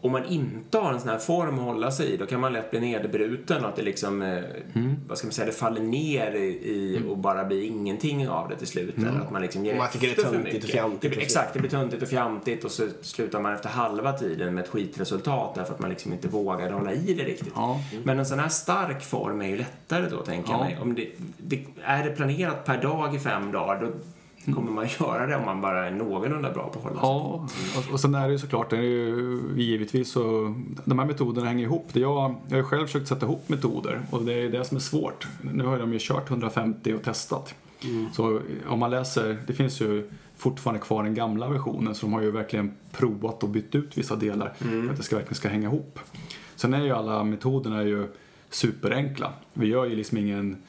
om 0.00 0.12
man 0.12 0.24
inte 0.24 0.78
har 0.78 0.92
en 0.92 1.00
sån 1.00 1.08
här 1.08 1.18
form 1.18 1.58
att 1.58 1.64
hålla 1.64 1.90
sig 1.90 2.06
i, 2.06 2.16
då 2.16 2.26
kan 2.26 2.40
man 2.40 2.52
lätt 2.52 2.70
bli 2.70 2.80
nedbruten 2.80 3.64
och 3.64 3.68
att 3.68 3.76
det 3.76 3.82
liksom, 3.82 4.22
eh, 4.22 4.42
vad 5.08 5.18
ska 5.18 5.26
man 5.26 5.32
säga, 5.32 5.46
det 5.46 5.52
faller 5.52 5.80
ner 5.80 6.32
i, 6.34 6.46
i 6.46 7.02
och 7.08 7.18
bara 7.18 7.44
blir 7.44 7.62
ingenting 7.62 8.28
av 8.28 8.48
det 8.48 8.56
till 8.56 8.66
slut. 8.66 8.98
Eller 8.98 9.20
att 9.20 9.30
man 9.30 9.42
liksom 9.42 9.64
ger 9.64 9.72
Och 9.72 9.78
man 9.78 9.88
tycker 9.90 10.06
det 10.06 10.22
är 10.22 10.30
töntigt 10.30 10.64
och 10.64 10.70
fjantigt 10.70 11.00
Det 11.02 11.08
blir, 11.08 11.20
exakt, 11.20 11.52
det 11.52 11.58
blir 11.60 11.70
töntigt 11.70 12.02
och 12.02 12.08
fjantigt 12.08 12.64
och 12.64 12.70
så 12.70 12.88
slutar 13.02 13.40
man 13.40 13.54
efter 13.54 13.68
halva 13.68 14.12
tiden 14.12 14.54
med 14.54 14.64
ett 14.64 14.70
skitresultat 14.70 15.54
därför 15.54 15.74
att 15.74 15.80
man 15.80 15.90
liksom 15.90 16.12
inte 16.12 16.28
vågar 16.28 16.70
hålla 16.70 16.92
i 16.92 17.14
det 17.14 17.24
riktigt. 17.24 17.52
Ja. 17.54 17.80
Men 18.04 18.18
en 18.18 18.26
sån 18.26 18.38
här 18.38 18.48
stark 18.48 19.04
form 19.04 19.42
är 19.42 19.48
ju 19.48 19.56
lättare 19.56 20.08
då, 20.10 20.16
tänker 20.22 20.50
jag 20.52 20.60
Ja. 20.60 20.64
mig. 20.64 20.78
Om 20.82 20.94
det, 20.94 21.08
det, 21.36 21.64
är 21.82 22.04
det 22.04 22.10
planerat 22.10 22.64
per 22.64 22.82
dag 22.82 23.14
i 23.14 23.18
fem 23.18 23.52
dagar, 23.52 23.80
då 23.80 23.92
kommer 24.44 24.70
man 24.72 24.86
göra 25.00 25.26
det 25.26 25.36
om 25.36 25.44
man 25.44 25.60
bara 25.60 25.86
är 25.86 25.90
någorlunda 25.90 26.52
bra 26.52 26.70
på 26.72 26.78
att 26.78 26.84
hålla 26.84 27.00
sig. 27.00 27.08
Ja, 27.08 27.48
och, 27.78 27.92
och 27.92 28.00
sen 28.00 28.14
är 28.14 28.26
det 28.26 28.32
ju 28.32 28.38
såklart, 28.38 28.70
det 28.70 28.76
är 28.76 28.82
ju, 28.82 29.40
givetvis 29.56 30.10
så, 30.10 30.54
de 30.84 30.98
här 30.98 31.06
metoderna 31.06 31.46
hänger 31.46 31.64
ihop. 31.64 31.88
Det 31.92 32.00
jag, 32.00 32.34
jag 32.48 32.56
har 32.56 32.62
själv 32.62 32.86
försökt 32.86 33.08
sätta 33.08 33.26
ihop 33.26 33.48
metoder 33.48 34.00
och 34.10 34.24
det 34.24 34.32
är 34.32 34.48
det 34.48 34.64
som 34.64 34.76
är 34.76 34.80
svårt. 34.80 35.26
Nu 35.40 35.64
har 35.64 35.78
de 35.78 35.92
ju 35.92 35.98
kört 36.02 36.30
150 36.30 36.94
och 36.94 37.02
testat. 37.02 37.54
Så 38.12 38.40
om 38.68 38.78
man 38.78 38.90
läser, 38.90 39.36
det 39.46 39.52
finns 39.52 39.80
ju 39.80 40.10
fortfarande 40.36 40.80
kvar 40.80 41.02
den 41.02 41.14
gamla 41.14 41.48
versionen 41.48 41.94
så 41.94 42.06
de 42.06 42.12
har 42.12 42.22
ju 42.22 42.30
verkligen 42.30 42.74
provat 42.92 43.42
och 43.42 43.48
bytt 43.48 43.74
ut 43.74 43.98
vissa 43.98 44.16
delar 44.16 44.52
för 44.58 44.90
att 44.90 44.96
det 44.96 45.02
ska 45.02 45.16
verkligen 45.16 45.34
ska 45.34 45.48
hänga 45.48 45.68
ihop. 45.68 45.98
Sen 46.56 46.74
är 46.74 46.84
ju 46.84 46.90
alla 46.90 47.24
metoderna 47.24 47.82
ju 47.82 48.08
superenkla. 48.50 49.32
Vi 49.52 49.66
gör 49.66 49.86
ju 49.86 49.96
liksom 49.96 50.18
ingen 50.18 50.62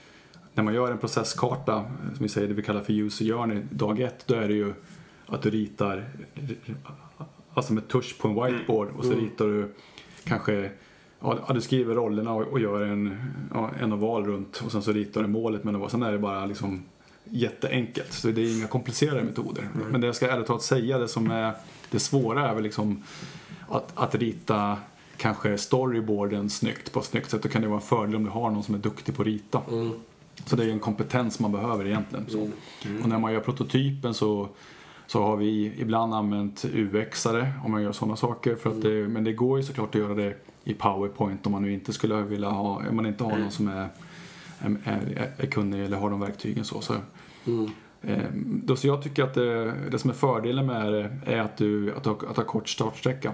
när 0.54 0.64
man 0.64 0.74
gör 0.74 0.92
en 0.92 0.98
processkarta, 0.98 1.86
som 2.16 2.24
vi 2.24 2.30
säger 2.30 2.48
det 2.48 2.54
vi 2.54 2.62
kallar 2.62 2.82
för 2.82 2.94
user 2.94 3.26
journey, 3.26 3.62
dag 3.70 4.00
ett, 4.00 4.28
då 4.28 4.36
är 4.36 4.48
det 4.48 4.54
ju 4.54 4.74
att 5.28 5.42
du 5.42 5.50
ritar 5.50 6.10
alltså 7.54 7.74
med 7.74 7.88
tusch 7.88 8.18
på 8.18 8.28
en 8.28 8.34
whiteboard 8.34 8.88
och 8.98 9.06
så 9.06 9.14
ritar 9.14 9.46
du 9.46 9.74
kanske 10.24 10.72
Ja, 11.24 11.54
du 11.54 11.62
skriver 11.62 11.96
rollerna 11.96 12.34
och, 12.34 12.60
gör 12.60 12.82
en, 12.82 13.18
ja, 13.54 13.70
en 13.80 13.94
oval 13.94 14.26
runt 14.26 14.62
och 14.66 14.72
sen 14.72 14.82
så 14.82 14.92
ritar 14.92 15.22
du 15.22 15.28
målet 15.28 15.64
med 15.64 15.72
en 15.72 15.76
oval. 15.76 15.90
Sen 15.90 16.04
är 16.04 16.12
det 16.12 16.18
bara 16.20 16.46
liksom 16.46 16.84
jätteenkelt. 17.24 18.14
Så 18.14 18.28
det 18.28 18.42
är 18.42 18.58
inga 18.58 18.68
komplicerade 18.68 19.24
metoder. 19.24 19.70
Men 19.92 20.02
det 20.02 20.08
jag 20.08 20.16
ska 20.16 20.28
ärligt 20.32 20.48
talat 20.48 20.62
säga, 20.62 20.98
det 20.98 21.08
som 21.08 21.32
är 21.32 21.54
det 21.92 22.00
svåra 22.00 22.50
är 22.50 22.54
väl 22.54 22.64
liksom 22.64 23.04
att, 23.70 23.92
att 23.96 24.16
rita 24.16 24.78
kanske 25.18 25.58
storyboarden 25.58 26.50
snyggt 26.50 26.92
på 26.92 27.00
ett 27.00 27.06
snyggt 27.06 27.30
sätt. 27.30 27.44
Då 27.44 27.50
kan 27.50 27.62
det 27.62 27.68
vara 27.68 27.80
en 27.80 27.88
fördel 27.88 28.16
om 28.16 28.24
du 28.24 28.30
har 28.30 28.52
någon 28.52 28.64
som 28.64 28.76
är 28.76 28.80
duktig 28.80 29.16
på 29.16 29.22
att 29.22 29.28
rita. 29.28 29.62
Så 30.46 30.56
det 30.56 30.64
är 30.64 30.70
en 30.70 30.80
kompetens 30.80 31.40
man 31.40 31.52
behöver 31.52 31.88
egentligen. 31.88 32.26
Så. 32.30 32.42
Och 33.04 33.10
när 33.10 33.20
man 33.20 33.34
gör 33.34 33.40
prototypen 33.40 34.14
så, 34.14 34.50
så 35.08 35.24
har 35.24 35.38
vi 35.38 35.74
ibland 35.78 36.14
använt 36.14 36.66
UX-are 36.66 37.52
om 37.66 37.72
man 37.72 37.84
gör 37.84 37.92
sådana 37.92 38.16
saker. 38.16 38.56
För 38.56 38.70
att 38.70 38.82
det, 38.82 39.08
men 39.08 39.24
det 39.24 39.34
går 39.34 39.60
ju 39.60 39.64
såklart 39.64 39.96
att 39.96 40.02
göra 40.02 40.14
det 40.14 40.36
i 40.64 40.74
PowerPoint 40.74 41.46
om 41.46 41.52
man 41.52 41.62
nu 41.62 41.74
inte 41.74 41.94
skulle 41.94 42.22
vilja 42.22 42.50
ha, 42.50 42.82
om 42.90 42.96
man 42.96 43.06
inte 43.06 43.24
har 43.24 43.38
någon 43.38 43.52
som 43.52 43.68
är, 43.68 43.90
är, 44.84 45.32
är, 45.38 45.46
kunnig 45.48 45.86
eller 45.86 45.98
har 45.98 46.10
de 46.10 46.20
verktygen 46.20 46.66
så. 46.66 46.82
så 46.82 46.96
Eh, 48.02 48.24
då, 48.34 48.76
så 48.76 48.88
jag 48.88 49.04
tycker 49.04 49.24
att 49.24 49.34
det, 49.34 49.74
det 49.92 50.00
som 50.00 50.10
är 50.10 50.14
fördelen 50.14 50.66
med 50.66 50.94
det 50.94 51.12
är 51.26 51.40
att 51.40 51.58
du 51.58 51.94
att 51.96 52.04
du, 52.04 52.10
att 52.10 52.20
du 52.20 52.26
har 52.36 52.44
kort 52.44 52.70
startsträcka. 52.70 53.32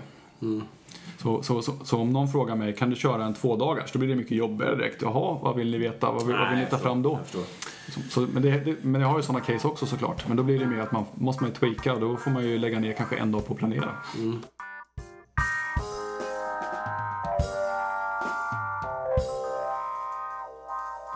Så, 1.18 1.44
så, 1.44 1.62
så, 1.62 1.74
så 1.84 1.98
om 1.98 2.14
någon 2.14 2.28
frågar 2.28 2.56
mig, 2.56 2.76
kan 2.76 2.90
du 2.90 2.96
köra 2.96 3.26
en 3.26 3.34
två 3.34 3.56
dagars? 3.56 3.92
Då 3.92 4.00
blir 4.00 4.10
det 4.10 4.16
mycket 4.16 4.38
jobbigare 4.38 4.76
direkt. 4.76 5.02
Jaha, 5.02 5.38
vad 5.42 5.56
vill 5.56 5.72
ni 5.72 5.78
veta? 5.78 6.12
Vad 6.12 6.26
vill, 6.26 6.36
vad 6.36 6.50
vill 6.50 6.60
ni 6.60 6.66
ta 6.66 6.78
fram 6.78 7.02
då? 7.02 7.20
Så, 8.10 8.22
men, 8.22 8.42
det, 8.44 8.52
det, 8.52 8.76
men 8.82 9.02
jag 9.02 9.08
har 9.08 9.18
ju 9.18 9.24
sådana 9.24 9.46
case 9.46 9.68
också 9.68 9.86
såklart. 9.86 10.28
Men 10.28 10.38
då 10.38 10.44
blir 10.44 10.60
det 10.60 10.66
mer 10.66 10.80
att 10.80 10.92
man 10.92 11.06
måste 11.16 11.44
man 11.44 11.52
tweaka 11.52 11.94
och 11.94 12.00
då 12.00 12.18
får 12.18 12.32
man 12.32 12.44
ju 12.44 12.58
lägga 12.58 12.80
ner 12.80 12.94
kanske 12.94 13.16
en 13.16 13.32
dag 13.32 13.48
på 13.48 13.54
att 13.54 13.60
planera. 13.60 13.90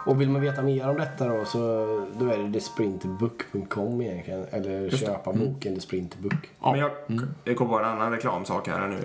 Och 0.06 0.22
vill 0.22 0.30
man 0.30 0.42
veta 0.42 0.62
mer 0.62 0.90
om 0.90 0.98
detta 0.98 1.28
då 1.28 1.46
så 1.46 1.60
då 2.20 2.26
är 2.28 2.38
det 2.38 2.54
thesprintbook.com 2.54 4.02
egentligen. 4.02 4.46
Eller 4.52 4.90
köpa 4.90 5.34
boken 5.34 5.76
The 5.76 5.82
Sprint 5.82 6.18
Book. 6.20 6.50
Men 6.62 6.80
jag, 6.80 6.92
jag 7.44 7.58
kom 7.58 7.70
på 7.70 7.80
en 7.80 7.86
annan 7.86 8.12
reklamsak 8.12 8.68
här 8.68 8.88
nu. 8.88 8.98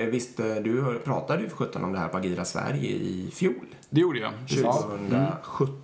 Eh, 0.00 0.06
Visst, 0.06 0.40
eh, 0.40 0.46
du 0.46 0.98
pratade 1.04 1.42
ju 1.42 1.48
för 1.48 1.56
sjutton 1.56 1.84
om 1.84 1.92
det 1.92 1.98
här 1.98 2.08
på 2.08 2.16
Agira 2.16 2.44
Sverige 2.44 2.90
i 2.90 3.30
fjol. 3.34 3.66
Det 3.90 4.00
gjorde 4.00 4.18
jag. 4.18 4.32
2017. 4.48 5.82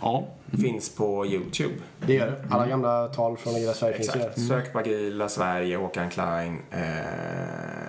Ja. 0.00 0.26
Finns 0.60 0.94
på 0.96 1.26
YouTube. 1.26 1.74
Det 2.06 2.14
gör 2.14 2.26
det. 2.26 2.54
Alla 2.54 2.66
gamla 2.66 3.08
tal 3.08 3.36
från 3.36 3.54
Agila 3.54 3.74
Sverige 3.74 3.96
finns 3.96 4.16
ju 4.16 4.18
där. 4.20 4.28
Exakt. 4.28 4.48
Sök 4.48 4.72
på 4.72 4.78
Agila 4.78 5.28
Sverige, 5.28 5.76
Håkan 5.76 6.10
Klein, 6.10 6.58
eh, 6.70 6.78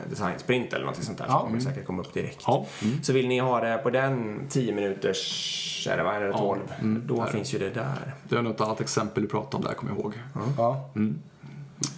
Design 0.09 0.39
Sprint 0.39 0.73
eller 0.73 0.85
något 0.85 1.03
sånt 1.03 1.17
där. 1.17 1.25
Ja. 1.29 1.39
Så 1.39 1.45
kommer 1.45 1.57
det 1.57 1.63
säkert 1.63 1.85
komma 1.85 2.01
upp 2.01 2.13
direkt. 2.13 2.43
Ja. 2.47 2.65
Så 3.03 3.13
vill 3.13 3.27
ni 3.27 3.39
ha 3.39 3.59
det 3.59 3.77
på 3.77 3.89
den 3.89 4.41
10 4.49 4.73
minuters, 4.73 5.87
är 5.91 5.97
det 5.97 6.03
vad 6.03 6.15
är 6.15 6.19
det, 6.21 6.33
12? 6.33 6.59
Då 7.05 7.25
finns 7.25 7.53
ju 7.53 7.59
det 7.59 7.69
där. 7.69 8.15
Det 8.29 8.35
är 8.35 8.41
något 8.41 8.61
annat 8.61 8.81
exempel 8.81 9.23
du 9.23 9.29
pratade 9.29 9.57
om 9.57 9.63
där, 9.63 9.73
kommer 9.73 9.91
jag 9.91 9.99
ihåg. 10.01 10.13
Ja. 10.57 10.89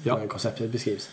Ja. 0.04 0.20
Konceptet 0.28 0.72
beskrivs. 0.72 1.10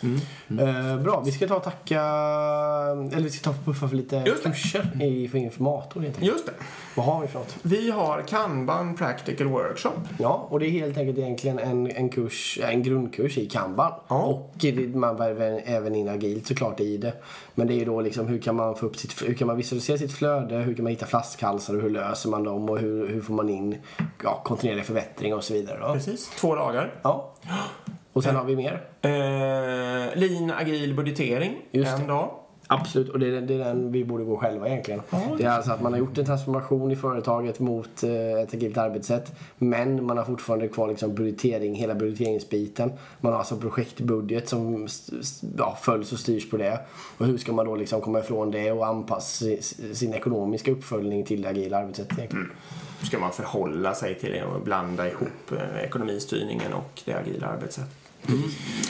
Eh, 0.49 0.99
bra, 0.99 1.21
vi 1.25 1.31
ska 1.31 1.47
ta 1.47 1.55
och 1.55 1.63
tacka... 1.63 2.01
Eller 2.01 3.21
vi 3.21 3.29
ska 3.29 3.43
ta 3.43 3.57
och 3.57 3.65
puffa 3.65 3.87
för 3.87 3.95
lite 3.95 4.35
kurser 4.43 5.03
i, 5.03 5.27
för 5.27 5.37
informator 5.37 6.01
helt 6.01 6.15
enkelt. 6.15 6.33
Just 6.33 6.45
det. 6.45 6.53
Vad 6.95 7.05
har 7.05 7.21
vi 7.21 7.27
för 7.27 7.39
något? 7.39 7.55
Vi 7.61 7.91
har 7.91 8.21
Kanban 8.21 8.95
Practical 8.95 9.47
Workshop. 9.47 9.91
Ja, 10.19 10.47
och 10.49 10.59
det 10.59 10.67
är 10.67 10.69
helt 10.69 10.97
enkelt 10.97 11.17
egentligen 11.17 11.59
en, 11.59 11.91
en 11.91 12.09
kurs, 12.09 12.59
en 12.63 12.83
grundkurs 12.83 13.37
i 13.37 13.45
Kanban. 13.45 13.91
Ja. 14.07 14.23
Och 14.23 14.65
man 14.93 15.17
väver 15.17 15.61
även 15.65 15.95
in 15.95 16.09
agilt 16.09 16.47
såklart 16.47 16.79
i 16.79 16.97
det. 16.97 17.13
Men 17.55 17.67
det 17.67 17.73
är 17.73 17.77
ju 17.77 17.85
då 17.85 18.01
liksom 18.01 18.27
hur 18.27 18.39
kan 18.39 18.55
man 18.55 18.75
få 18.75 18.85
upp 18.85 18.97
sitt, 18.97 19.23
hur 19.23 19.33
kan 19.33 19.47
man 19.47 19.57
visualisera 19.57 19.97
sitt 19.97 20.13
flöde, 20.13 20.55
hur 20.55 20.75
kan 20.75 20.83
man 20.83 20.91
hitta 20.91 21.05
flaskhalsar 21.05 21.75
och 21.75 21.81
hur 21.81 21.89
löser 21.89 22.29
man 22.29 22.43
dem 22.43 22.69
och 22.69 22.79
hur, 22.79 23.07
hur 23.07 23.21
får 23.21 23.33
man 23.33 23.49
in 23.49 23.77
ja, 24.23 24.41
kontinuerlig 24.45 24.85
förbättring 24.85 25.33
och 25.33 25.43
så 25.43 25.53
vidare. 25.53 25.79
Då. 25.79 25.93
Precis. 25.93 26.29
Två 26.29 26.55
dagar. 26.55 26.93
Ja. 27.01 27.33
Och 28.15 28.23
sen 28.23 28.35
har 28.35 28.43
vi 28.43 28.55
mer. 28.55 28.81
Eh, 29.01 30.19
lean 30.19 30.51
agil 30.51 30.93
budgetering, 30.95 31.55
Just 31.71 31.91
en 31.93 32.01
det. 32.01 32.07
dag. 32.07 32.29
Absolut, 32.67 33.09
och 33.09 33.19
det 33.19 33.27
är, 33.37 33.41
det 33.41 33.53
är 33.53 33.57
den 33.57 33.91
vi 33.91 34.05
borde 34.05 34.23
gå 34.23 34.37
själva 34.37 34.67
egentligen. 34.69 35.01
det 35.37 35.43
är 35.43 35.49
alltså 35.49 35.71
att 35.71 35.81
man 35.81 35.91
har 35.93 35.99
gjort 35.99 36.17
en 36.17 36.25
transformation 36.25 36.91
i 36.91 36.95
företaget 36.95 37.59
mot 37.59 38.03
eh, 38.03 38.11
ett 38.43 38.53
agilt 38.53 38.77
arbetssätt. 38.77 39.31
Men 39.57 40.05
man 40.05 40.17
har 40.17 40.25
fortfarande 40.25 40.67
kvar 40.67 40.87
liksom 40.87 41.15
budgetering, 41.15 41.75
hela 41.75 41.95
budgeteringsbiten. 41.95 42.91
Man 43.21 43.31
har 43.31 43.39
alltså 43.39 43.57
projektbudget 43.57 44.49
som 44.49 44.87
ja, 45.57 45.77
följs 45.81 46.11
och 46.13 46.19
styrs 46.19 46.49
på 46.49 46.57
det. 46.57 46.79
Och 47.17 47.25
hur 47.25 47.37
ska 47.37 47.53
man 47.53 47.65
då 47.65 47.75
liksom 47.75 48.01
komma 48.01 48.19
ifrån 48.19 48.51
det 48.51 48.71
och 48.71 48.87
anpassa 48.87 49.45
si- 49.45 49.61
sin 49.95 50.13
ekonomiska 50.13 50.71
uppföljning 50.71 51.25
till 51.25 51.41
det 51.41 51.49
agila 51.49 51.77
arbetssättet 51.77 52.17
egentligen. 52.17 52.51
Hur 52.99 53.07
ska 53.07 53.19
man 53.19 53.31
förhålla 53.31 53.93
sig 53.93 54.15
till 54.15 54.31
det 54.31 54.43
och 54.45 54.61
blanda 54.61 55.07
ihop 55.09 55.51
eh, 55.51 55.83
ekonomistyrningen 55.83 56.73
och 56.73 57.01
det 57.05 57.13
agila 57.13 57.47
arbetssättet? 57.47 57.95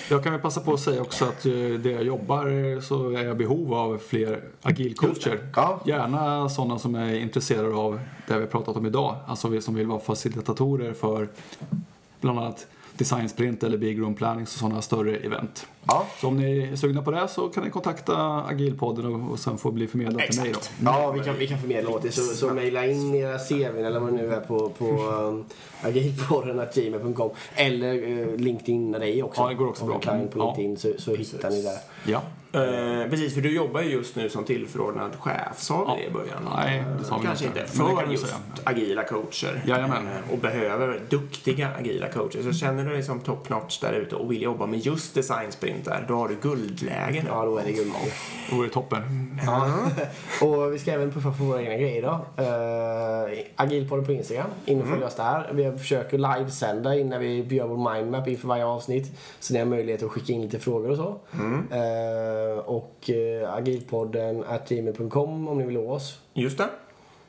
Jag 0.09 0.23
kan 0.23 0.31
väl 0.31 0.41
passa 0.41 0.61
på 0.61 0.73
att 0.73 0.79
säga 0.79 1.01
också 1.01 1.25
att 1.25 1.45
eh, 1.45 1.51
där 1.53 1.89
jag 1.89 2.03
jobbar 2.03 2.47
eh, 2.47 2.81
så 2.81 3.09
är 3.09 3.23
jag 3.23 3.37
behov 3.37 3.73
av 3.73 3.97
fler 3.97 4.41
agilcoacher. 4.61 5.39
Ja. 5.55 5.81
Gärna 5.85 6.49
sådana 6.49 6.79
som 6.79 6.95
är 6.95 7.15
intresserade 7.15 7.75
av 7.75 7.99
det 8.27 8.39
vi 8.39 8.45
pratat 8.45 8.75
om 8.75 8.85
idag. 8.85 9.15
Alltså 9.27 9.47
vi 9.47 9.61
som 9.61 9.75
vill 9.75 9.87
vara 9.87 9.99
facilitatorer 9.99 10.93
för 10.93 11.29
bland 12.21 12.39
annat 12.39 12.67
design 12.97 13.29
sprint 13.29 13.63
eller 13.63 13.77
big 13.77 13.99
room 13.99 14.15
planning 14.15 14.43
och 14.43 14.49
sådana 14.49 14.81
större 14.81 15.15
event. 15.15 15.67
Ja. 15.87 16.07
Så 16.21 16.27
om 16.27 16.37
ni 16.37 16.59
är 16.71 16.75
sugna 16.75 17.01
på 17.01 17.11
det 17.11 17.27
så 17.27 17.49
kan 17.49 17.63
ni 17.63 17.69
kontakta 17.69 18.43
Agilpodden 18.49 19.05
och, 19.05 19.31
och 19.31 19.39
sen 19.39 19.57
få 19.57 19.71
bli 19.71 19.87
förmedlad 19.87 20.21
till 20.31 20.41
mig 20.41 20.51
då. 20.53 20.59
Ja, 20.83 21.11
vi 21.11 21.19
kan, 21.19 21.35
vi 21.37 21.47
kan 21.47 21.59
förmedla 21.59 21.89
åt 21.89 22.05
er. 22.05 22.09
Så, 22.09 22.21
så 22.21 22.49
mejla 22.53 22.85
in 22.87 23.15
era 23.15 23.37
CVn 23.39 23.85
eller 23.85 23.99
vad 23.99 24.09
det 24.13 24.17
nu 24.17 24.33
är 24.33 24.39
på, 24.39 24.69
på 24.69 24.85
um, 24.85 25.45
agilpodden.gmail.com 25.81 27.29
eller 27.55 27.93
uh, 27.93 28.35
LinkedIn 28.37 28.91
dig 28.91 29.23
också. 29.23 29.41
Ja, 29.41 29.47
det 29.49 29.55
går 29.55 29.67
också 29.67 29.83
Om 29.83 29.89
bra. 29.89 29.99
kan 29.99 30.27
på 30.27 30.39
Ja. 30.39 30.45
LinkedIn 30.57 30.77
så, 30.77 31.01
så 31.01 31.15
hittar 31.15 31.49
ni 31.49 31.61
där. 31.61 31.77
Ja. 32.07 32.21
Eh, 32.53 33.09
precis, 33.09 33.33
för 33.33 33.41
du 33.41 33.55
jobbar 33.55 33.81
ju 33.81 33.89
just 33.89 34.15
nu 34.15 34.29
som 34.29 34.43
tillförordnad 34.43 35.11
chef, 35.19 35.59
sa 35.61 35.95
vi 35.95 36.01
det 36.01 36.07
i 36.07 36.11
början? 36.11 36.49
Nej, 36.55 36.83
det 36.99 37.03
sa 37.05 37.17
vi 37.17 37.25
Kanske 37.25 37.45
inte. 37.45 37.59
inte. 37.59 37.77
Men 37.77 37.85
det 37.87 37.91
För 37.95 38.01
kan 38.01 38.11
just 38.11 38.25
säga. 38.27 38.37
agila 38.63 39.03
coacher. 39.03 39.61
Jajamän. 39.67 40.07
Eh, 40.07 40.33
och 40.33 40.37
behöver 40.37 40.99
duktiga 41.09 41.69
agila 41.79 42.07
coacher. 42.09 42.43
Så 42.43 42.53
känner 42.53 42.83
du 42.85 42.89
dig 42.89 43.03
som 43.03 43.19
top 43.19 43.49
notch 43.49 43.79
där 43.79 43.93
ute 43.93 44.15
och 44.15 44.31
vill 44.31 44.41
jobba 44.41 44.65
med 44.65 44.79
just 44.79 45.13
designsprintar, 45.75 46.05
då 46.07 46.15
har 46.15 46.27
du 46.27 46.35
guldläge 46.35 47.21
nu. 47.23 47.29
Ja, 47.29 47.45
då 47.45 47.57
är 47.57 47.63
det 47.65 47.71
guld. 47.71 47.91
Det 48.49 48.55
vore 48.55 48.69
toppen. 48.69 49.01
Och 50.41 50.73
vi 50.73 50.79
ska 50.79 50.91
även 50.91 51.11
puffa 51.11 51.31
för 51.33 51.43
våra 51.43 51.61
egna 51.61 51.75
grejer 51.75 52.01
då. 52.01 52.43
Uh, 52.43 53.45
Agilpodden 53.55 54.05
på 54.05 54.11
Instagram. 54.11 54.49
In 54.65 54.81
och 54.81 54.87
följ 54.87 55.03
oss 55.03 55.15
där. 55.15 55.51
Vi 55.53 55.77
försöker 55.77 56.17
livesända 56.17 56.95
innan 56.95 57.19
vi 57.19 57.55
gör 57.55 57.67
vår 57.67 57.93
mindmap 57.93 58.27
inför 58.27 58.47
varje 58.47 58.65
avsnitt. 58.65 59.11
Så 59.39 59.53
ni 59.53 59.59
har 59.59 59.65
möjlighet 59.65 60.03
att 60.03 60.11
skicka 60.11 60.33
in 60.33 60.41
lite 60.41 60.59
frågor 60.59 60.89
och 60.89 60.97
så. 60.97 61.19
Eh, 61.75 62.57
och 62.59 63.09
uh, 63.09 63.53
agilpodden 63.53 64.43
gmail.com 64.67 65.47
om 65.47 65.57
ni 65.57 65.63
vill 65.65 65.73
nå 65.75 65.91
oss. 65.91 66.19
Just 66.33 66.57
det. 66.57 66.69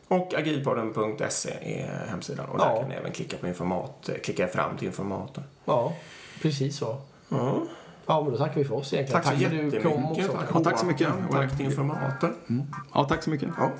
Och 0.09 0.35
agilpodden.se 0.35 1.51
är 1.63 2.07
hemsidan. 2.09 2.47
Och 2.49 2.59
där 2.59 2.67
Ja. 2.67 2.81
kan 2.81 2.89
ni 2.89 2.95
även 2.95 3.13
klicka 3.13 3.37
på 3.37 3.47
informat, 3.47 4.11
klicka 4.23 4.49
fram 4.49 4.77
till 4.77 4.87
informatorn. 4.87 5.45
Ja, 5.65 5.93
precis 6.43 6.77
så. 6.79 6.97
Ja. 7.29 7.63
Ja, 8.09 8.23
men 8.23 8.33
då 8.33 8.39
tackar 8.39 8.55
vi 8.55 8.65
för 8.65 8.75
oss 8.75 8.93
egentligen. 8.93 9.23
Tack 9.23 9.33
så 9.33 9.39
för 9.41 9.51
du 9.55 9.71
kom 9.71 9.91
jättemycket. 9.91 10.27
också. 10.29 10.39
Tack, 10.39 10.51
Ja, 10.55 10.61
tack 10.65 10.79
så 10.79 10.87
mycket. 10.87 11.09
Håkan. 11.09 11.29
Tack 11.31 11.57
till 11.57 11.67
informatorn. 11.67 12.33
Ja, 12.95 13.05
tack 13.05 13.23
så 13.23 13.31
mycket. 13.31 13.49
Ja. 13.59 13.71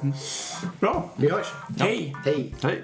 Bra. 0.81 1.11
Vi 1.17 1.31
hörs. 1.31 1.47
Hej! 1.79 2.17
Hej. 2.25 2.55
Hej. 2.63 2.83